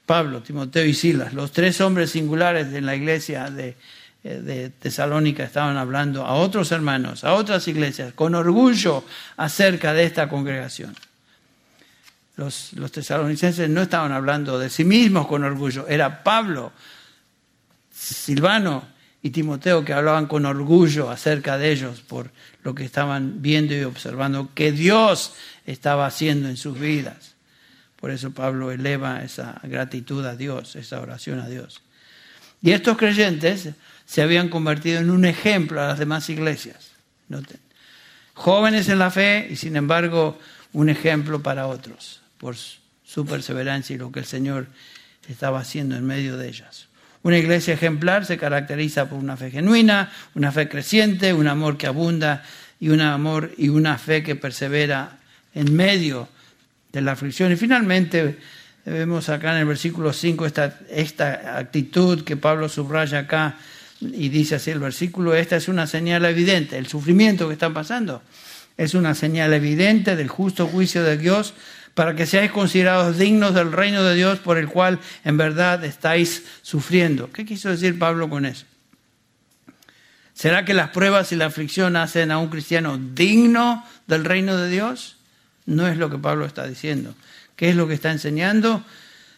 Pablo, 0.06 0.42
Timoteo 0.42 0.86
y 0.86 0.94
Silas, 0.94 1.34
los 1.34 1.52
tres 1.52 1.82
hombres 1.82 2.12
singulares 2.12 2.72
de 2.72 2.82
la 2.82 2.96
iglesia 2.96 3.52
de, 3.52 3.76
eh, 4.24 4.42
de 4.42 4.70
Tesalónica 4.70 5.44
estaban 5.44 5.78
hablando 5.78 6.26
a 6.26 6.34
otros 6.34 6.72
hermanos, 6.72 7.24
a 7.24 7.34
otras 7.34 7.68
iglesias, 7.68 8.14
con 8.14 8.36
orgullo 8.36 9.04
acerca 9.38 9.94
de 9.94 10.04
esta 10.04 10.28
congregación. 10.28 10.96
Los, 12.36 12.74
los, 12.74 12.92
tesalonicenses 12.92 13.70
no 13.70 13.82
estaban 13.82 14.12
hablando 14.12 14.58
de 14.58 14.70
sí 14.70 14.84
mismos 14.84 15.28
con 15.28 15.44
orgullo, 15.44 15.88
era 15.88 16.24
Pablo, 16.24 16.72
Silvano 17.94 18.84
y 19.22 19.30
Timoteo 19.30 19.84
que 19.84 19.94
hablaban 19.94 20.28
con 20.28 20.46
orgullo 20.46 21.10
acerca 21.10 21.58
de 21.58 21.72
ellos 21.72 22.02
por 22.02 22.32
lo 22.64 22.74
que 22.74 22.86
estaban 22.86 23.42
viendo 23.42 23.76
y 23.76 23.84
observando 23.84 24.50
que 24.54 24.72
Dios 24.72 25.34
estaba 25.66 26.06
haciendo 26.06 26.50
en 26.50 26.58
sus 26.58 26.80
vidas. 26.80 27.36
Por 28.00 28.12
eso 28.12 28.32
Pablo 28.32 28.72
eleva 28.72 29.24
esa 29.24 29.60
gratitud 29.64 30.26
a 30.26 30.36
Dios, 30.36 30.76
esa 30.76 31.02
oración 31.02 31.40
a 31.40 31.48
Dios. 31.48 31.82
Y 32.62 32.72
estos 32.72 32.98
creyentes 32.98 33.70
se 34.06 34.22
habían 34.22 34.50
convertido 34.50 35.00
en 35.00 35.10
un 35.10 35.26
ejemplo 35.26 35.82
a 35.82 35.88
las 35.88 36.00
demás 36.00 36.30
iglesias. 36.30 36.92
Jóvenes 38.34 38.90
en 38.90 39.00
la 39.00 39.12
fe 39.12 39.48
y 39.50 39.56
sin 39.56 39.76
embargo 39.76 40.40
un 40.74 40.90
ejemplo 40.90 41.42
para 41.42 41.68
otros 41.68 42.22
por 42.38 42.56
su 42.56 43.26
perseverancia 43.26 43.96
y 43.96 44.00
lo 44.00 44.12
que 44.12 44.20
el 44.20 44.26
Señor 44.26 44.68
estaba 45.28 45.60
haciendo 45.60 45.96
en 45.96 46.06
medio 46.06 46.38
de 46.38 46.48
ellas. 46.48 46.88
Una 47.22 47.38
iglesia 47.38 47.74
ejemplar 47.74 48.26
se 48.26 48.38
caracteriza 48.38 49.10
por 49.10 49.20
una 49.20 49.36
fe 49.36 49.52
genuina, 49.52 50.12
una 50.36 50.52
fe 50.52 50.70
creciente, 50.70 51.34
un 51.34 51.48
amor 51.48 51.78
que 51.78 51.88
abunda 51.88 52.44
y 52.80 52.90
un 52.90 53.02
amor 53.02 53.52
y 53.58 53.70
una 53.70 53.98
fe 53.98 54.24
que 54.24 54.36
persevera 54.36 55.18
en 55.54 55.76
medio 55.76 56.30
de 56.92 57.02
la 57.02 57.14
aflicción. 57.14 57.52
Y 57.52 57.56
finalmente 57.56 58.38
vemos 58.86 59.30
acá 59.30 59.54
en 59.54 59.60
el 59.60 59.66
versículo 59.66 60.14
5 60.14 60.46
esta, 60.46 60.80
esta 60.90 61.58
actitud 61.58 62.24
que 62.24 62.38
Pablo 62.38 62.70
subraya 62.70 63.20
acá 63.20 63.58
y 64.02 64.30
dice 64.30 64.56
así 64.56 64.72
el 64.72 64.80
versículo, 64.80 65.36
esta 65.36 65.58
es 65.58 65.68
una 65.68 65.86
señal 65.86 66.24
evidente, 66.26 66.78
el 66.78 66.88
sufrimiento 66.88 67.48
que 67.48 67.54
está 67.54 67.70
pasando 67.72 68.22
es 68.80 68.94
una 68.94 69.14
señal 69.14 69.54
evidente 69.54 70.16
del 70.16 70.30
justo 70.30 70.66
juicio 70.66 71.04
de 71.04 71.18
Dios 71.18 71.54
para 71.96 72.16
que 72.16 72.26
seáis 72.26 72.50
considerados 72.50 73.18
dignos 73.18 73.54
del 73.54 73.74
reino 73.74 74.04
de 74.04 74.16
Dios 74.16 74.40
por 74.40 74.58
el 74.58 74.70
cual 74.70 75.00
en 75.26 75.36
verdad 75.36 75.84
estáis 75.84 76.46
sufriendo. 76.62 77.30
¿Qué 77.30 77.46
quiso 77.46 77.68
decir 77.70 78.00
Pablo 78.00 78.30
con 78.30 78.46
eso? 78.46 78.66
¿Será 80.34 80.64
que 80.64 80.74
las 80.74 80.92
pruebas 80.92 81.34
y 81.34 81.36
la 81.36 81.48
aflicción 81.48 81.98
hacen 81.98 82.32
a 82.32 82.38
un 82.38 82.48
cristiano 82.48 82.98
digno 82.98 83.86
del 84.08 84.24
reino 84.24 84.56
de 84.56 84.70
Dios? 84.70 85.18
No 85.70 85.88
es 85.88 85.98
lo 85.98 86.10
que 86.10 86.18
Pablo 86.18 86.46
está 86.46 86.66
diciendo. 86.66 87.14
¿Qué 87.56 87.70
es 87.70 87.76
lo 87.76 87.88
que 87.88 87.94
está 87.94 88.12
enseñando? 88.12 88.84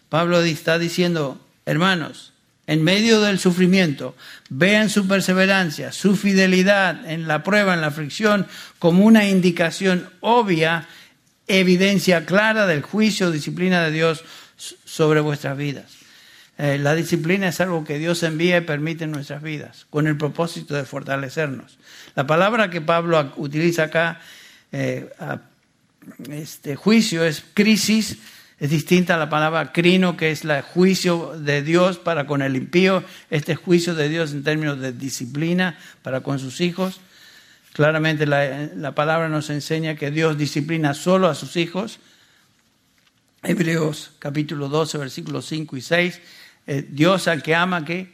Pablo 0.08 0.42
está 0.42 0.80
diciendo, 0.80 1.46
hermanos, 1.66 2.32
en 2.68 2.84
medio 2.84 3.20
del 3.20 3.38
sufrimiento, 3.38 4.16
vean 4.50 4.90
su 4.90 5.08
perseverancia, 5.08 5.92
su 5.92 6.16
fidelidad 6.16 7.10
en 7.10 7.28
la 7.28 7.44
prueba, 7.44 7.74
en 7.74 7.82
la 7.82 7.88
aflicción, 7.88 8.48
como 8.80 9.04
una 9.06 9.28
indicación 9.28 10.10
obvia 10.22 10.88
evidencia 11.48 12.26
clara 12.26 12.66
del 12.66 12.82
juicio, 12.82 13.30
disciplina 13.30 13.84
de 13.84 13.92
Dios 13.92 14.24
sobre 14.56 15.20
vuestras 15.20 15.58
vidas. 15.58 15.98
Eh, 16.58 16.78
la 16.78 16.96
disciplina 16.96 17.50
es 17.50 17.60
algo 17.60 17.84
que 17.84 17.98
Dios 17.98 18.24
envía 18.24 18.58
y 18.58 18.62
permite 18.62 19.04
en 19.04 19.12
nuestras 19.12 19.42
vidas, 19.42 19.86
con 19.90 20.08
el 20.08 20.16
propósito 20.16 20.76
de 20.76 20.86
fortalecernos. 20.86 21.78
La 22.16 22.26
palabra 22.26 22.70
que 22.70 22.80
Pablo 22.80 23.34
utiliza 23.36 23.84
acá, 23.84 24.22
eh, 24.72 25.10
este 26.30 26.76
juicio, 26.76 27.24
es 27.24 27.44
crisis, 27.54 28.18
es 28.60 28.70
distinta 28.70 29.16
a 29.16 29.18
la 29.18 29.30
palabra 29.30 29.72
crino, 29.72 30.18
que 30.18 30.32
es 30.32 30.44
el 30.44 30.62
juicio 30.62 31.40
de 31.40 31.64
Dios 31.64 31.98
para 31.98 32.28
con 32.28 32.42
el 32.42 32.56
impío. 32.56 33.04
Este 33.30 33.56
juicio 33.56 33.96
de 33.96 34.08
Dios 34.08 34.34
en 34.34 34.44
términos 34.44 34.80
de 34.80 34.94
disciplina 34.94 35.78
para 36.04 36.22
con 36.22 36.38
sus 36.38 36.62
hijos. 36.62 37.02
Claramente 37.74 38.26
la, 38.26 38.94
palabra 38.94 39.30
nos 39.30 39.50
enseña 39.50 39.96
que 39.96 40.12
Dios 40.12 40.38
disciplina 40.38 40.94
solo 40.94 41.28
a 41.28 41.36
sus 41.36 41.56
hijos. 41.56 42.00
Hebreos 43.44 44.12
capítulo 44.20 44.70
12, 44.70 44.98
versículos 45.00 45.46
5 45.48 45.78
y 45.78 45.82
6. 45.82 46.22
Eh, 46.68 46.88
Dios 46.88 47.28
al 47.28 47.42
que 47.42 47.56
ama, 47.56 47.84
que 47.84 48.14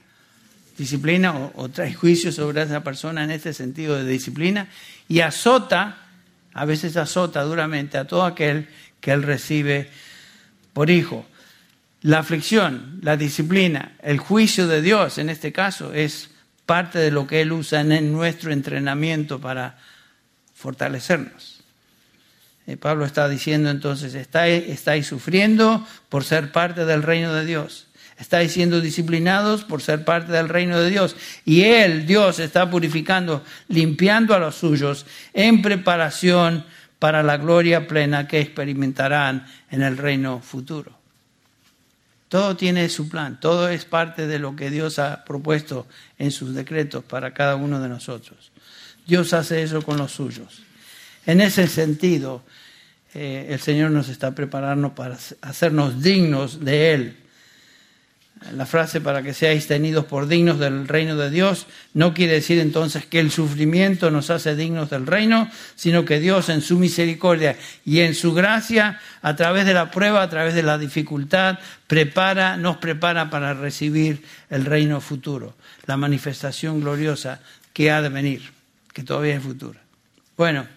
disciplina 0.78 1.52
o, 1.56 1.70
trae 1.70 1.94
juicio 1.94 2.32
sobre 2.32 2.62
esa 2.62 2.84
persona 2.84 3.24
en 3.24 3.32
este 3.32 3.54
sentido 3.54 3.96
de 3.96 4.06
disciplina 4.06 4.70
y 5.10 5.20
azota, 5.22 6.07
a 6.54 6.66
veces 6.66 6.98
azota 6.98 7.44
duramente 7.44 7.98
a 7.98 8.06
todo 8.06 8.26
aquel 8.26 8.68
que 9.00 9.12
él 9.12 9.24
recibe 9.24 9.90
por 10.74 10.90
hijo. 10.90 11.26
La 12.02 12.20
aflicción, 12.20 13.00
la 13.02 13.18
disciplina, 13.18 13.96
el 14.02 14.20
juicio 14.20 14.68
de 14.68 14.82
Dios 14.82 15.18
en 15.18 15.30
este 15.30 15.52
caso 15.52 15.94
es 15.94 16.30
parte 16.68 17.00
de 17.00 17.10
lo 17.10 17.26
que 17.26 17.42
Él 17.42 17.54
usa 17.54 17.82
en 17.82 18.12
nuestro 18.12 18.52
entrenamiento 18.52 19.40
para 19.40 19.80
fortalecernos. 20.54 21.62
Eh, 22.68 22.76
Pablo 22.76 23.06
está 23.06 23.28
diciendo 23.30 23.70
entonces, 23.70 24.14
estáis, 24.14 25.08
sufriendo 25.08 25.88
por 26.10 26.26
ser 26.26 26.52
parte 26.52 26.86
del 26.86 27.02
reino 27.02 27.34
de 27.34 27.46
Dios. 27.46 27.87
Estáis 28.20 28.52
siendo 28.52 28.82
disciplinados 28.82 29.64
por 29.64 29.82
ser 29.82 30.04
parte 30.04 30.32
del 30.32 30.50
reino 30.50 30.80
de 30.80 30.90
Dios. 30.90 31.16
Y 31.46 31.64
Él, 31.64 32.08
Dios, 32.08 32.40
está 32.40 32.70
purificando, 32.70 33.44
limpiando 33.68 34.34
a 34.34 34.40
los 34.40 34.56
suyos 34.56 35.06
en 35.34 35.62
preparación 35.62 36.66
para 36.98 37.22
la 37.22 37.38
gloria 37.38 37.88
plena 37.88 38.28
que 38.28 38.40
experimentarán 38.40 39.46
en 39.70 39.84
el 39.84 39.98
reino 39.98 40.40
futuro. 40.40 40.98
Todo 42.28 42.58
tiene 42.58 42.90
su 42.90 43.08
plan, 43.08 43.40
todo 43.40 43.70
es 43.70 43.86
parte 43.86 44.28
de 44.28 44.40
lo 44.40 44.56
que 44.56 44.70
Dios 44.70 45.00
ha 45.00 45.24
propuesto 45.24 45.88
en 46.18 46.32
sus 46.32 46.54
decretos 46.54 47.04
para 47.04 47.34
cada 47.34 47.56
uno 47.56 47.80
de 47.80 47.88
nosotros. 47.88 48.52
Dios 49.06 49.32
hace 49.34 49.62
eso 49.62 49.82
con 49.82 49.98
los 49.98 50.12
suyos. 50.12 50.62
En 51.26 51.40
ese 51.40 51.68
sentido, 51.68 52.44
eh, 53.14 53.48
el 53.52 53.60
Señor 53.60 53.92
nos 53.92 54.10
está 54.10 54.32
preparando 54.32 54.94
para 54.94 55.18
hacernos 55.42 56.02
dignos 56.02 56.66
de 56.66 56.94
Él 56.94 57.18
la 58.54 58.66
frase 58.66 59.02
para 59.02 59.24
que 59.24 59.34
seáis 59.34 59.68
tenidos 59.68 60.06
por 60.06 60.28
dignos 60.28 60.60
del 60.60 60.88
reino 60.88 61.16
de 61.16 61.30
Dios 61.30 61.66
no 61.94 62.14
quiere 62.14 62.34
decir 62.34 62.60
entonces 62.60 63.06
que 63.06 63.20
el 63.20 63.32
sufrimiento 63.32 64.12
nos 64.12 64.30
hace 64.30 64.56
dignos 64.56 64.90
del 64.90 65.08
reino, 65.08 65.50
sino 65.76 66.06
que 66.06 66.20
Dios 66.20 66.50
en 66.50 66.62
su 66.62 66.78
misericordia 66.78 67.58
y 67.84 68.02
en 68.02 68.14
su 68.14 68.34
gracia, 68.34 69.00
a 69.22 69.36
través 69.36 69.66
de 69.66 69.74
la 69.74 69.92
prueba, 69.92 70.22
a 70.22 70.30
través 70.30 70.54
de 70.54 70.64
la 70.64 70.78
dificultad, 70.78 71.60
prepara, 71.88 72.58
nos 72.58 72.78
prepara 72.78 73.30
para 73.30 73.54
recibir 73.54 74.24
el 74.50 74.66
reino 74.66 75.02
futuro, 75.02 75.56
la 75.86 75.98
manifestación 75.98 76.82
gloriosa 76.82 77.40
que 77.74 77.92
ha 77.92 78.02
de 78.02 78.10
venir, 78.10 78.52
que 78.94 79.04
todavía 79.04 79.36
es 79.36 79.44
futura. 79.44 79.82
Bueno, 80.38 80.68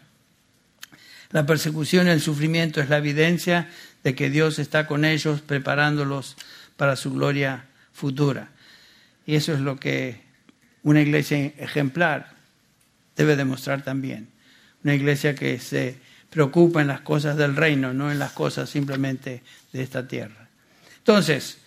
la 1.30 1.46
persecución 1.46 2.06
y 2.06 2.10
el 2.10 2.20
sufrimiento 2.20 2.80
es 2.80 2.88
la 2.88 2.98
evidencia 2.98 3.68
de 4.02 4.14
que 4.14 4.30
Dios 4.30 4.58
está 4.58 4.86
con 4.86 5.04
ellos 5.04 5.40
preparándolos 5.42 6.36
para 6.80 6.96
su 6.96 7.12
gloria 7.12 7.66
futura. 7.92 8.48
Y 9.26 9.34
eso 9.34 9.52
es 9.52 9.60
lo 9.60 9.76
que 9.76 10.22
una 10.82 11.02
iglesia 11.02 11.36
ejemplar 11.58 12.32
debe 13.14 13.36
demostrar 13.36 13.82
también. 13.82 14.28
Una 14.82 14.94
iglesia 14.94 15.34
que 15.34 15.58
se 15.58 15.98
preocupa 16.30 16.80
en 16.80 16.86
las 16.86 17.02
cosas 17.02 17.36
del 17.36 17.54
reino, 17.54 17.92
no 17.92 18.10
en 18.10 18.18
las 18.18 18.32
cosas 18.32 18.70
simplemente 18.70 19.42
de 19.74 19.82
esta 19.82 20.08
tierra. 20.08 20.48
Entonces, 20.96 21.58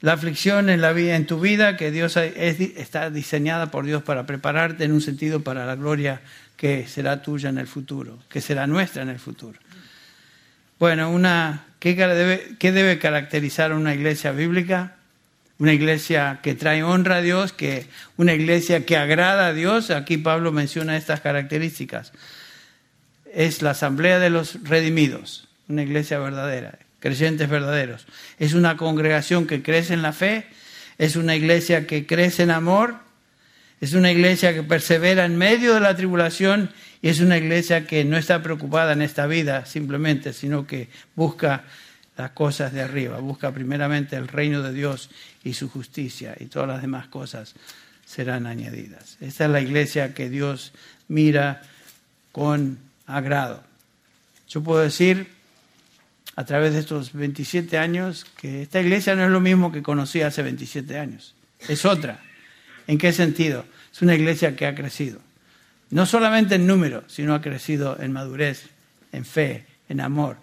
la 0.00 0.12
aflicción 0.12 0.70
en 0.70 0.80
la 0.80 0.92
vida, 0.92 1.16
en 1.16 1.26
tu 1.26 1.40
vida, 1.40 1.76
que 1.76 1.90
Dios 1.90 2.16
está 2.16 3.10
diseñada 3.10 3.72
por 3.72 3.84
Dios 3.84 4.04
para 4.04 4.24
prepararte 4.24 4.84
en 4.84 4.92
un 4.92 5.00
sentido 5.00 5.40
para 5.40 5.66
la 5.66 5.74
gloria 5.74 6.20
que 6.56 6.86
será 6.86 7.22
tuya 7.22 7.48
en 7.48 7.58
el 7.58 7.66
futuro, 7.66 8.20
que 8.28 8.40
será 8.40 8.68
nuestra 8.68 9.02
en 9.02 9.08
el 9.08 9.18
futuro. 9.18 9.58
Bueno, 10.78 11.10
una, 11.10 11.64
¿qué, 11.92 11.94
debe, 11.94 12.56
¿qué 12.58 12.72
debe 12.72 12.98
caracterizar 12.98 13.74
una 13.74 13.94
iglesia 13.94 14.32
bíblica? 14.32 14.96
Una 15.58 15.74
iglesia 15.74 16.40
que 16.42 16.54
trae 16.54 16.82
honra 16.82 17.16
a 17.16 17.20
Dios, 17.20 17.52
que 17.52 17.86
una 18.16 18.32
iglesia 18.32 18.86
que 18.86 18.96
agrada 18.96 19.48
a 19.48 19.52
Dios. 19.52 19.90
Aquí 19.90 20.16
Pablo 20.16 20.50
menciona 20.50 20.96
estas 20.96 21.20
características. 21.20 22.12
Es 23.34 23.60
la 23.60 23.70
asamblea 23.70 24.18
de 24.18 24.30
los 24.30 24.64
redimidos, 24.64 25.46
una 25.68 25.82
iglesia 25.82 26.18
verdadera, 26.18 26.78
creyentes 27.00 27.50
verdaderos. 27.50 28.06
Es 28.38 28.54
una 28.54 28.78
congregación 28.78 29.46
que 29.46 29.62
crece 29.62 29.92
en 29.92 30.00
la 30.00 30.14
fe, 30.14 30.46
es 30.96 31.16
una 31.16 31.36
iglesia 31.36 31.86
que 31.86 32.06
crece 32.06 32.44
en 32.44 32.50
amor, 32.50 32.96
es 33.82 33.92
una 33.92 34.10
iglesia 34.10 34.54
que 34.54 34.62
persevera 34.62 35.26
en 35.26 35.36
medio 35.36 35.74
de 35.74 35.80
la 35.80 35.94
tribulación 35.94 36.70
y 37.04 37.10
es 37.10 37.20
una 37.20 37.36
iglesia 37.36 37.86
que 37.86 38.02
no 38.02 38.16
está 38.16 38.42
preocupada 38.42 38.94
en 38.94 39.02
esta 39.02 39.26
vida 39.26 39.66
simplemente, 39.66 40.32
sino 40.32 40.66
que 40.66 40.88
busca 41.14 41.64
las 42.16 42.30
cosas 42.30 42.72
de 42.72 42.80
arriba, 42.80 43.18
busca 43.18 43.52
primeramente 43.52 44.16
el 44.16 44.26
reino 44.26 44.62
de 44.62 44.72
Dios 44.72 45.10
y 45.44 45.52
su 45.52 45.68
justicia 45.68 46.34
y 46.40 46.46
todas 46.46 46.66
las 46.66 46.80
demás 46.80 47.08
cosas 47.08 47.56
serán 48.06 48.46
añadidas. 48.46 49.18
Esta 49.20 49.44
es 49.44 49.50
la 49.50 49.60
iglesia 49.60 50.14
que 50.14 50.30
Dios 50.30 50.72
mira 51.08 51.60
con 52.32 52.78
agrado. 53.06 53.62
Yo 54.48 54.62
puedo 54.62 54.80
decir 54.80 55.28
a 56.36 56.46
través 56.46 56.72
de 56.72 56.78
estos 56.78 57.12
27 57.12 57.76
años 57.76 58.24
que 58.40 58.62
esta 58.62 58.80
iglesia 58.80 59.14
no 59.14 59.26
es 59.26 59.30
lo 59.30 59.40
mismo 59.40 59.70
que 59.70 59.82
conocí 59.82 60.22
hace 60.22 60.42
27 60.42 60.98
años, 60.98 61.34
es 61.68 61.84
otra. 61.84 62.22
¿En 62.86 62.96
qué 62.96 63.12
sentido? 63.12 63.66
Es 63.92 64.00
una 64.00 64.14
iglesia 64.14 64.56
que 64.56 64.64
ha 64.64 64.74
crecido, 64.74 65.20
no 65.90 66.06
solamente 66.06 66.56
en 66.56 66.66
número, 66.66 67.04
sino 67.08 67.34
ha 67.34 67.42
crecido 67.42 67.98
en 68.00 68.12
madurez, 68.12 68.68
en 69.12 69.24
fe, 69.24 69.66
en 69.88 70.00
amor. 70.00 70.36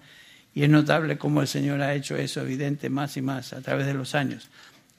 Y 0.53 0.63
es 0.63 0.69
notable 0.69 1.17
cómo 1.17 1.41
el 1.41 1.47
Señor 1.47 1.81
ha 1.81 1.93
hecho 1.93 2.15
eso 2.15 2.41
evidente 2.41 2.89
más 2.89 3.17
y 3.17 3.21
más 3.21 3.53
a 3.53 3.61
través 3.61 3.85
de 3.85 3.93
los 3.93 4.15
años. 4.15 4.49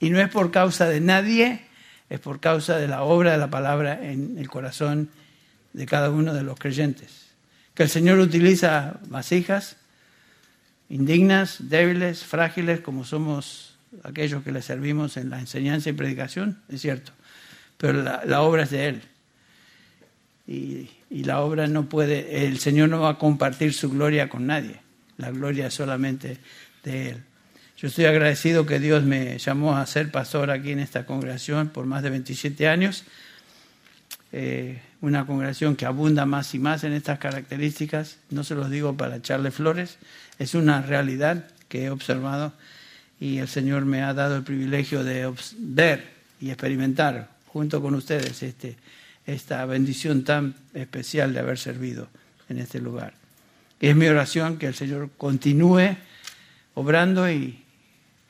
Y 0.01 0.11
no 0.11 0.21
es 0.21 0.29
por 0.29 0.51
causa 0.51 0.89
de 0.89 1.01
nadie, 1.01 1.67
es 2.09 2.21
por 2.21 2.41
causa 2.41 2.77
de 2.77 2.89
la 2.89 3.03
obra 3.03 3.33
de 3.33 3.39
la 3.39 3.51
palabra 3.51 3.99
en 4.03 4.37
el 4.39 4.49
corazón 4.49 5.11
de 5.73 5.87
cada 5.87 6.11
uno 6.11 6.35
de 6.35 6.43
los 6.43 6.59
creyentes. 6.59 7.29
Que 7.75 7.85
el 7.85 7.89
Señor 7.89 8.19
utiliza 8.19 9.01
vasijas 9.09 9.77
indignas, 10.89 11.57
débiles, 11.71 12.25
frágiles, 12.25 12.81
como 12.81 13.05
somos 13.05 13.77
aquellos 14.05 14.43
que 14.43 14.53
le 14.53 14.61
servimos 14.61 15.17
en 15.17 15.31
la 15.31 15.39
enseñanza 15.39 15.89
y 15.89 15.95
predicación, 15.95 16.61
es 16.69 16.83
cierto 16.83 17.13
pero 17.83 18.01
la, 18.01 18.43
obra 18.43 18.63
es 18.63 18.71
de 18.71 18.87
Él. 18.87 19.03
Y, 20.47 20.89
la 21.11 21.41
obra 21.41 21.67
no 21.67 21.89
puede, 21.89 22.47
el 22.47 22.59
Señor 22.59 22.89
no 22.89 23.01
va 23.01 23.11
a 23.11 23.19
compartir 23.19 23.75
su 23.75 23.91
gloria 23.91 24.29
con 24.29 24.47
nadie, 24.47 24.81
la 25.19 25.31
gloria 25.31 25.69
es 25.69 25.75
solamente 25.75 26.39
de 26.83 27.11
Él. 27.11 27.23
Yo 27.77 27.89
estoy 27.89 28.07
agradecido 28.07 28.65
que 28.65 28.81
Dios 28.81 29.05
me 29.05 29.39
llamó 29.39 29.77
a 29.77 29.87
ser 29.87 30.11
pastor 30.11 30.51
aquí 30.51 30.73
en 30.73 30.79
esta 30.79 31.05
congregación 31.05 31.69
por 31.69 31.85
más 31.85 32.03
de 32.03 32.11
27 32.11 32.69
años, 32.69 33.05
eh, 34.33 34.81
una 35.01 35.27
congregación 35.27 35.77
que 35.77 35.85
abunda 35.85 36.27
más 36.27 36.55
y 36.55 36.59
más 36.59 36.85
en 36.85 36.93
estas 36.93 37.19
características, 37.19 38.19
no 38.31 38.45
se 38.45 38.55
los 38.55 38.71
digo 38.71 38.97
para 38.97 39.17
echarle 39.17 39.51
flores, 39.51 39.99
es 40.39 40.55
una 40.55 40.81
realidad 40.83 41.45
que 41.69 41.85
he 41.85 41.91
observado 41.91 42.53
y 43.21 43.39
el 43.39 43.49
Señor 43.49 43.85
me 43.85 44.03
ha 44.03 44.15
dado 44.15 44.37
el 44.37 44.43
privilegio 44.43 45.05
de 45.05 45.33
ver 45.59 46.13
y 46.41 46.51
experimentar 46.51 47.31
junto 47.47 47.81
con 47.81 47.95
ustedes 47.95 48.43
este, 48.43 48.77
esta 49.27 49.65
bendición 49.67 50.25
tan 50.25 50.55
especial 50.75 51.33
de 51.33 51.41
haber 51.41 51.59
servido 51.59 52.09
en 52.49 52.59
este 52.59 52.81
lugar. 52.81 53.15
Es 53.81 53.97
mi 53.97 54.07
oración 54.07 54.59
que 54.59 54.67
el 54.67 54.75
Señor 54.75 55.11
continúe 55.17 55.97
obrando 56.75 57.31
y 57.31 57.63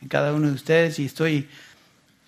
en 0.01 0.09
cada 0.09 0.33
uno 0.33 0.49
de 0.49 0.55
ustedes 0.55 0.99
y 0.99 1.05
estoy, 1.05 1.49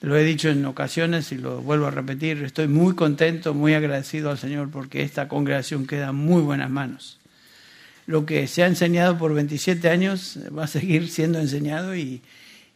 lo 0.01 0.17
he 0.17 0.25
dicho 0.25 0.49
en 0.49 0.65
ocasiones 0.67 1.33
y 1.33 1.39
lo 1.39 1.61
vuelvo 1.61 1.87
a 1.87 1.91
repetir, 1.91 2.43
estoy 2.43 2.69
muy 2.69 2.95
contento, 2.95 3.55
muy 3.55 3.75
agradecido 3.75 4.31
al 4.31 4.39
Señor 4.39 4.71
porque 4.71 5.03
esta 5.03 5.29
congregación 5.29 5.87
queda 5.87 6.11
en 6.11 6.17
muy 6.17 6.43
buenas 6.43 6.71
manos. 6.71 7.19
Lo 8.07 8.27
que 8.27 8.47
se 8.47 8.63
ha 8.63 8.67
enseñado 8.67 9.17
por 9.17 9.33
27 9.33 9.89
años 9.89 10.39
va 10.57 10.65
a 10.65 10.69
seguir 10.69 11.09
siendo 11.09 11.39
enseñado 11.39 11.97
y, 11.97 12.23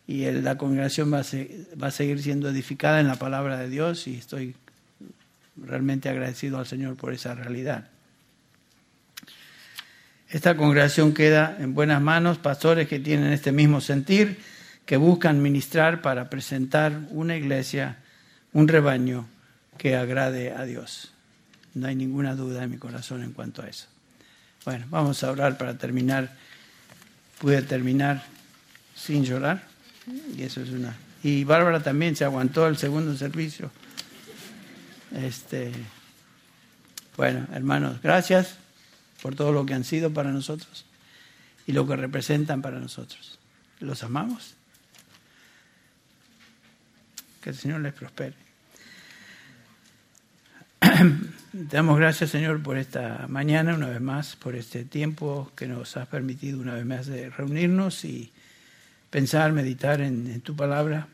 y 0.09 0.25
la 0.33 0.57
congregación 0.57 1.13
va 1.13 1.19
a, 1.19 1.91
seguir 1.91 2.23
siendo 2.23 2.49
edificada 2.49 2.99
en 2.99 3.09
la 3.09 3.17
palabra 3.17 3.59
de 3.59 3.69
Dios 3.69 4.07
y 4.09 4.17
estoy 4.17 4.55
realmente 5.65 6.09
agradecido 6.09 6.59
al 6.59 6.67
Señor 6.67 6.97
por 6.97 7.13
esa 7.13 7.35
realidad. 7.35 7.89
Esta 10.29 10.57
congregación 10.57 11.15
queda 11.15 11.57
en 11.59 11.75
buenas 11.75 12.03
manos, 12.03 12.39
pastores 12.39 12.87
que 12.87 13.01
tienen 13.01 13.33
este 13.33 13.51
mismo 13.51 13.81
sentir, 13.81 14.39
que 14.85 14.99
buscan 14.99 15.41
ministrar 15.41 16.03
para 16.03 16.29
presentar 16.29 17.01
una 17.11 17.37
iglesia, 17.37 17.99
un 18.53 18.69
rebaño 18.69 19.27
que 19.79 19.97
agrade 19.97 20.53
a 20.53 20.65
Dios. 20.65 21.13
No 21.75 21.87
hay 21.87 21.95
ninguna 21.95 22.35
duda 22.35 22.65
en 22.65 22.71
mi 22.71 22.77
corazón 22.77 23.23
en 23.23 23.33
cuanto 23.33 23.63
a 23.63 23.69
eso. 23.69 23.87
Bueno, 24.65 24.87
vamos 24.91 25.23
a 25.25 25.31
orar 25.31 25.57
para 25.57 25.79
terminar. 25.79 26.35
Pude 27.39 27.63
terminar 27.63 28.23
sin 28.95 29.25
llorar. 29.25 29.63
Y 30.37 30.43
eso 30.43 30.61
es 30.61 30.71
una. 30.71 30.95
Y 31.23 31.45
Bárbara 31.45 31.81
también 31.81 32.17
se 32.17 32.25
aguantó 32.25 32.67
el 32.67 32.77
segundo 32.77 33.17
servicio. 33.17 33.71
Este, 35.15 35.73
bueno, 37.17 37.47
hermanos, 37.53 38.01
gracias 38.03 38.57
por 39.23 39.35
todo 39.35 39.53
lo 39.53 39.67
que 39.67 39.75
han 39.75 39.85
sido 39.85 40.13
para 40.13 40.31
nosotros 40.31 40.85
y 41.67 41.73
lo 41.73 41.87
que 41.87 41.97
representan 41.97 42.63
para 42.63 42.79
nosotros. 42.79 43.39
Los 43.81 44.03
amamos. 44.03 44.55
Que 47.43 47.51
el 47.51 47.57
Señor 47.57 47.81
les 47.81 47.93
prospere. 47.93 48.35
Te 50.81 51.77
damos 51.77 51.99
gracias, 51.99 52.31
Señor, 52.31 52.63
por 52.63 52.79
esta 52.79 53.27
mañana, 53.29 53.75
una 53.75 53.89
vez 53.89 54.01
más, 54.01 54.37
por 54.37 54.55
este 54.55 54.85
tiempo 54.85 55.51
que 55.57 55.67
nos 55.67 55.97
has 55.97 56.07
permitido 56.07 56.61
una 56.61 56.75
vez 56.75 56.85
más 56.85 57.07
reunirnos 57.07 58.05
y 58.05 58.31
pensar, 59.11 59.53
meditar 59.53 60.01
en, 60.01 60.41
tu 60.43 60.55
palabra, 60.55 61.09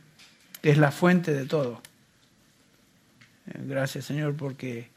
que 0.61 0.71
es 0.71 0.79
la 0.79 0.91
fuente 0.91 1.33
de 1.33 1.47
todo. 1.47 1.81
Gracias 3.47 4.07
Señor 4.07 4.37
porque 4.37 4.89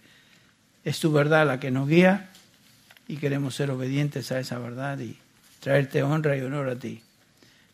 es 0.83 0.99
tu 0.99 1.11
verdad 1.11 1.45
la 1.45 1.59
que 1.59 1.71
nos 1.71 1.87
guía 1.87 2.29
y 3.07 3.17
queremos 3.17 3.55
ser 3.55 3.71
obedientes 3.71 4.31
a 4.31 4.39
esa 4.39 4.57
verdad 4.59 4.99
y 4.99 5.17
traerte 5.59 6.03
honra 6.03 6.37
y 6.37 6.41
honor 6.41 6.69
a 6.69 6.75
ti. 6.75 7.01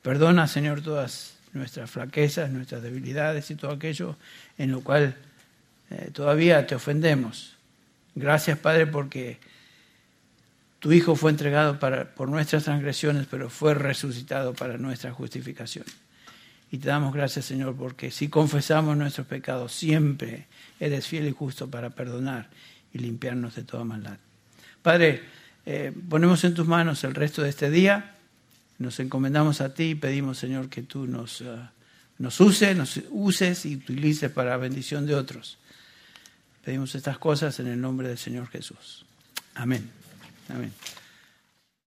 Perdona 0.01 0.47
Señor 0.47 0.81
todas 0.81 1.35
nuestras 1.53 1.91
flaquezas, 1.91 2.49
nuestras 2.49 2.81
debilidades 2.81 3.51
y 3.51 3.55
todo 3.55 3.71
aquello 3.71 4.17
en 4.57 4.71
lo 4.71 4.81
cual 4.81 5.15
eh, 5.91 6.09
todavía 6.11 6.65
te 6.65 6.75
ofendemos. 6.75 7.55
Gracias 8.15 8.57
Padre 8.57 8.87
porque 8.87 9.37
tu 10.79 10.91
Hijo 10.91 11.15
fue 11.15 11.31
entregado 11.31 11.79
por 11.79 12.27
nuestras 12.27 12.65
transgresiones, 12.65 13.25
pero 13.29 13.49
fue 13.49 13.73
resucitado 13.73 14.53
para 14.53 14.77
nuestra 14.77 15.11
justificación. 15.13 15.85
Y 16.73 16.79
te 16.79 16.87
damos 16.87 17.13
gracias, 17.13 17.45
Señor, 17.45 17.75
porque 17.75 18.09
si 18.09 18.29
confesamos 18.29 18.97
nuestros 18.97 19.27
pecados, 19.27 19.73
siempre 19.73 20.47
eres 20.79 21.05
fiel 21.05 21.27
y 21.27 21.31
justo 21.31 21.69
para 21.69 21.91
perdonar 21.91 22.49
y 22.91 22.97
limpiarnos 22.97 23.53
de 23.53 23.61
toda 23.61 23.83
maldad. 23.83 24.17
Padre, 24.81 25.21
eh, 25.67 25.93
ponemos 26.09 26.43
en 26.45 26.55
tus 26.55 26.65
manos 26.65 27.03
el 27.03 27.13
resto 27.13 27.43
de 27.43 27.49
este 27.49 27.69
día, 27.69 28.15
nos 28.79 28.99
encomendamos 28.99 29.61
a 29.61 29.75
ti 29.75 29.91
y 29.91 29.95
pedimos, 29.95 30.39
Señor, 30.39 30.67
que 30.67 30.81
tú 30.81 31.05
nos, 31.05 31.41
uh, 31.41 31.59
nos 32.17 32.39
uses, 32.41 32.75
nos 32.75 32.99
uses 33.11 33.67
y 33.67 33.75
utilices 33.75 34.31
para 34.31 34.57
bendición 34.57 35.05
de 35.05 35.13
otros. 35.13 35.59
Pedimos 36.65 36.95
estas 36.95 37.19
cosas 37.19 37.59
en 37.59 37.67
el 37.67 37.79
nombre 37.79 38.07
del 38.07 38.17
Señor 38.17 38.47
Jesús. 38.47 39.05
Amén. 39.53 39.91
Amén. 40.49 40.73